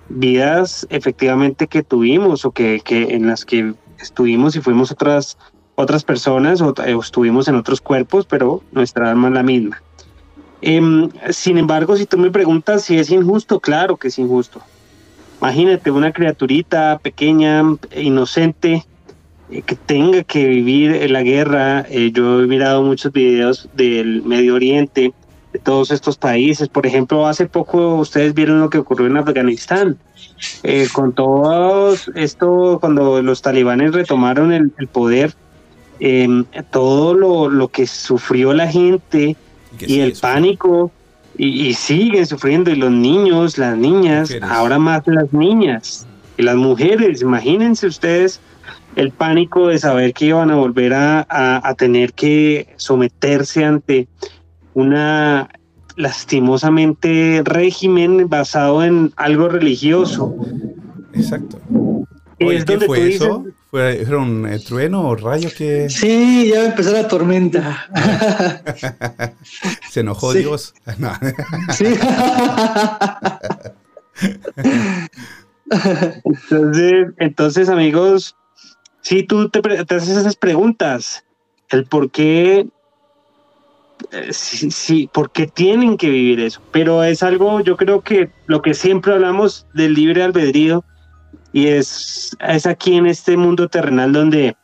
vidas 0.09 0.87
efectivamente 0.91 1.67
que 1.67 1.83
tuvimos 1.83 2.45
o 2.45 2.51
que, 2.53 2.83
en 2.87 3.27
las 3.27 3.45
que 3.45 3.75
estuvimos 3.99 4.57
y 4.57 4.61
fuimos 4.61 4.91
otras 4.91 5.37
otras 5.77 6.05
personas 6.05 6.63
o, 6.63 6.75
estuvimos 7.03 7.49
en 7.49 7.55
otros 7.55 7.81
cuerpos, 7.81 8.27
pero 8.27 8.63
nuestra 8.73 9.11
alma 9.11 9.29
es 9.29 9.35
la 9.35 9.43
misma. 9.43 9.83
Em, 10.63 11.11
sin 11.31 11.59
embargo, 11.59 11.97
si 11.97 12.07
tú 12.07 12.17
me 12.17 12.31
preguntas 12.31 12.83
si 12.83 12.99
es 12.99 13.11
injusto, 13.11 13.61
claro 13.61 13.97
que 13.97 14.09
es 14.09 14.19
injusto. 14.19 14.63
Imagínate 15.41 15.91
una 15.91 16.13
criaturita 16.13 16.99
pequeña, 17.03 17.63
inocente, 17.95 18.87
eh, 19.51 19.63
que 19.63 19.77
tenga 19.77 20.25
que 20.25 20.47
vivir 20.47 21.11
la 21.11 21.23
guerra. 21.23 21.85
Eh, 21.91 22.11
yo 22.13 22.41
he 22.41 22.47
mirado 22.47 22.83
muchos 22.83 23.13
videos 23.13 23.69
del 23.75 24.23
Medio 24.23 24.55
Oriente, 24.55 25.13
de 25.57 25.63
todos 25.63 25.91
estos 25.91 26.19
países. 26.19 26.69
Por 26.69 26.87
ejemplo, 26.87 27.27
hace 27.27 27.47
poco 27.47 27.97
ustedes 27.97 28.35
vieron 28.35 28.61
lo 28.61 28.69
que 28.69 28.79
ocurrió 28.79 29.07
en 29.07 29.17
Afganistán. 29.17 29.97
Eh, 30.63 30.87
con 30.93 31.15
todo 31.15 31.95
esto, 32.15 32.79
cuando 32.79 33.23
los 33.23 33.41
talibanes 33.41 33.93
retomaron 33.93 34.53
el, 34.53 34.71
poder, 34.89 35.33
em, 35.99 36.45
todo 36.71 37.15
lo, 37.15 37.49
lo 37.49 37.69
que 37.69 37.87
sufrió 37.87 38.53
la 38.53 38.69
gente, 38.69 39.37
y 39.81 40.01
el 40.01 40.13
pánico, 40.13 40.91
y, 41.39 41.73
siguen 41.75 42.27
sufriendo, 42.27 42.71
y 42.71 42.77
los 42.77 42.91
niños, 42.91 43.59
las 43.59 43.77
niñas, 43.77 44.35
ahora 44.43 44.79
más 44.79 45.03
las 45.07 45.33
niñas, 45.33 46.07
y 46.37 46.43
las 46.43 46.57
mujeres, 46.57 47.23
imagínense 47.23 47.87
ustedes 47.87 48.41
el 48.95 49.11
pánico 49.11 49.69
de 49.69 49.79
saber 49.79 50.13
que 50.15 50.27
iban 50.27 50.51
a 50.51 50.57
volver 50.57 50.95
a, 50.95 51.27
a, 51.29 51.75
tener 51.75 52.15
que 52.15 52.75
someterse 52.77 53.65
ante 53.65 54.09
una 54.77 55.49
lastimosamente 55.97 57.43
régimen 57.45 58.29
basado 58.29 58.85
en 58.85 59.13
algo 59.17 59.49
religioso. 59.49 60.37
Exacto. 61.15 61.59
Oye, 62.39 62.63
¿Qué 62.63 62.79
fue 62.81 63.15
eso? 63.15 63.47
¿Fue, 63.71 64.05
un 64.15 64.47
eh, 64.47 64.59
trueno 64.59 65.09
o 65.09 65.17
rayos 65.17 65.55
que.? 65.55 65.89
Sí, 65.89 66.51
ya 66.53 66.67
empezó 66.67 66.93
la 66.93 67.09
tormenta. 67.09 67.89
¿Se 69.91 70.01
enojó 70.01 70.35
Dios? 70.35 70.75
sí. 71.75 71.87
entonces, 76.25 77.07
entonces, 77.17 77.71
amigos, 77.71 78.37
si 79.01 79.23
tú 79.23 79.49
te, 79.49 79.63
haces 79.89 80.19
esas 80.19 80.37
preguntas, 80.37 81.25
el 81.71 81.87
por 81.87 82.11
qué. 82.11 82.69
Eh, 84.13 84.33
sí, 84.33 84.71
sí, 84.71 85.11
por 85.13 85.31
qué 85.31 85.47
tienen 85.47 85.97
que 85.97 86.11
vivir 86.11 86.41
eso. 86.41 86.61
Pero 86.73 87.03
es 87.03 87.23
algo, 87.23 87.61
yo 87.61 87.77
creo 87.77 88.01
que 88.01 88.31
lo 88.47 88.63
que 88.63 88.75
siempre 88.75 89.13
hablamos 89.13 89.67
del 89.75 89.95
libre 89.95 90.23
albedrío 90.23 90.85
y 91.53 91.69
es, 91.69 92.37
es 92.47 92.67
aquí 92.67 92.97
en 92.97 93.07
este 93.07 93.37
mundo 93.37 93.69
terrenal 93.69 94.13
donde 94.13 94.57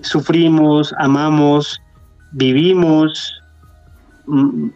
sufrimos, 0.00 0.94
amamos, 0.98 1.80
vivimos, 2.32 3.34
mm, 4.26 4.68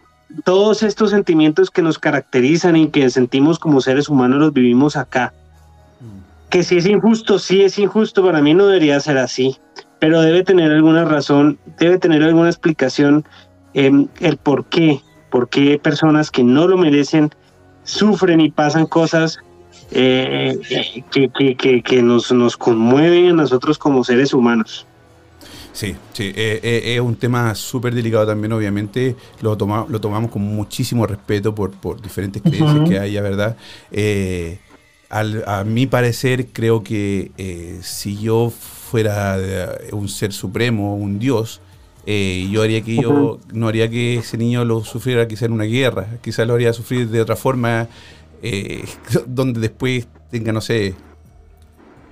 todos 0.45 0.83
estos 0.83 1.11
sentimientos 1.11 1.71
que 1.71 1.83
nos 1.83 1.99
caracterizan 1.99 2.77
y 2.77 2.89
que 2.89 3.09
sentimos 3.11 3.59
como 3.59 3.81
seres 3.81 4.09
humanos 4.09 4.41
los 4.41 4.53
vivimos 4.53 4.97
acá. 4.97 5.33
Que 6.51 6.62
si 6.62 6.79
es 6.79 6.87
injusto, 6.87 7.39
sí 7.39 7.62
es 7.62 7.79
injusto, 7.79 8.25
para 8.25 8.41
mí 8.41 8.55
no 8.55 8.66
debería 8.66 9.01
ser 9.01 9.19
así, 9.19 9.59
pero 9.99 10.23
debe 10.23 10.45
tener 10.45 10.73
alguna 10.73 11.05
razón, 11.05 11.59
debe 11.79 11.99
tener 11.99 12.23
alguna 12.23 12.49
explicación 12.49 13.27
en 13.75 14.11
el 14.21 14.37
por 14.37 14.66
qué, 14.66 15.01
por 15.31 15.49
qué 15.49 15.79
personas 15.79 16.31
que 16.31 16.43
no 16.43 16.66
lo 16.66 16.77
merecen 16.77 17.31
sufren 17.85 18.41
y 18.41 18.51
pasan 18.51 18.87
cosas 18.87 19.39
eh, 19.91 20.59
que, 21.11 21.83
que, 21.83 22.03
nos, 22.03 22.31
nos 22.33 22.57
conmueven 22.57 23.31
a 23.31 23.33
nosotros 23.33 23.79
como 23.79 24.05
seres 24.05 24.35
humanos. 24.35 24.87
Sí, 25.73 25.95
sí, 26.12 26.33
eh, 26.35 26.61
eh, 26.62 26.95
es 26.97 27.01
un 27.01 27.16
tema 27.16 27.55
súper 27.55 27.95
delicado 27.95 28.27
también, 28.27 28.53
obviamente, 28.53 29.16
lo, 29.41 29.57
toma, 29.57 29.87
lo 29.89 30.01
tomamos 30.01 30.31
con 30.31 30.43
muchísimo 30.43 31.07
respeto 31.07 31.55
por, 31.55 31.71
por 31.71 32.03
diferentes 32.03 32.43
creencias 32.43 32.89
que 32.89 32.99
haya, 32.99 33.23
¿verdad? 33.23 33.57
a 35.11 35.64
mi 35.64 35.87
parecer, 35.87 36.49
creo 36.53 36.83
que 36.83 37.79
si 37.83 38.19
yo 38.19 38.51
fuera 38.51 39.39
un 39.93 40.09
ser 40.09 40.33
supremo, 40.33 40.97
un 40.97 41.19
dios, 41.19 41.62
yo 42.50 42.62
haría 42.62 42.80
que 42.80 42.96
yo 42.96 43.38
no 43.52 43.68
haría 43.68 43.90
que 43.90 44.16
ese 44.16 44.38
niño 44.38 44.64
lo 44.64 44.82
sufriera 44.82 45.28
quizá 45.28 45.44
en 45.44 45.52
una 45.52 45.64
guerra, 45.64 46.18
quizás 46.22 46.46
lo 46.46 46.54
haría 46.54 46.72
sufrir 46.72 47.09
de 47.09 47.20
otra 47.20 47.36
forma 47.36 47.88
eh, 48.42 48.84
donde 49.26 49.61
después 49.61 50.09
tenga, 50.30 50.52
no 50.52 50.61
sé, 50.61 50.94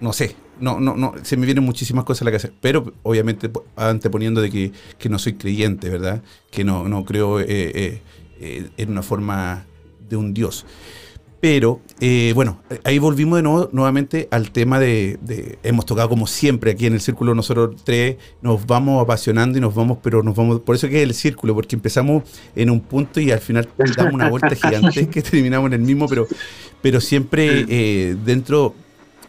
no 0.01 0.13
sé, 0.13 0.37
no, 0.61 0.81
no, 0.81 0.97
no, 0.97 1.15
se 1.23 1.37
me 1.37 1.47
vienen 1.47 1.65
muchísimas 1.65 2.05
cosas 2.05 2.23
a 2.23 2.25
la 2.27 2.31
cabeza, 2.33 2.51
pero 2.61 2.93
obviamente 3.03 3.51
anteponiendo 3.77 4.41
de 4.41 4.51
que, 4.51 4.73
que 4.99 5.09
no 5.09 5.19
soy 5.19 5.35
creyente, 5.35 5.89
¿verdad? 5.89 6.23
Que 6.51 6.65
no, 6.65 6.89
no 6.89 7.05
creo 7.05 7.41
eh, 7.41 8.03
eh, 8.41 8.71
en 8.77 8.91
una 8.91 9.03
forma 9.03 9.65
de 10.09 10.17
un 10.17 10.35
Dios. 10.35 10.67
Pero 11.41 11.81
eh, 12.01 12.33
bueno, 12.35 12.61
ahí 12.85 12.99
volvimos 12.99 13.39
de 13.39 13.43
nuevo 13.43 13.69
nuevamente 13.73 14.27
al 14.31 14.51
tema 14.51 14.81
de, 14.81 15.59
hemos 15.63 15.85
tocado 15.85 16.09
como 16.09 16.27
siempre 16.27 16.71
aquí 16.71 16.87
en 16.87 16.95
el 16.95 17.01
círculo 17.01 17.35
nosotros 17.35 17.83
tres, 17.85 18.17
nos 18.41 18.67
vamos 18.67 19.03
apasionando 19.03 19.59
y 19.59 19.61
nos 19.61 19.75
vamos, 19.75 19.99
pero 20.03 20.23
nos 20.23 20.35
vamos, 20.35 20.61
por 20.61 20.77
eso 20.77 20.89
que 20.89 21.03
es 21.03 21.03
el 21.03 21.15
círculo, 21.15 21.55
porque 21.55 21.77
empezamos 21.77 22.25
en 22.55 22.71
un 22.71 22.81
punto 22.81 23.21
y 23.21 23.31
al 23.31 23.41
final 23.41 23.69
damos 23.97 24.15
una 24.15 24.31
vuelta 24.31 24.51
gigante 24.55 25.09
que 25.09 25.21
terminamos 25.23 25.69
en 25.69 25.75
el 25.75 25.81
mismo, 25.81 26.09
pero, 26.09 26.27
pero 26.81 27.01
siempre 27.01 27.67
eh, 27.69 28.17
dentro 28.25 28.75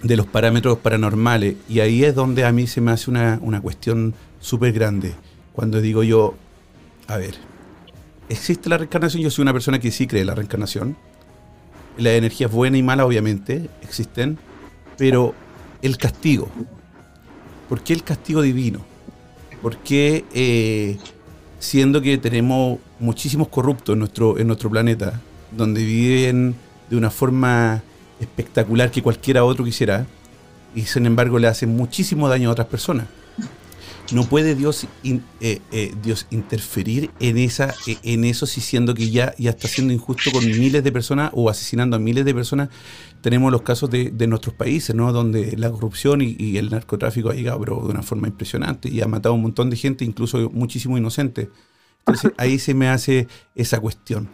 de 0.01 0.15
los 0.15 0.27
parámetros 0.27 0.77
paranormales. 0.77 1.55
Y 1.67 1.81
ahí 1.81 2.05
es 2.05 2.15
donde 2.15 2.45
a 2.45 2.51
mí 2.51 2.67
se 2.67 2.79
me 2.79 2.91
hace 2.91 3.09
una, 3.09 3.39
una 3.41 3.61
cuestión 3.61 4.13
súper 4.39 4.71
grande. 4.71 5.13
Cuando 5.51 5.81
digo 5.81 6.03
yo, 6.03 6.35
a 7.07 7.17
ver, 7.17 7.35
¿existe 8.29 8.69
la 8.69 8.77
reencarnación? 8.77 9.23
Yo 9.23 9.31
soy 9.31 9.41
una 9.41 9.53
persona 9.53 9.79
que 9.79 9.91
sí 9.91 10.07
cree 10.07 10.21
en 10.21 10.27
la 10.27 10.35
reencarnación 10.35 10.95
las 11.97 12.13
energías 12.13 12.51
buenas 12.51 12.79
y 12.79 12.83
malas 12.83 13.05
obviamente 13.05 13.69
existen, 13.81 14.37
pero 14.97 15.33
el 15.81 15.97
castigo. 15.97 16.49
¿Por 17.69 17.81
qué 17.81 17.93
el 17.93 18.03
castigo 18.03 18.41
divino? 18.41 18.81
¿Por 19.61 19.77
qué, 19.77 20.25
eh, 20.33 20.97
siendo 21.59 22.01
que 22.01 22.17
tenemos 22.17 22.79
muchísimos 22.99 23.47
corruptos 23.47 23.93
en 23.93 23.99
nuestro, 23.99 24.37
en 24.37 24.47
nuestro 24.47 24.69
planeta, 24.69 25.19
donde 25.51 25.83
viven 25.83 26.55
de 26.89 26.95
una 26.95 27.09
forma 27.09 27.81
espectacular 28.19 28.91
que 28.91 29.01
cualquiera 29.01 29.43
otro 29.43 29.65
quisiera, 29.65 30.05
y 30.75 30.83
sin 30.83 31.05
embargo 31.05 31.39
le 31.39 31.47
hacen 31.47 31.75
muchísimo 31.75 32.29
daño 32.29 32.49
a 32.49 32.51
otras 32.53 32.67
personas? 32.67 33.07
No 34.13 34.23
puede 34.23 34.55
Dios, 34.55 34.87
eh, 35.03 35.19
eh, 35.71 35.93
Dios 36.01 36.27
interferir 36.29 37.11
en, 37.19 37.37
esa, 37.37 37.73
eh, 37.87 37.97
en 38.03 38.23
eso, 38.23 38.45
si 38.45 38.61
siendo 38.61 38.93
que 38.93 39.09
ya, 39.09 39.33
ya 39.37 39.49
está 39.49 39.67
siendo 39.67 39.93
injusto 39.93 40.31
con 40.31 40.45
miles 40.45 40.83
de 40.83 40.91
personas 40.91 41.31
o 41.33 41.49
asesinando 41.49 41.97
a 41.97 41.99
miles 41.99 42.23
de 42.23 42.33
personas. 42.33 42.69
Tenemos 43.21 43.51
los 43.51 43.63
casos 43.63 43.89
de, 43.89 44.11
de 44.11 44.27
nuestros 44.27 44.55
países, 44.55 44.95
¿no? 44.95 45.11
Donde 45.11 45.57
la 45.57 45.69
corrupción 45.69 46.21
y, 46.21 46.35
y 46.39 46.57
el 46.57 46.69
narcotráfico 46.69 47.29
ha 47.29 47.33
llegado 47.33 47.59
pero 47.59 47.81
de 47.81 47.89
una 47.89 48.03
forma 48.03 48.27
impresionante 48.27 48.89
y 48.89 49.01
ha 49.01 49.07
matado 49.07 49.33
a 49.33 49.35
un 49.35 49.41
montón 49.41 49.69
de 49.69 49.75
gente, 49.75 50.05
incluso 50.05 50.49
muchísimo 50.51 50.97
inocente. 50.97 51.49
Entonces 51.99 52.31
ahí 52.37 52.59
se 52.59 52.73
me 52.73 52.87
hace 52.87 53.27
esa 53.55 53.79
cuestión. 53.79 54.29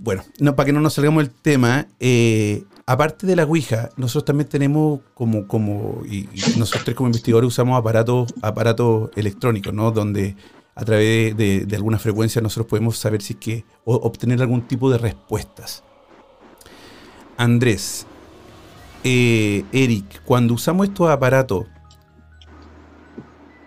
Bueno, 0.00 0.24
no, 0.38 0.56
para 0.56 0.66
que 0.66 0.72
no 0.72 0.80
nos 0.80 0.94
salgamos 0.94 1.24
del 1.24 1.32
tema, 1.32 1.86
eh, 2.00 2.64
aparte 2.86 3.26
de 3.26 3.36
la 3.36 3.44
Ouija, 3.44 3.90
nosotros 3.96 4.24
también 4.26 4.48
tenemos 4.48 5.00
como, 5.14 5.46
como 5.48 6.02
y, 6.04 6.28
nosotros 6.58 6.84
tres 6.84 6.96
como 6.96 7.08
investigadores 7.08 7.48
usamos 7.48 7.78
aparatos, 7.78 8.32
aparatos 8.42 9.10
electrónicos, 9.16 9.72
¿no? 9.72 9.90
Donde 9.90 10.36
a 10.74 10.84
través 10.84 11.36
de, 11.36 11.64
de 11.66 11.76
alguna 11.76 11.98
frecuencia 11.98 12.42
nosotros 12.42 12.66
podemos 12.66 12.98
saber 12.98 13.22
si 13.22 13.34
es 13.34 13.38
que, 13.38 13.64
o 13.84 13.94
obtener 13.94 14.40
algún 14.42 14.62
tipo 14.62 14.90
de 14.90 14.98
respuestas. 14.98 15.84
Andrés, 17.36 18.06
eh, 19.02 19.64
Eric, 19.72 20.22
cuando 20.24 20.54
usamos 20.54 20.88
estos 20.88 21.08
aparatos, 21.10 21.66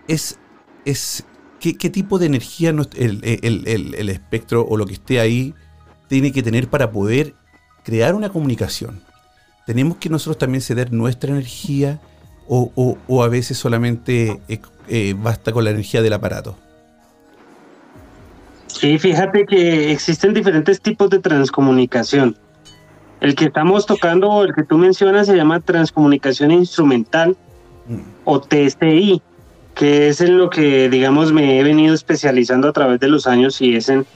es, 0.06 0.38
es 0.84 1.24
¿qué, 1.60 1.74
tipo 1.74 2.18
de 2.18 2.26
energía 2.26 2.70
el- 2.70 3.20
el- 3.22 3.94
el 3.94 4.08
espectro 4.08 4.66
o 4.66 4.76
lo 4.76 4.86
que 4.86 4.94
esté 4.94 5.20
ahí 5.20 5.54
tiene 6.08 6.32
que 6.32 6.42
tener 6.42 6.68
para 6.68 6.90
poder 6.90 7.34
crear 7.84 8.14
una 8.14 8.30
comunicación? 8.30 9.07
¿Tenemos 9.68 9.98
que 9.98 10.08
nosotros 10.08 10.38
también 10.38 10.62
ceder 10.62 10.94
nuestra 10.94 11.30
energía 11.30 12.00
o, 12.48 12.72
o- 13.06 13.22
a 13.22 13.28
veces 13.28 13.58
solamente 13.58 14.40
eh, 14.48 14.60
eh, 14.88 15.14
basta 15.14 15.52
con 15.52 15.62
la 15.62 15.68
energía 15.68 16.00
del 16.00 16.14
aparato? 16.14 16.56
Sí, 18.68 18.98
fíjate 18.98 19.44
que 19.44 19.92
existen 19.92 20.32
diferentes 20.32 20.80
tipos 20.80 21.10
de 21.10 21.18
transcomunicación. 21.18 22.34
El 23.20 23.34
que 23.34 23.44
estamos 23.44 23.84
tocando, 23.84 24.42
el 24.42 24.54
que 24.54 24.62
tú 24.62 24.78
mencionas, 24.78 25.26
se 25.26 25.36
llama 25.36 25.60
transcomunicación 25.60 26.50
instrumental 26.50 27.36
o 28.24 28.40
TSI, 28.40 29.20
que 29.74 30.08
es 30.08 30.22
en 30.22 30.38
lo 30.38 30.48
que, 30.48 30.88
digamos, 30.88 31.30
me 31.30 31.60
he 31.60 31.62
venido 31.62 31.94
especializando 31.94 32.68
a 32.70 32.72
través 32.72 33.00
de 33.00 33.08
los 33.08 33.26
años 33.26 33.60
y 33.60 33.76
es 33.76 33.90
en, 33.90 34.06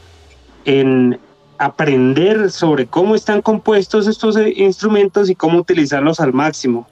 en 0.65 1.19
aprender 1.65 2.51
sobre 2.51 2.87
cómo 2.87 3.15
están 3.15 3.43
compuestos 3.43 4.07
estos 4.07 4.37
eh, 4.37 4.53
instrumentos 4.57 5.31
y 5.31 5.35
cómo 5.35 5.59
utilizarlos 5.59 6.21
al 6.21 6.33
máximo. 6.33 6.87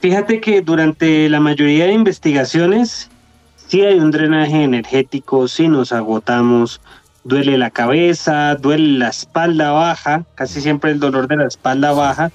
Fíjate 0.00 0.40
que 0.40 0.60
durante 0.60 1.28
la 1.30 1.40
mayoría 1.40 1.86
de 1.86 1.92
investigaciones 1.92 3.10
sí 3.56 3.80
hay 3.82 3.98
un 3.98 4.10
drenaje 4.10 4.62
energético, 4.62 5.48
sí 5.48 5.68
nos 5.68 5.92
agotamos, 5.92 6.80
duele 7.24 7.56
la 7.56 7.70
cabeza, 7.70 8.54
duele 8.56 8.98
la 8.98 9.08
espalda 9.08 9.72
baja, 9.72 10.26
casi 10.34 10.60
siempre 10.60 10.90
el 10.90 11.00
dolor 11.00 11.26
de 11.26 11.36
la 11.36 11.46
espalda 11.46 11.92
baja. 11.92 12.30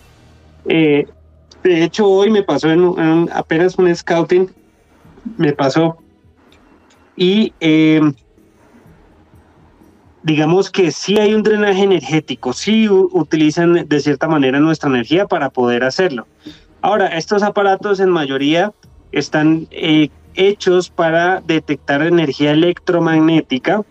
Eh, 0.65 1.07
de 1.63 1.83
hecho, 1.83 2.07
hoy 2.07 2.31
me 2.31 2.41
pasó 2.41 2.71
en, 2.71 2.97
en 2.97 3.29
apenas 3.31 3.77
un 3.77 3.95
scouting, 3.95 4.49
me 5.37 5.53
pasó. 5.53 5.97
Y 7.15 7.53
eh, 7.59 8.01
digamos 10.29 10.69
que 10.69 10.91
sí 10.91 11.17
hay 11.17 11.33
un 11.33 11.41
drenaje 11.41 11.81
energético, 11.81 12.53
sí 12.53 12.87
utilizan 12.87 13.87
de 13.87 13.99
cierta 13.99 14.27
manera 14.27 14.59
nuestra 14.59 14.87
energía 14.87 15.25
para 15.25 15.49
poder 15.49 15.83
hacerlo. 15.83 16.27
Ahora, 16.81 17.07
estos 17.07 17.41
aparatos 17.41 17.99
en 17.99 18.11
mayoría 18.11 18.71
están 19.11 19.67
eh, 19.71 20.09
hechos 20.35 20.91
para 20.91 21.41
detectar 21.41 22.03
energía 22.03 22.51
electromagnética 22.51 23.83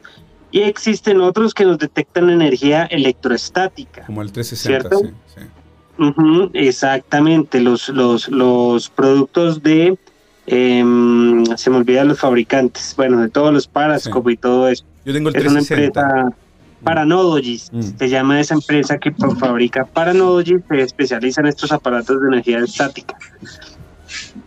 y 0.53 0.61
existen 0.61 1.21
otros 1.21 1.55
que 1.55 1.65
nos 1.65 1.77
detectan 1.77 2.31
energía 2.31 2.85
electroestática. 2.85 4.07
Como 4.07 4.23
el 4.23 4.31
360, 4.31 4.97
¿Cierto? 4.97 5.17
sí, 5.35 6.51
exactamente, 6.55 7.61
los, 7.61 7.89
los, 7.89 8.29
los 8.29 8.91
productos 8.91 9.61
de, 9.65 9.99
em, 10.47 11.45
se 11.57 11.69
me 11.69 11.79
olvidan 11.79 12.07
los 12.07 12.21
fabricantes, 12.21 12.95
bueno, 12.97 13.21
de 13.21 13.29
todos 13.29 13.53
los 13.53 13.67
Parascope 13.67 14.35
y 14.35 14.37
todo 14.37 14.69
eso. 14.69 14.85
Yo 15.09 15.15
tengo 15.15 15.31
el 15.31 15.37
Es 15.37 15.43
una 15.47 15.61
360. 15.61 16.01
empresa 16.01 16.37
Paranodogist, 16.85 17.73
Mm. 17.73 17.81
se 17.99 18.09
llama 18.11 18.41
esa 18.41 18.53
empresa 18.55 18.99
que 18.99 19.11
fabrica 19.41 19.87
Paranodogist, 19.87 20.69
se 20.69 20.83
especializa 20.83 21.41
en 21.41 21.47
estos 21.47 21.73
aparatos 21.73 22.21
de 22.21 22.29
energía 22.29 22.59
estática. 22.59 23.17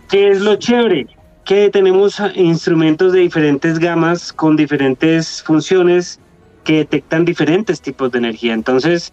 ¿Qué 0.08 0.30
es 0.30 0.40
lo 0.40 0.56
chévere? 0.58 1.08
Que 1.46 1.72
tenemos 1.72 2.22
instrumentos 2.36 3.12
de 3.12 3.22
diferentes 3.22 3.80
gamas 3.80 4.32
con 4.32 4.56
diferentes 4.56 5.42
funciones 5.42 6.20
que 6.64 6.76
detectan 6.78 7.26
diferentes 7.26 7.82
tipos 7.82 8.12
de 8.12 8.20
energía. 8.20 8.54
Entonces, 8.54 9.12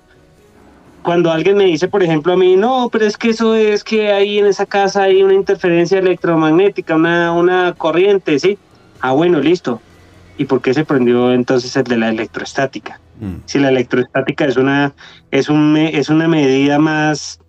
cuando 1.03 1.33
alguien 1.33 1.57
me 1.57 1.65
dice, 1.65 1.89
por 1.89 2.03
ejemplo, 2.03 2.35
a 2.35 2.37
mí, 2.37 2.57
no, 2.57 2.91
pero 2.93 3.07
es 3.07 3.17
que 3.17 3.31
eso 3.31 3.55
es 3.55 3.83
que 3.85 4.13
ahí 4.13 4.39
en 4.39 4.45
esa 4.45 4.67
casa 4.67 5.05
hay 5.05 5.23
una 5.23 5.33
interferencia 5.33 5.99
electromagnética, 5.99 6.95
una, 6.95 7.33
una 7.33 7.73
corriente, 7.73 8.39
¿sí? 8.39 8.59
Ah, 9.01 9.13
bueno, 9.13 9.41
listo. 9.41 9.81
¿Y 10.39 10.45
por 10.45 10.63
qué 10.63 10.73
se 10.73 10.85
prendió 10.85 11.33
entonces 11.33 11.75
el 11.77 11.85
de 11.85 11.97
la 11.99 12.09
electroestática? 12.11 13.01
Mm. 13.21 13.35
Si 13.45 13.59
la 13.59 13.69
electroestática 13.71 14.45
es 14.47 14.57
una, 14.57 14.95
es 15.33 15.49
un, 15.49 15.77
es 15.77 16.09
una 16.09 16.29
medida 16.29 16.79
más, 16.79 17.41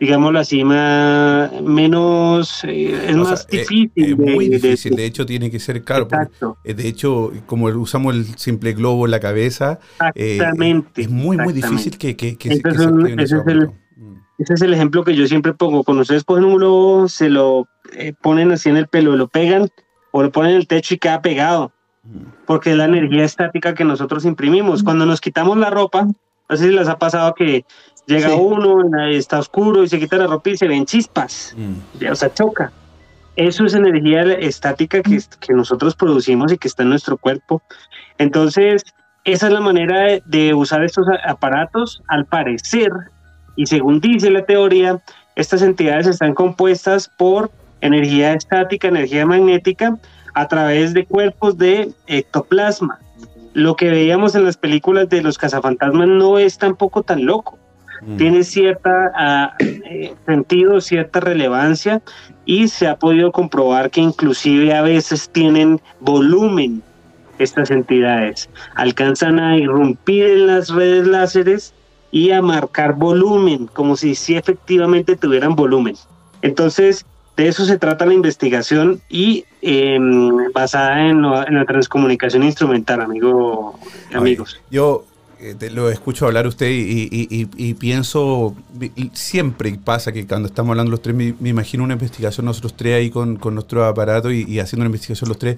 digámoslo 0.00 0.38
así, 0.38 0.64
más, 0.64 1.52
menos, 1.62 2.64
eh, 2.64 3.08
es 3.10 3.14
O 3.16 3.18
más 3.18 3.46
sea, 3.48 3.60
eh, 3.60 3.66
difícil. 3.68 3.90
Es 3.94 4.16
de- 4.18 4.34
muy 4.34 4.48
de- 4.48 4.58
difícil, 4.58 4.96
de 4.96 5.04
hecho 5.04 5.26
tiene 5.26 5.50
que 5.50 5.58
ser 5.60 5.84
caro. 5.84 6.04
Exacto, 6.04 6.56
eh, 6.64 6.72
de 6.72 6.88
hecho, 6.88 7.30
como 7.44 7.66
usamos 7.66 8.14
el 8.14 8.24
simple 8.38 8.72
globo 8.72 9.04
en 9.04 9.10
la 9.10 9.20
cabeza, 9.20 9.78
eh, 10.14 10.36
exactamente. 10.36 11.02
es 11.02 11.10
muy, 11.10 11.36
muy 11.36 11.52
difícil 11.52 11.98
que, 11.98 12.16
que, 12.16 12.36
que, 12.36 12.48
Ese 12.48 12.62
que 12.62 12.68
es 12.70 12.76
se 12.76 13.22
ese 13.22 13.36
es 13.36 13.46
el-. 13.46 13.68
Mm. 13.96 14.14
Ese 14.38 14.54
es 14.54 14.62
el 14.62 14.72
ejemplo 14.72 15.04
que 15.04 15.14
yo 15.14 15.26
siempre 15.26 15.52
pongo. 15.52 15.84
Cuando 15.84 16.00
ustedes 16.00 16.24
cogen 16.24 16.44
un 16.46 16.56
globo, 16.56 17.06
se 17.08 17.28
lo 17.28 17.68
eh, 17.92 18.14
ponen 18.22 18.50
así 18.52 18.70
en 18.70 18.78
el 18.78 18.86
pelo, 18.88 19.14
lo 19.14 19.28
pegan 19.28 19.68
o 20.12 20.22
lo 20.22 20.32
ponen 20.32 20.52
en 20.52 20.56
el 20.56 20.66
techo 20.66 20.94
y 20.94 20.98
queda 20.98 21.20
pegado. 21.20 21.72
Porque 22.46 22.70
es 22.72 22.76
la 22.76 22.84
energía 22.86 23.24
estática 23.24 23.74
que 23.74 23.84
nosotros 23.84 24.24
imprimimos. 24.24 24.82
Cuando 24.82 25.06
nos 25.06 25.20
quitamos 25.20 25.56
la 25.56 25.70
ropa, 25.70 26.04
no 26.04 26.56
sé 26.56 26.68
si 26.68 26.70
les 26.74 26.88
ha 26.88 26.98
pasado 26.98 27.34
que 27.34 27.64
llega 28.06 28.28
Sí. 28.30 28.34
uno, 28.38 28.82
está 29.08 29.38
oscuro 29.38 29.82
y 29.84 29.88
se 29.88 29.98
quita 29.98 30.16
la 30.16 30.26
ropa 30.26 30.50
y 30.50 30.56
se 30.56 30.66
ven 30.68 30.84
chispas, 30.86 31.54
Mm. 31.56 32.06
o 32.10 32.14
sea, 32.14 32.32
choca. 32.34 32.72
Eso 33.36 33.64
es 33.64 33.74
energía 33.74 34.22
estática 34.22 35.00
que, 35.02 35.20
que 35.40 35.54
nosotros 35.54 35.94
producimos 35.94 36.52
y 36.52 36.58
que 36.58 36.68
está 36.68 36.82
en 36.82 36.90
nuestro 36.90 37.16
cuerpo. 37.16 37.62
Entonces, 38.18 38.84
esa 39.24 39.46
es 39.46 39.52
la 39.52 39.60
manera 39.60 40.00
de, 40.00 40.22
de 40.26 40.54
usar 40.54 40.82
estos 40.84 41.06
aparatos, 41.24 42.02
al 42.08 42.26
parecer, 42.26 42.90
y 43.56 43.66
según 43.66 44.00
dice 44.00 44.30
la 44.30 44.44
teoría, 44.44 45.00
estas 45.36 45.62
entidades 45.62 46.06
están 46.06 46.34
compuestas 46.34 47.08
por 47.16 47.50
energía 47.80 48.32
estática, 48.34 48.88
energía 48.88 49.24
magnética, 49.24 49.96
a 50.34 50.48
través 50.48 50.94
de 50.94 51.06
cuerpos 51.06 51.58
de 51.58 51.92
ectoplasma. 52.06 52.98
Lo 53.52 53.76
que 53.76 53.90
veíamos 53.90 54.34
en 54.34 54.44
las 54.44 54.56
películas 54.56 55.08
de 55.08 55.22
los 55.22 55.38
cazafantasmas 55.38 56.08
no 56.08 56.38
es 56.38 56.58
tampoco 56.58 57.02
tan 57.02 57.26
loco 57.26 57.58
Mm. 58.02 58.16
tiene 58.16 58.44
cierta 58.44 59.12
ah, 59.14 59.54
eh, 59.58 60.14
sentido, 60.24 60.80
cierta 60.80 61.20
relevancia 61.20 62.00
y 62.44 62.68
se 62.68 62.88
ha 62.88 62.96
podido 62.96 63.30
comprobar 63.30 63.90
que 63.90 64.00
inclusive 64.00 64.74
a 64.74 64.82
veces 64.82 65.28
tienen 65.30 65.80
volumen 66.00 66.82
estas 67.38 67.70
entidades. 67.70 68.48
Alcanzan 68.74 69.38
a 69.38 69.56
irrumpir 69.56 70.26
en 70.26 70.46
las 70.46 70.68
redes 70.70 71.06
láseres 71.06 71.74
y 72.10 72.30
a 72.32 72.42
marcar 72.42 72.94
volumen, 72.94 73.66
como 73.66 73.96
si 73.96 74.14
sí 74.14 74.36
efectivamente 74.36 75.16
tuvieran 75.16 75.54
volumen. 75.54 75.96
Entonces, 76.42 77.06
de 77.36 77.48
eso 77.48 77.64
se 77.64 77.78
trata 77.78 78.04
la 78.06 78.14
investigación 78.14 79.00
y 79.08 79.44
em, 79.62 80.52
basada 80.52 81.08
en, 81.08 81.22
lo- 81.22 81.46
en 81.46 81.54
la 81.54 81.64
transcomunicación 81.64 82.42
instrumental, 82.42 83.00
amigo, 83.00 83.78
amigos. 84.12 84.54
Oye, 84.58 84.64
Yo 84.70 85.04
eh, 85.40 85.54
te 85.58 85.70
lo 85.70 85.88
escucho 85.90 86.26
hablar 86.26 86.46
usted 86.46 86.68
y, 86.68 87.08
y- 87.10 87.28
y- 87.30 87.48
y 87.56 87.74
pienso, 87.74 88.54
siempre 89.14 89.78
pasa 89.82 90.12
que 90.12 90.26
cuando 90.26 90.48
estamos 90.48 90.70
hablando 90.70 90.90
los 90.90 91.00
tres, 91.00 91.16
me, 91.16 91.34
me 91.40 91.48
imagino 91.48 91.82
una 91.82 91.94
investigación 91.94 92.44
nosotros 92.44 92.74
tres 92.76 92.94
ahí 92.96 93.08
con, 93.10 93.36
con 93.36 93.54
nuestro 93.54 93.84
aparato 93.86 94.30
y, 94.30 94.42
y 94.46 94.58
haciendo 94.60 94.82
una 94.82 94.88
investigación 94.88 95.28
los 95.28 95.38
tres, 95.38 95.56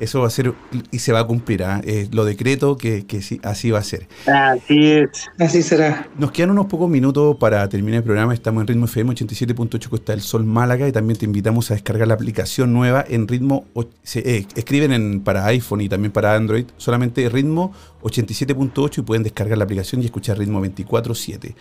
Eso 0.00 0.20
va 0.20 0.26
a 0.26 0.30
ser 0.30 0.54
y 0.90 0.98
se 0.98 1.12
va 1.12 1.20
a 1.20 1.24
cumplir. 1.24 1.62
¿ah? 1.62 1.80
lo 2.10 2.24
decreto 2.24 2.76
que, 2.76 3.04
así 3.42 3.70
va 3.70 3.78
a 3.78 3.84
ser. 3.84 4.08
Así 4.26 4.92
es. 4.92 5.28
Así 5.38 5.62
será. 5.62 6.08
Nos 6.16 6.32
quedan 6.32 6.50
unos 6.50 6.66
pocos 6.66 6.88
minutos 6.88 7.36
para 7.36 7.68
terminar 7.68 7.98
el 7.98 8.04
programa. 8.04 8.34
Estamos 8.34 8.62
en 8.62 8.66
Ritmo 8.66 8.86
FM 8.86 9.12
87.8 9.12 9.88
Costa 9.88 10.12
del 10.12 10.22
Sol 10.22 10.44
Málaga 10.44 10.88
y 10.88 10.92
también 10.92 11.18
te 11.18 11.26
invitamos 11.26 11.70
a 11.70 11.74
descargar 11.74 12.08
la 12.08 12.14
aplicación 12.14 12.72
nueva 12.72 13.04
en 13.08 13.28
Ritmo. 13.28 13.66
Eh, 14.14 14.46
escriben 14.54 14.92
en, 14.92 15.20
para 15.20 15.44
iPhone 15.46 15.82
y 15.82 15.88
también 15.88 16.12
para 16.12 16.34
Android 16.34 16.66
solamente 16.76 17.28
Ritmo 17.28 17.72
87.8 18.02 18.98
y 18.98 19.02
pueden 19.02 19.22
descargar 19.22 19.58
la 19.58 19.64
aplicación 19.64 20.02
y 20.02 20.06
escuchar 20.06 20.38
Ritmo 20.38 20.64
24.7. 20.64 21.54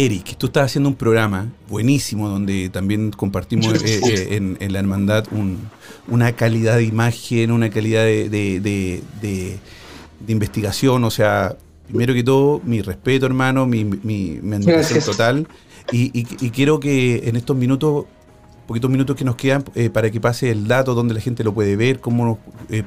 Eric, 0.00 0.36
tú 0.38 0.46
estás 0.46 0.66
haciendo 0.66 0.88
un 0.88 0.94
programa 0.94 1.48
buenísimo 1.68 2.28
donde 2.28 2.70
también 2.70 3.10
compartimos 3.10 3.82
eh, 3.82 4.00
eh, 4.06 4.56
en, 4.60 4.72
la 4.72 4.78
hermandad 4.78 5.24
una 6.06 6.36
calidad 6.36 6.76
de 6.76 6.84
imagen, 6.84 7.50
una 7.50 7.68
calidad 7.68 8.04
de, 8.04 9.02
investigación. 10.28 11.02
O 11.02 11.10
sea, 11.10 11.56
primero 11.88 12.14
que 12.14 12.22
todo, 12.22 12.60
mi 12.64 12.80
respeto, 12.80 13.26
hermano, 13.26 13.66
mi, 13.66 13.84
mi, 13.84 14.38
admiración 14.38 15.00
total. 15.02 15.48
Y, 15.90 16.22
quiero 16.50 16.78
que 16.78 17.28
en 17.28 17.34
estos 17.34 17.56
minutos, 17.56 18.04
poquitos 18.68 18.88
minutos 18.88 19.16
que 19.16 19.24
nos 19.24 19.34
quedan, 19.34 19.64
eh, 19.74 19.90
para 19.90 20.12
que 20.12 20.20
pase 20.20 20.52
el 20.52 20.68
dato, 20.68 20.94
donde 20.94 21.12
la 21.14 21.20
gente 21.20 21.42
lo 21.42 21.52
puede 21.52 21.74
ver, 21.74 21.98
cómo 21.98 22.38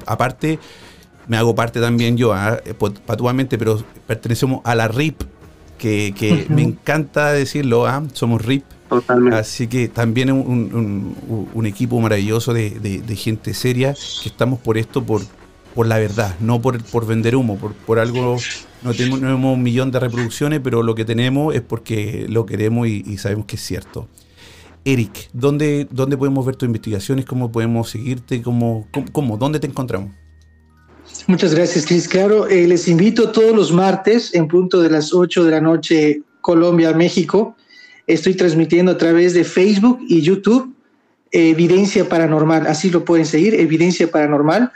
aparte, 0.06 0.58
me 1.28 1.36
hago 1.36 1.54
parte 1.54 1.78
también 1.78 2.16
yo, 2.16 2.32
ah, 2.32 2.58
patuamente, 3.04 3.58
pero 3.58 3.84
pertenecemos 4.06 4.62
a 4.64 4.74
la 4.74 4.88
RIP 4.88 5.24
que, 5.82 6.46
me 6.48 6.62
encanta 6.62 7.32
decirlo, 7.32 7.86
¿ah? 7.86 8.02
somos 8.12 8.42
RIP. 8.44 8.64
Totalmente. 8.88 9.38
Así 9.38 9.68
que 9.68 9.88
también 9.88 10.30
un, 10.30 11.16
un, 11.54 11.66
equipo 11.66 11.98
maravilloso 11.98 12.52
de, 12.52 13.16
gente 13.16 13.54
seria 13.54 13.94
que 13.94 14.28
estamos 14.28 14.60
por 14.60 14.76
esto, 14.76 15.02
por, 15.02 15.22
por 15.74 15.86
la 15.86 15.98
verdad, 15.98 16.36
no 16.40 16.60
por, 16.60 16.82
por 16.84 17.06
vender 17.06 17.34
humo, 17.34 17.56
por, 17.56 17.72
por 17.72 17.98
algo. 17.98 18.36
No 18.82 18.92
tenemos, 18.92 19.20
un 19.22 19.62
millón 19.62 19.90
de 19.90 20.00
reproducciones, 20.00 20.60
pero 20.62 20.82
lo 20.82 20.94
que 20.94 21.04
tenemos 21.04 21.54
es 21.54 21.62
porque 21.62 22.26
lo 22.28 22.44
queremos 22.44 22.86
y, 22.86 23.16
sabemos 23.16 23.46
que 23.46 23.56
es 23.56 23.62
cierto. 23.62 24.08
Eric, 24.84 25.30
¿dónde, 25.32 25.86
¿dónde 25.90 26.16
podemos 26.16 26.44
ver 26.44 26.56
tus 26.56 26.66
investigaciones? 26.66 27.24
¿Cómo 27.24 27.50
podemos 27.50 27.88
seguirte? 27.88 28.42
¿Cómo, 28.42 28.88
cómo, 29.12 29.38
dónde 29.38 29.58
te 29.58 29.68
encontramos? 29.68 30.10
Muchas 31.26 31.54
gracias, 31.54 31.86
Cris. 31.86 32.08
Claro, 32.08 32.48
eh, 32.48 32.66
les 32.66 32.88
invito 32.88 33.30
todos 33.30 33.54
los 33.54 33.72
martes 33.72 34.34
en 34.34 34.48
punto 34.48 34.80
de 34.80 34.90
las 34.90 35.12
8 35.12 35.44
de 35.44 35.50
la 35.52 35.60
noche, 35.60 36.22
Colombia, 36.40 36.92
México. 36.92 37.56
Estoy 38.06 38.34
transmitiendo 38.34 38.92
a 38.92 38.98
través 38.98 39.32
de 39.32 39.44
Facebook 39.44 40.00
y 40.08 40.20
YouTube 40.20 40.74
Evidencia 41.30 42.08
Paranormal. 42.08 42.66
Así 42.66 42.90
lo 42.90 43.04
pueden 43.04 43.24
seguir, 43.24 43.54
Evidencia 43.54 44.10
Paranormal. 44.10 44.72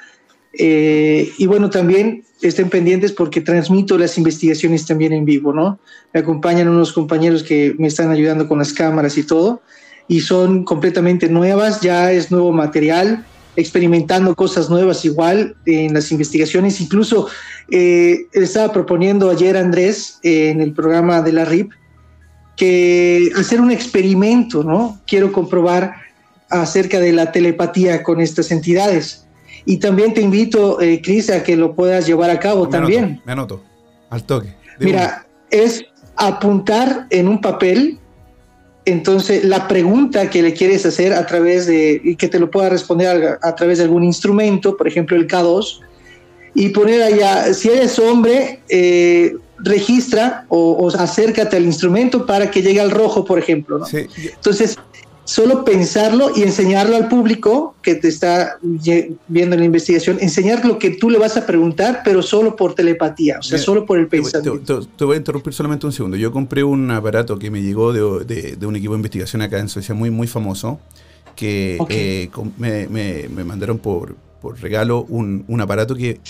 Eh, 0.58 1.32
y 1.36 1.46
bueno, 1.46 1.68
también 1.68 2.22
estén 2.40 2.70
pendientes 2.70 3.12
porque 3.12 3.40
transmito 3.40 3.98
las 3.98 4.16
investigaciones 4.16 4.86
también 4.86 5.12
en 5.12 5.24
vivo, 5.24 5.52
¿no? 5.52 5.80
Me 6.14 6.20
acompañan 6.20 6.68
unos 6.68 6.92
compañeros 6.92 7.42
que 7.42 7.74
me 7.78 7.88
están 7.88 8.10
ayudando 8.10 8.46
con 8.46 8.58
las 8.60 8.72
cámaras 8.72 9.18
y 9.18 9.24
todo. 9.24 9.62
Y 10.06 10.20
son 10.20 10.64
completamente 10.64 11.28
nuevas, 11.28 11.80
ya 11.80 12.12
es 12.12 12.30
nuevo 12.30 12.52
material 12.52 13.26
experimentando 13.56 14.34
cosas 14.34 14.70
nuevas 14.70 15.04
igual 15.04 15.56
en 15.64 15.94
las 15.94 16.12
investigaciones. 16.12 16.80
Incluso 16.80 17.28
eh, 17.70 18.26
estaba 18.32 18.72
proponiendo 18.72 19.30
ayer 19.30 19.56
Andrés 19.56 20.18
eh, 20.22 20.50
en 20.50 20.60
el 20.60 20.72
programa 20.72 21.22
de 21.22 21.32
la 21.32 21.44
RIP 21.44 21.72
que 22.56 23.30
hacer 23.36 23.60
un 23.60 23.70
experimento, 23.70 24.64
¿no? 24.64 25.00
Quiero 25.06 25.32
comprobar 25.32 25.94
acerca 26.48 27.00
de 27.00 27.12
la 27.12 27.32
telepatía 27.32 28.02
con 28.02 28.20
estas 28.20 28.50
entidades. 28.50 29.26
Y 29.64 29.78
también 29.78 30.14
te 30.14 30.22
invito, 30.22 30.80
eh, 30.80 31.02
Cris, 31.02 31.28
a 31.28 31.42
que 31.42 31.56
lo 31.56 31.74
puedas 31.74 32.06
llevar 32.06 32.30
a 32.30 32.38
cabo 32.38 32.68
también. 32.68 33.20
me 33.24 33.32
anoto, 33.32 33.62
al 34.10 34.24
toque. 34.24 34.54
Mira, 34.78 35.26
es 35.50 35.84
apuntar 36.16 37.06
en 37.10 37.28
un 37.28 37.40
papel 37.40 37.98
entonces, 38.86 39.44
la 39.44 39.66
pregunta 39.66 40.30
que 40.30 40.42
le 40.42 40.54
quieres 40.54 40.86
hacer 40.86 41.12
a 41.12 41.26
través 41.26 41.66
de, 41.66 42.00
y 42.04 42.14
que 42.14 42.28
te 42.28 42.38
lo 42.38 42.52
pueda 42.52 42.68
responder 42.68 43.38
a, 43.42 43.54
través 43.56 43.78
de 43.78 43.84
algún 43.84 44.04
instrumento, 44.04 44.76
por 44.76 44.86
ejemplo 44.86 45.16
el 45.16 45.26
K2, 45.26 45.80
y 46.54 46.68
poner 46.68 47.02
allá, 47.02 47.52
si 47.52 47.68
eres 47.68 47.98
hombre, 47.98 48.60
eh, 48.68 49.34
registra 49.58 50.46
o, 50.48 50.88
acércate 50.96 51.56
al 51.56 51.64
instrumento 51.64 52.26
para 52.26 52.48
que 52.48 52.62
llegue 52.62 52.80
al 52.80 52.92
rojo, 52.92 53.24
por 53.24 53.40
ejemplo. 53.40 53.80
¿no? 53.80 53.86
Entonces, 53.92 54.78
solo 55.26 55.64
pensarlo 55.64 56.30
y 56.34 56.42
enseñarlo 56.42 56.96
al 56.96 57.08
público 57.08 57.74
que 57.82 57.96
te 57.96 58.08
está 58.08 58.58
viendo 59.28 59.56
la 59.56 59.64
investigación, 59.64 60.18
enseñar 60.20 60.64
lo 60.64 60.78
que 60.78 60.90
tú 60.90 61.10
le 61.10 61.18
vas 61.18 61.36
a 61.36 61.44
preguntar, 61.44 62.02
pero 62.04 62.22
solo 62.22 62.54
por 62.54 62.74
telepatía, 62.74 63.38
o 63.40 63.42
sea, 63.42 63.58
solo 63.58 63.84
por 63.84 63.98
el 63.98 64.06
pensamiento. 64.06 64.86
Te, 64.86 65.04
voy 65.04 65.14
a 65.14 65.18
interrumpir 65.18 65.52
solamente 65.52 65.84
un 65.84 65.92
segundo. 65.92 66.16
Yo 66.16 66.30
compré 66.30 66.62
un 66.62 66.90
aparato 66.90 67.38
que 67.38 67.50
me 67.50 67.60
llegó 67.60 67.92
de, 67.92 68.66
un 68.66 68.76
equipo 68.76 68.92
de 68.92 68.98
investigación 68.98 69.42
acá 69.42 69.58
en 69.58 69.68
Suecia 69.68 69.94
muy, 69.94 70.10
muy 70.10 70.28
famoso, 70.28 70.78
que 71.34 71.78
eh, 71.90 72.30
me, 72.56 73.44
mandaron 73.44 73.78
por, 73.78 74.14
por 74.40 74.60
regalo 74.60 75.04
un, 75.08 75.60
aparato 75.60 75.96
que 75.96 76.20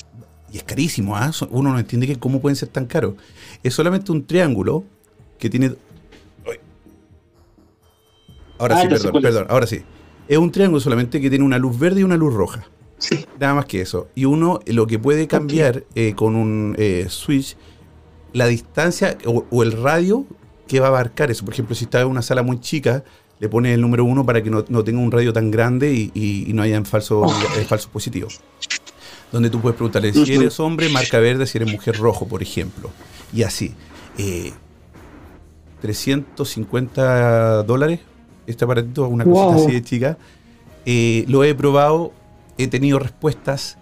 y 0.52 0.58
es 0.58 0.62
carísimo, 0.62 1.16
¿ah? 1.16 1.32
uno 1.50 1.72
no 1.72 1.78
entiende 1.78 2.06
que 2.06 2.16
cómo 2.16 2.40
pueden 2.40 2.56
ser 2.56 2.68
tan 2.68 2.86
caros. 2.86 3.14
Es 3.62 3.74
solamente 3.74 4.10
un 4.10 4.24
triángulo 4.26 4.84
que 5.38 5.50
tiene 5.50 5.74
Ahora 8.58 8.78
ah, 8.78 8.82
sí, 8.82 8.88
perdón, 8.88 9.22
perdón, 9.22 9.46
ahora 9.48 9.66
sí. 9.66 9.82
Es 10.28 10.38
un 10.38 10.50
triángulo 10.50 10.80
solamente 10.80 11.20
que 11.20 11.30
tiene 11.30 11.44
una 11.44 11.58
luz 11.58 11.78
verde 11.78 12.00
y 12.00 12.02
una 12.02 12.16
luz 12.16 12.34
roja. 12.34 12.66
Sí. 12.98 13.26
Nada 13.38 13.54
más 13.54 13.66
que 13.66 13.80
eso. 13.80 14.08
Y 14.14 14.24
uno 14.24 14.60
lo 14.66 14.86
que 14.86 14.98
puede 14.98 15.28
cambiar 15.28 15.84
eh, 15.94 16.14
con 16.14 16.34
un 16.34 16.74
eh, 16.78 17.06
switch, 17.08 17.56
la 18.32 18.46
distancia 18.46 19.16
o, 19.26 19.62
el 19.62 19.72
radio 19.72 20.26
que 20.66 20.80
va 20.80 20.86
a 20.86 20.88
abarcar 20.88 21.30
eso. 21.30 21.44
Por 21.44 21.54
ejemplo, 21.54 21.76
si 21.76 21.84
está 21.84 22.00
en 22.00 22.08
una 22.08 22.22
sala 22.22 22.42
muy 22.42 22.60
chica, 22.60 23.04
le 23.38 23.48
pones 23.48 23.74
el 23.74 23.80
número 23.80 24.04
uno 24.04 24.24
para 24.24 24.42
que 24.42 24.50
no, 24.50 24.64
tenga 24.64 24.98
un 24.98 25.12
radio 25.12 25.32
tan 25.32 25.50
grande 25.50 25.92
y, 25.92 26.50
no 26.54 26.62
haya 26.62 26.82
falsos 26.84 27.30
oh. 27.30 27.64
falso 27.68 27.90
positivos. 27.90 28.40
Donde 29.30 29.50
tú 29.50 29.60
puedes 29.60 29.76
preguntarle 29.76 30.12
si 30.12 30.34
eres 30.34 30.58
hombre, 30.60 30.88
marca 30.88 31.18
verde, 31.18 31.46
si 31.46 31.58
eres 31.58 31.70
mujer, 31.70 31.96
rojo, 31.98 32.26
por 32.26 32.42
ejemplo. 32.42 32.90
Y 33.32 33.42
así. 33.42 33.74
350 35.80 37.60
eh, 37.60 37.64
dólares 37.66 38.00
este 38.46 38.64
aparatito, 38.64 39.08
una 39.08 39.24
cosita 39.24 39.56
así 39.56 39.72
de 39.72 39.82
chica. 39.82 40.18
Eh, 40.84 41.24
lo 41.28 41.42
he 41.44 41.54
probado, 41.54 42.12
he 42.58 42.68
tenido 42.68 42.98
respuestas, 42.98 43.76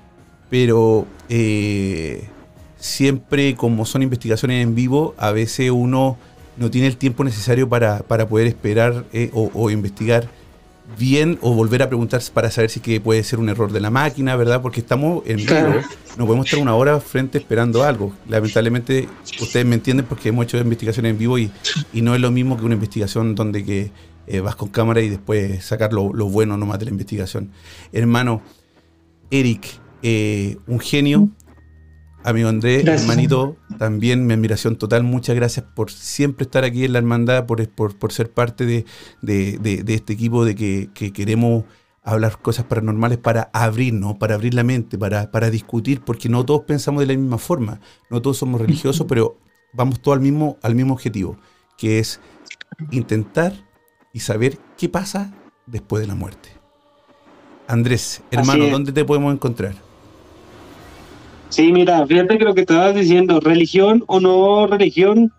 pero 0.50 1.06
eh, 1.28 2.28
siempre 2.76 3.54
como 3.56 3.84
son 3.84 4.02
investigaciones 4.02 4.62
en 4.62 4.74
vivo, 4.74 5.14
a 5.18 5.30
veces 5.30 5.70
uno 5.70 6.16
no 6.56 6.70
tiene 6.70 6.86
el 6.86 6.96
tiempo 6.96 7.24
necesario 7.24 7.68
para, 7.68 7.98
poder 8.02 8.46
esperar 8.46 9.04
eh, 9.12 9.30
o, 9.32 9.70
investigar 9.70 10.28
bien 10.98 11.38
o 11.40 11.52
volver 11.52 11.82
a 11.82 11.88
preguntar 11.88 12.22
para 12.32 12.50
saber 12.50 12.70
si 12.70 12.80
que 12.80 13.00
puede 13.00 13.22
ser 13.24 13.38
un 13.38 13.48
error 13.48 13.72
de 13.72 13.80
la 13.80 13.90
máquina, 13.90 14.36
¿verdad? 14.36 14.62
Porque 14.62 14.80
estamos 14.80 15.22
en 15.26 15.38
vivo, 15.38 15.82
no 16.16 16.26
podemos 16.26 16.46
estar 16.46 16.60
una 16.60 16.74
hora 16.74 17.00
frente 17.00 17.38
esperando 17.38 17.82
algo. 17.82 18.12
Lamentablemente, 18.28 19.08
ustedes 19.40 19.66
me 19.66 19.74
entienden 19.74 20.06
porque 20.06 20.28
hemos 20.28 20.44
hecho 20.44 20.58
investigaciones 20.58 21.10
en 21.10 21.18
vivo 21.18 21.38
y, 21.38 21.50
y 21.92 22.02
no 22.02 22.14
es 22.14 22.20
lo 22.20 22.30
mismo 22.30 22.56
que 22.56 22.64
una 22.64 22.74
investigación 22.74 23.34
donde 23.34 23.64
que 23.64 23.90
eh, 24.26 24.40
vas 24.40 24.56
con 24.56 24.68
cámara 24.68 25.00
y 25.00 25.08
después 25.08 25.64
sacar 25.64 25.92
lo, 25.92 26.10
bueno 26.10 26.56
nomás 26.56 26.78
de 26.78 26.86
la 26.86 26.90
investigación. 26.90 27.50
Hermano, 27.92 28.42
Eric, 29.30 29.66
eh, 30.02 30.56
un 30.66 30.80
genio. 30.80 31.28
Amigo 32.26 32.48
Andrés, 32.48 32.86
hermanito, 32.86 33.58
también 33.78 34.26
mi 34.26 34.32
admiración 34.32 34.76
total. 34.76 35.02
Muchas 35.02 35.36
gracias 35.36 35.66
por 35.74 35.90
siempre 35.90 36.44
estar 36.44 36.64
aquí 36.64 36.86
en 36.86 36.94
la 36.94 36.98
hermandad, 36.98 37.44
por, 37.44 37.68
por, 37.68 38.12
ser 38.12 38.30
parte 38.30 38.64
de, 38.64 39.84
este 39.86 40.14
equipo 40.14 40.46
de 40.46 40.54
que, 40.54 41.12
queremos 41.12 41.64
hablar 42.02 42.38
cosas 42.40 42.64
paranormales 42.64 43.18
para 43.18 43.50
abrirnos, 43.52 44.16
para 44.16 44.36
abrir 44.36 44.54
la 44.54 44.64
mente, 44.64 44.96
para, 44.96 45.30
para 45.30 45.50
discutir, 45.50 46.00
porque 46.00 46.30
no 46.30 46.46
todos 46.46 46.62
pensamos 46.62 47.00
de 47.00 47.08
la 47.08 47.18
misma 47.18 47.36
forma, 47.36 47.80
no 48.08 48.22
todos 48.22 48.38
somos 48.38 48.58
religiosos, 48.58 49.06
pero 49.08 49.36
vamos 49.74 50.00
todos 50.00 50.16
al 50.16 50.22
mismo, 50.22 50.56
al 50.62 50.74
mismo 50.74 50.94
objetivo, 50.94 51.36
que 51.76 51.98
es 51.98 52.20
intentar 52.90 53.52
y 54.14 54.20
saber 54.20 54.56
qué 54.78 54.88
pasa 54.88 55.30
después 55.66 56.00
de 56.00 56.06
la 56.06 56.14
muerte. 56.14 56.48
Andrés, 57.66 58.22
hermano, 58.30 58.68
¿dónde 58.68 58.92
te 58.92 59.04
podemos 59.04 59.34
encontrar? 59.34 59.74
Sí, 61.50 61.72
mira, 61.72 62.06
fíjate 62.06 62.38
que 62.38 62.44
lo 62.44 62.54
que 62.54 62.62
estabas 62.62 62.94
diciendo, 62.94 63.40
religión 63.40 64.04
o 64.06 64.20
no 64.20 64.66
religión, 64.66 65.32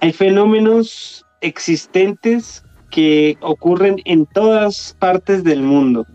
hay 0.00 0.12
fenómenos 0.12 1.24
existentes 1.40 2.64
que 2.90 3.36
ocurren 3.40 3.96
en 4.04 4.26
todas 4.26 4.96
partes 4.98 5.42
del 5.42 5.62
mundo. 5.62 6.06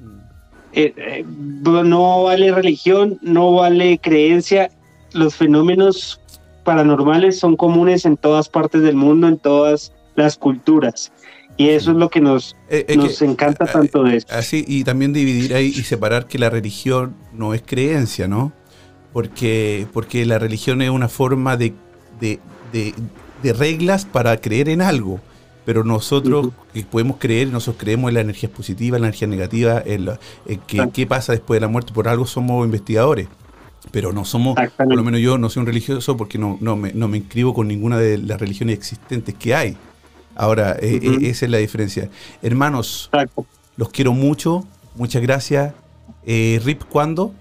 Eh, 0.72 0.94
eh, 0.96 1.26
no 1.26 2.24
vale 2.24 2.52
religión, 2.52 3.18
no 3.22 3.54
vale 3.54 3.98
creencia, 3.98 4.70
los 5.14 5.36
fenómenos 5.36 6.22
paranormales 6.64 7.40
son 7.40 7.56
comunes 7.56 8.06
en 8.06 8.16
todas 8.16 8.48
partes 8.48 8.84
del 8.84 8.96
mundo, 8.96 9.28
en 9.28 9.38
todas 9.38 9.92
las 10.16 10.38
culturas. 10.38 11.12
Y 11.60 11.70
eso 11.72 11.92
es 11.92 11.98
lo 11.98 12.10
que 12.10 12.22
nos, 12.22 12.56
Eh, 12.70 12.96
nos 12.96 13.20
que, 13.20 13.26
encanta 13.26 13.66
tanto 13.66 14.04
de 14.04 14.16
esto. 14.16 14.34
Así, 14.34 14.64
y 14.66 14.86
también 14.86 15.12
dividir 15.12 15.54
ahí 15.54 15.68
y 15.68 15.84
separar 15.84 16.26
que 16.26 16.40
la 16.40 16.50
religión 16.50 17.16
no 17.34 17.54
es 17.54 17.62
creencia, 17.62 18.30
¿no? 18.30 18.54
Porque, 19.12 19.86
porque 19.92 20.26
la 20.26 20.40
religión 20.40 20.82
es 20.82 20.90
una 20.90 21.10
forma 21.10 21.58
de, 21.58 21.74
de, 22.22 22.40
de- 22.72 22.94
de 23.44 23.54
reglas 23.54 24.06
para 24.06 24.40
creer 24.40 24.70
en 24.70 24.82
algo. 24.82 25.20
Pero 25.66 25.84
nosotros 25.84 26.50
que 26.74 26.84
podemos 26.84 27.18
creer, 27.20 27.50
nosotros 27.50 27.82
creemos 27.84 28.08
en 28.10 28.16
las 28.16 28.24
energías 28.24 28.52
positivas, 28.54 28.98
en 28.98 29.02
la 29.02 29.08
energía 29.10 29.28
negativa, 29.28 29.84
en, 29.86 30.06
la- 30.06 30.20
en 30.46 30.60
que- 30.62 30.90
qué 30.94 31.06
pasa 31.08 31.34
después 31.34 31.58
de 31.58 31.62
la 31.62 31.68
muerte. 31.68 31.92
Por 31.94 32.08
algo 32.08 32.26
somos 32.26 32.66
investigadores. 32.66 33.28
Pero 33.92 34.14
no 34.14 34.24
somos, 34.24 34.56
por 34.78 34.96
lo 34.96 35.04
menos 35.04 35.20
yo 35.20 35.38
no 35.38 35.50
soy 35.50 35.62
un 35.62 35.68
religioso 35.68 36.16
porque 36.16 36.38
no, 36.38 36.58
no, 36.62 36.76
me, 36.78 36.94
no 36.94 37.08
me 37.10 37.18
inscribo 37.18 37.54
con 37.54 37.68
ninguna 37.68 37.98
de 37.98 38.18
las 38.18 38.40
religiones 38.40 38.78
existentes 38.78 39.36
que 39.36 39.56
hay. 39.56 39.76
Ahora, 40.40 40.78
eh, 40.82 41.00
eh, 41.04 41.18
esa 41.30 41.46
es 41.46 41.52
la 41.52 41.58
diferencia. 41.58 42.10
Hermanos, 42.42 43.10
Exacto. 43.12 43.46
los 43.76 43.90
quiero 43.90 44.14
mucho. 44.14 44.66
Muchas 44.96 45.22
gracias. 45.22 45.74
Eh, 46.26 46.62
Rip, 46.64 46.84
¿cuándo? 46.90 47.34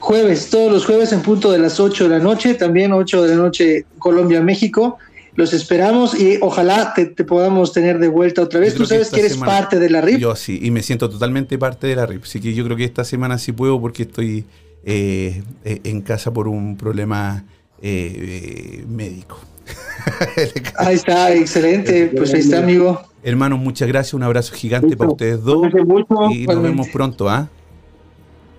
Jueves, 0.00 0.48
todos 0.50 0.72
los 0.72 0.86
jueves 0.86 1.12
en 1.12 1.20
punto 1.20 1.52
de 1.52 1.58
las 1.58 1.78
8 1.78 2.04
de 2.08 2.18
la 2.18 2.24
noche, 2.24 2.54
también 2.54 2.92
8 2.92 3.22
de 3.22 3.28
la 3.28 3.34
noche 3.36 3.84
Colombia, 3.98 4.40
México. 4.40 4.98
Los 5.34 5.52
esperamos 5.52 6.18
y 6.18 6.38
ojalá 6.40 6.94
te, 6.94 7.04
te 7.04 7.22
podamos 7.22 7.74
tener 7.74 7.98
de 7.98 8.08
vuelta 8.08 8.40
otra 8.40 8.58
vez. 8.58 8.74
Tú 8.74 8.84
que 8.84 8.88
sabes 8.88 9.10
que 9.10 9.20
eres 9.20 9.32
semana- 9.34 9.52
parte 9.52 9.78
de 9.78 9.90
la 9.90 10.00
RIP. 10.00 10.18
Yo 10.18 10.34
sí, 10.34 10.58
y 10.62 10.70
me 10.70 10.82
siento 10.82 11.10
totalmente 11.10 11.58
parte 11.58 11.86
de 11.86 11.96
la 11.96 12.06
RIP. 12.06 12.22
Así 12.24 12.40
que 12.40 12.54
yo 12.54 12.64
creo 12.64 12.76
que 12.78 12.84
esta 12.84 13.04
semana 13.04 13.36
sí 13.36 13.52
puedo 13.52 13.78
porque 13.78 14.04
estoy 14.04 14.46
eh, 14.84 15.42
eh, 15.64 15.80
en 15.84 16.00
casa 16.00 16.32
por 16.32 16.48
un 16.48 16.78
problema 16.78 17.44
eh, 17.82 18.84
médico. 18.88 19.38
Ahí 20.78 20.94
está, 20.94 21.32
excelente. 21.34 22.12
Pues 22.16 22.32
ahí 22.32 22.40
está, 22.40 22.58
amigo. 22.58 23.00
Hermanos, 23.22 23.58
muchas 23.58 23.88
gracias. 23.88 24.14
Un 24.14 24.22
abrazo 24.22 24.54
gigante 24.54 24.88
Listo. 24.88 24.98
para 24.98 25.10
ustedes 25.10 25.42
dos. 25.42 25.62
Mucho. 25.84 26.30
Y 26.30 26.46
nos 26.46 26.62
vemos 26.62 26.88
pronto, 26.88 27.28
¿ah? 27.28 27.48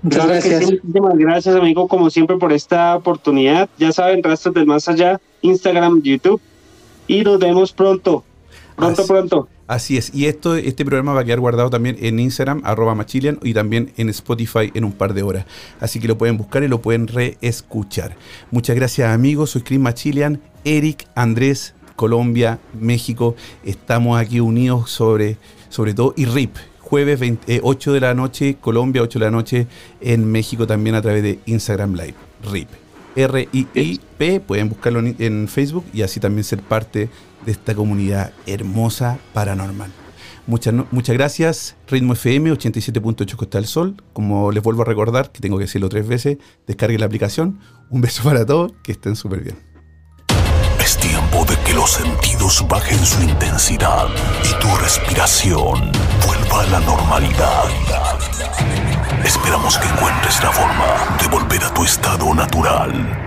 Muchas 0.01 0.27
gracias. 0.27 0.65
sí, 0.65 0.73
muchísimas 0.83 1.17
gracias, 1.17 1.55
amigo, 1.55 1.87
como 1.87 2.09
siempre, 2.09 2.37
por 2.37 2.51
esta 2.51 2.95
oportunidad. 2.95 3.69
Ya 3.77 3.91
saben, 3.91 4.21
Rastros 4.21 4.53
del 4.55 4.65
Más 4.65 4.87
Allá, 4.89 5.19
Instagram, 5.41 6.01
YouTube. 6.01 6.41
Y 7.07 7.23
nos 7.23 7.39
vemos 7.39 7.71
pronto. 7.71 8.23
Pronto, 8.75 9.01
Así- 9.01 9.07
pronto. 9.11 9.47
Así 9.67 9.97
es. 9.97 10.13
Y 10.13 10.27
esto, 10.27 10.55
este 10.55 10.85
programa 10.85 11.13
va 11.13 11.21
a 11.21 11.25
quedar 11.25 11.41
guardado 11.41 11.69
también 11.69 11.97
en 11.99 12.19
Instagram, 12.19 12.61
arroba 12.63 12.95
machilian, 12.95 13.37
y 13.43 13.53
también 13.53 13.91
en 13.97 14.07
Spotify 14.09 14.71
en 14.73 14.85
un 14.85 14.93
par 14.93 15.13
de 15.13 15.23
horas. 15.23 15.45
Así 15.81 15.99
que 15.99 16.07
lo 16.07 16.17
pueden 16.17 16.37
buscar 16.37 16.63
y 16.63 16.69
lo 16.69 16.81
pueden 16.81 17.07
reescuchar. 17.07 18.15
Muchas 18.49 18.77
gracias, 18.77 19.09
amigos. 19.09 19.51
Soy 19.51 19.63
Chris 19.63 19.79
Machilian, 19.79 20.39
Eric, 20.63 21.05
Andrés, 21.15 21.75
Colombia, 21.97 22.59
México. 22.79 23.35
Estamos 23.65 24.17
aquí 24.17 24.39
unidos 24.39 24.89
sobre, 24.89 25.37
sobre 25.67 25.93
todo, 25.93 26.13
y 26.15 26.25
RIP. 26.25 26.55
Jueves 26.79 27.19
20 27.19 27.55
eh, 27.55 27.59
8 27.61 27.91
de 27.91 27.99
la 27.99 28.13
noche, 28.13 28.55
Colombia, 28.61 29.01
8 29.01 29.19
de 29.19 29.25
la 29.25 29.31
noche, 29.31 29.67
en 29.99 30.31
México 30.31 30.65
también 30.65 30.95
a 30.95 31.01
través 31.01 31.21
de 31.21 31.39
Instagram 31.45 31.95
Live. 31.95 32.15
RIP. 32.49 32.69
R-I-I-P, 33.17 34.39
pueden 34.39 34.69
buscarlo 34.69 34.99
en, 34.99 35.15
en 35.19 35.47
Facebook 35.49 35.83
y 35.91 36.03
así 36.03 36.21
también 36.21 36.45
ser 36.45 36.61
parte 36.61 37.09
de 37.47 37.53
esta 37.53 37.73
comunidad 37.73 38.33
hermosa 38.45 39.17
paranormal. 39.33 39.89
Muchas, 40.47 40.73
muchas 40.91 41.15
gracias. 41.15 41.75
Ritmo 41.87 42.13
FM 42.13 42.51
87.8 42.51 43.35
Costa 43.37 43.57
del 43.57 43.67
Sol. 43.67 43.95
Como 44.11 44.51
les 44.51 44.61
vuelvo 44.61 44.81
a 44.81 44.85
recordar, 44.85 45.31
que 45.31 45.39
tengo 45.39 45.57
que 45.57 45.63
decirlo 45.63 45.87
tres 45.87 46.05
veces, 46.05 46.37
descarguen 46.67 46.99
la 46.99 47.05
aplicación. 47.05 47.59
Un 47.89 48.01
beso 48.01 48.21
para 48.23 48.45
todos, 48.45 48.73
que 48.83 48.91
estén 48.91 49.15
súper 49.15 49.43
bien. 49.43 49.57
Es 50.81 50.97
tiempo 50.97 51.45
de 51.45 51.55
que 51.65 51.73
los 51.73 51.89
sentidos 51.89 52.65
bajen 52.67 52.99
su 53.05 53.21
intensidad 53.23 54.07
y 54.43 54.61
tu 54.61 54.67
respiración 54.75 55.89
vuelva 56.25 56.63
a 56.63 56.67
la 56.67 56.79
normalidad. 56.81 57.63
Esperamos 59.23 59.77
que 59.77 59.87
encuentres 59.87 60.43
la 60.43 60.51
forma 60.51 61.17
de 61.21 61.27
volver 61.29 61.63
a 61.63 61.73
tu 61.73 61.83
estado 61.83 62.33
natural. 62.33 63.26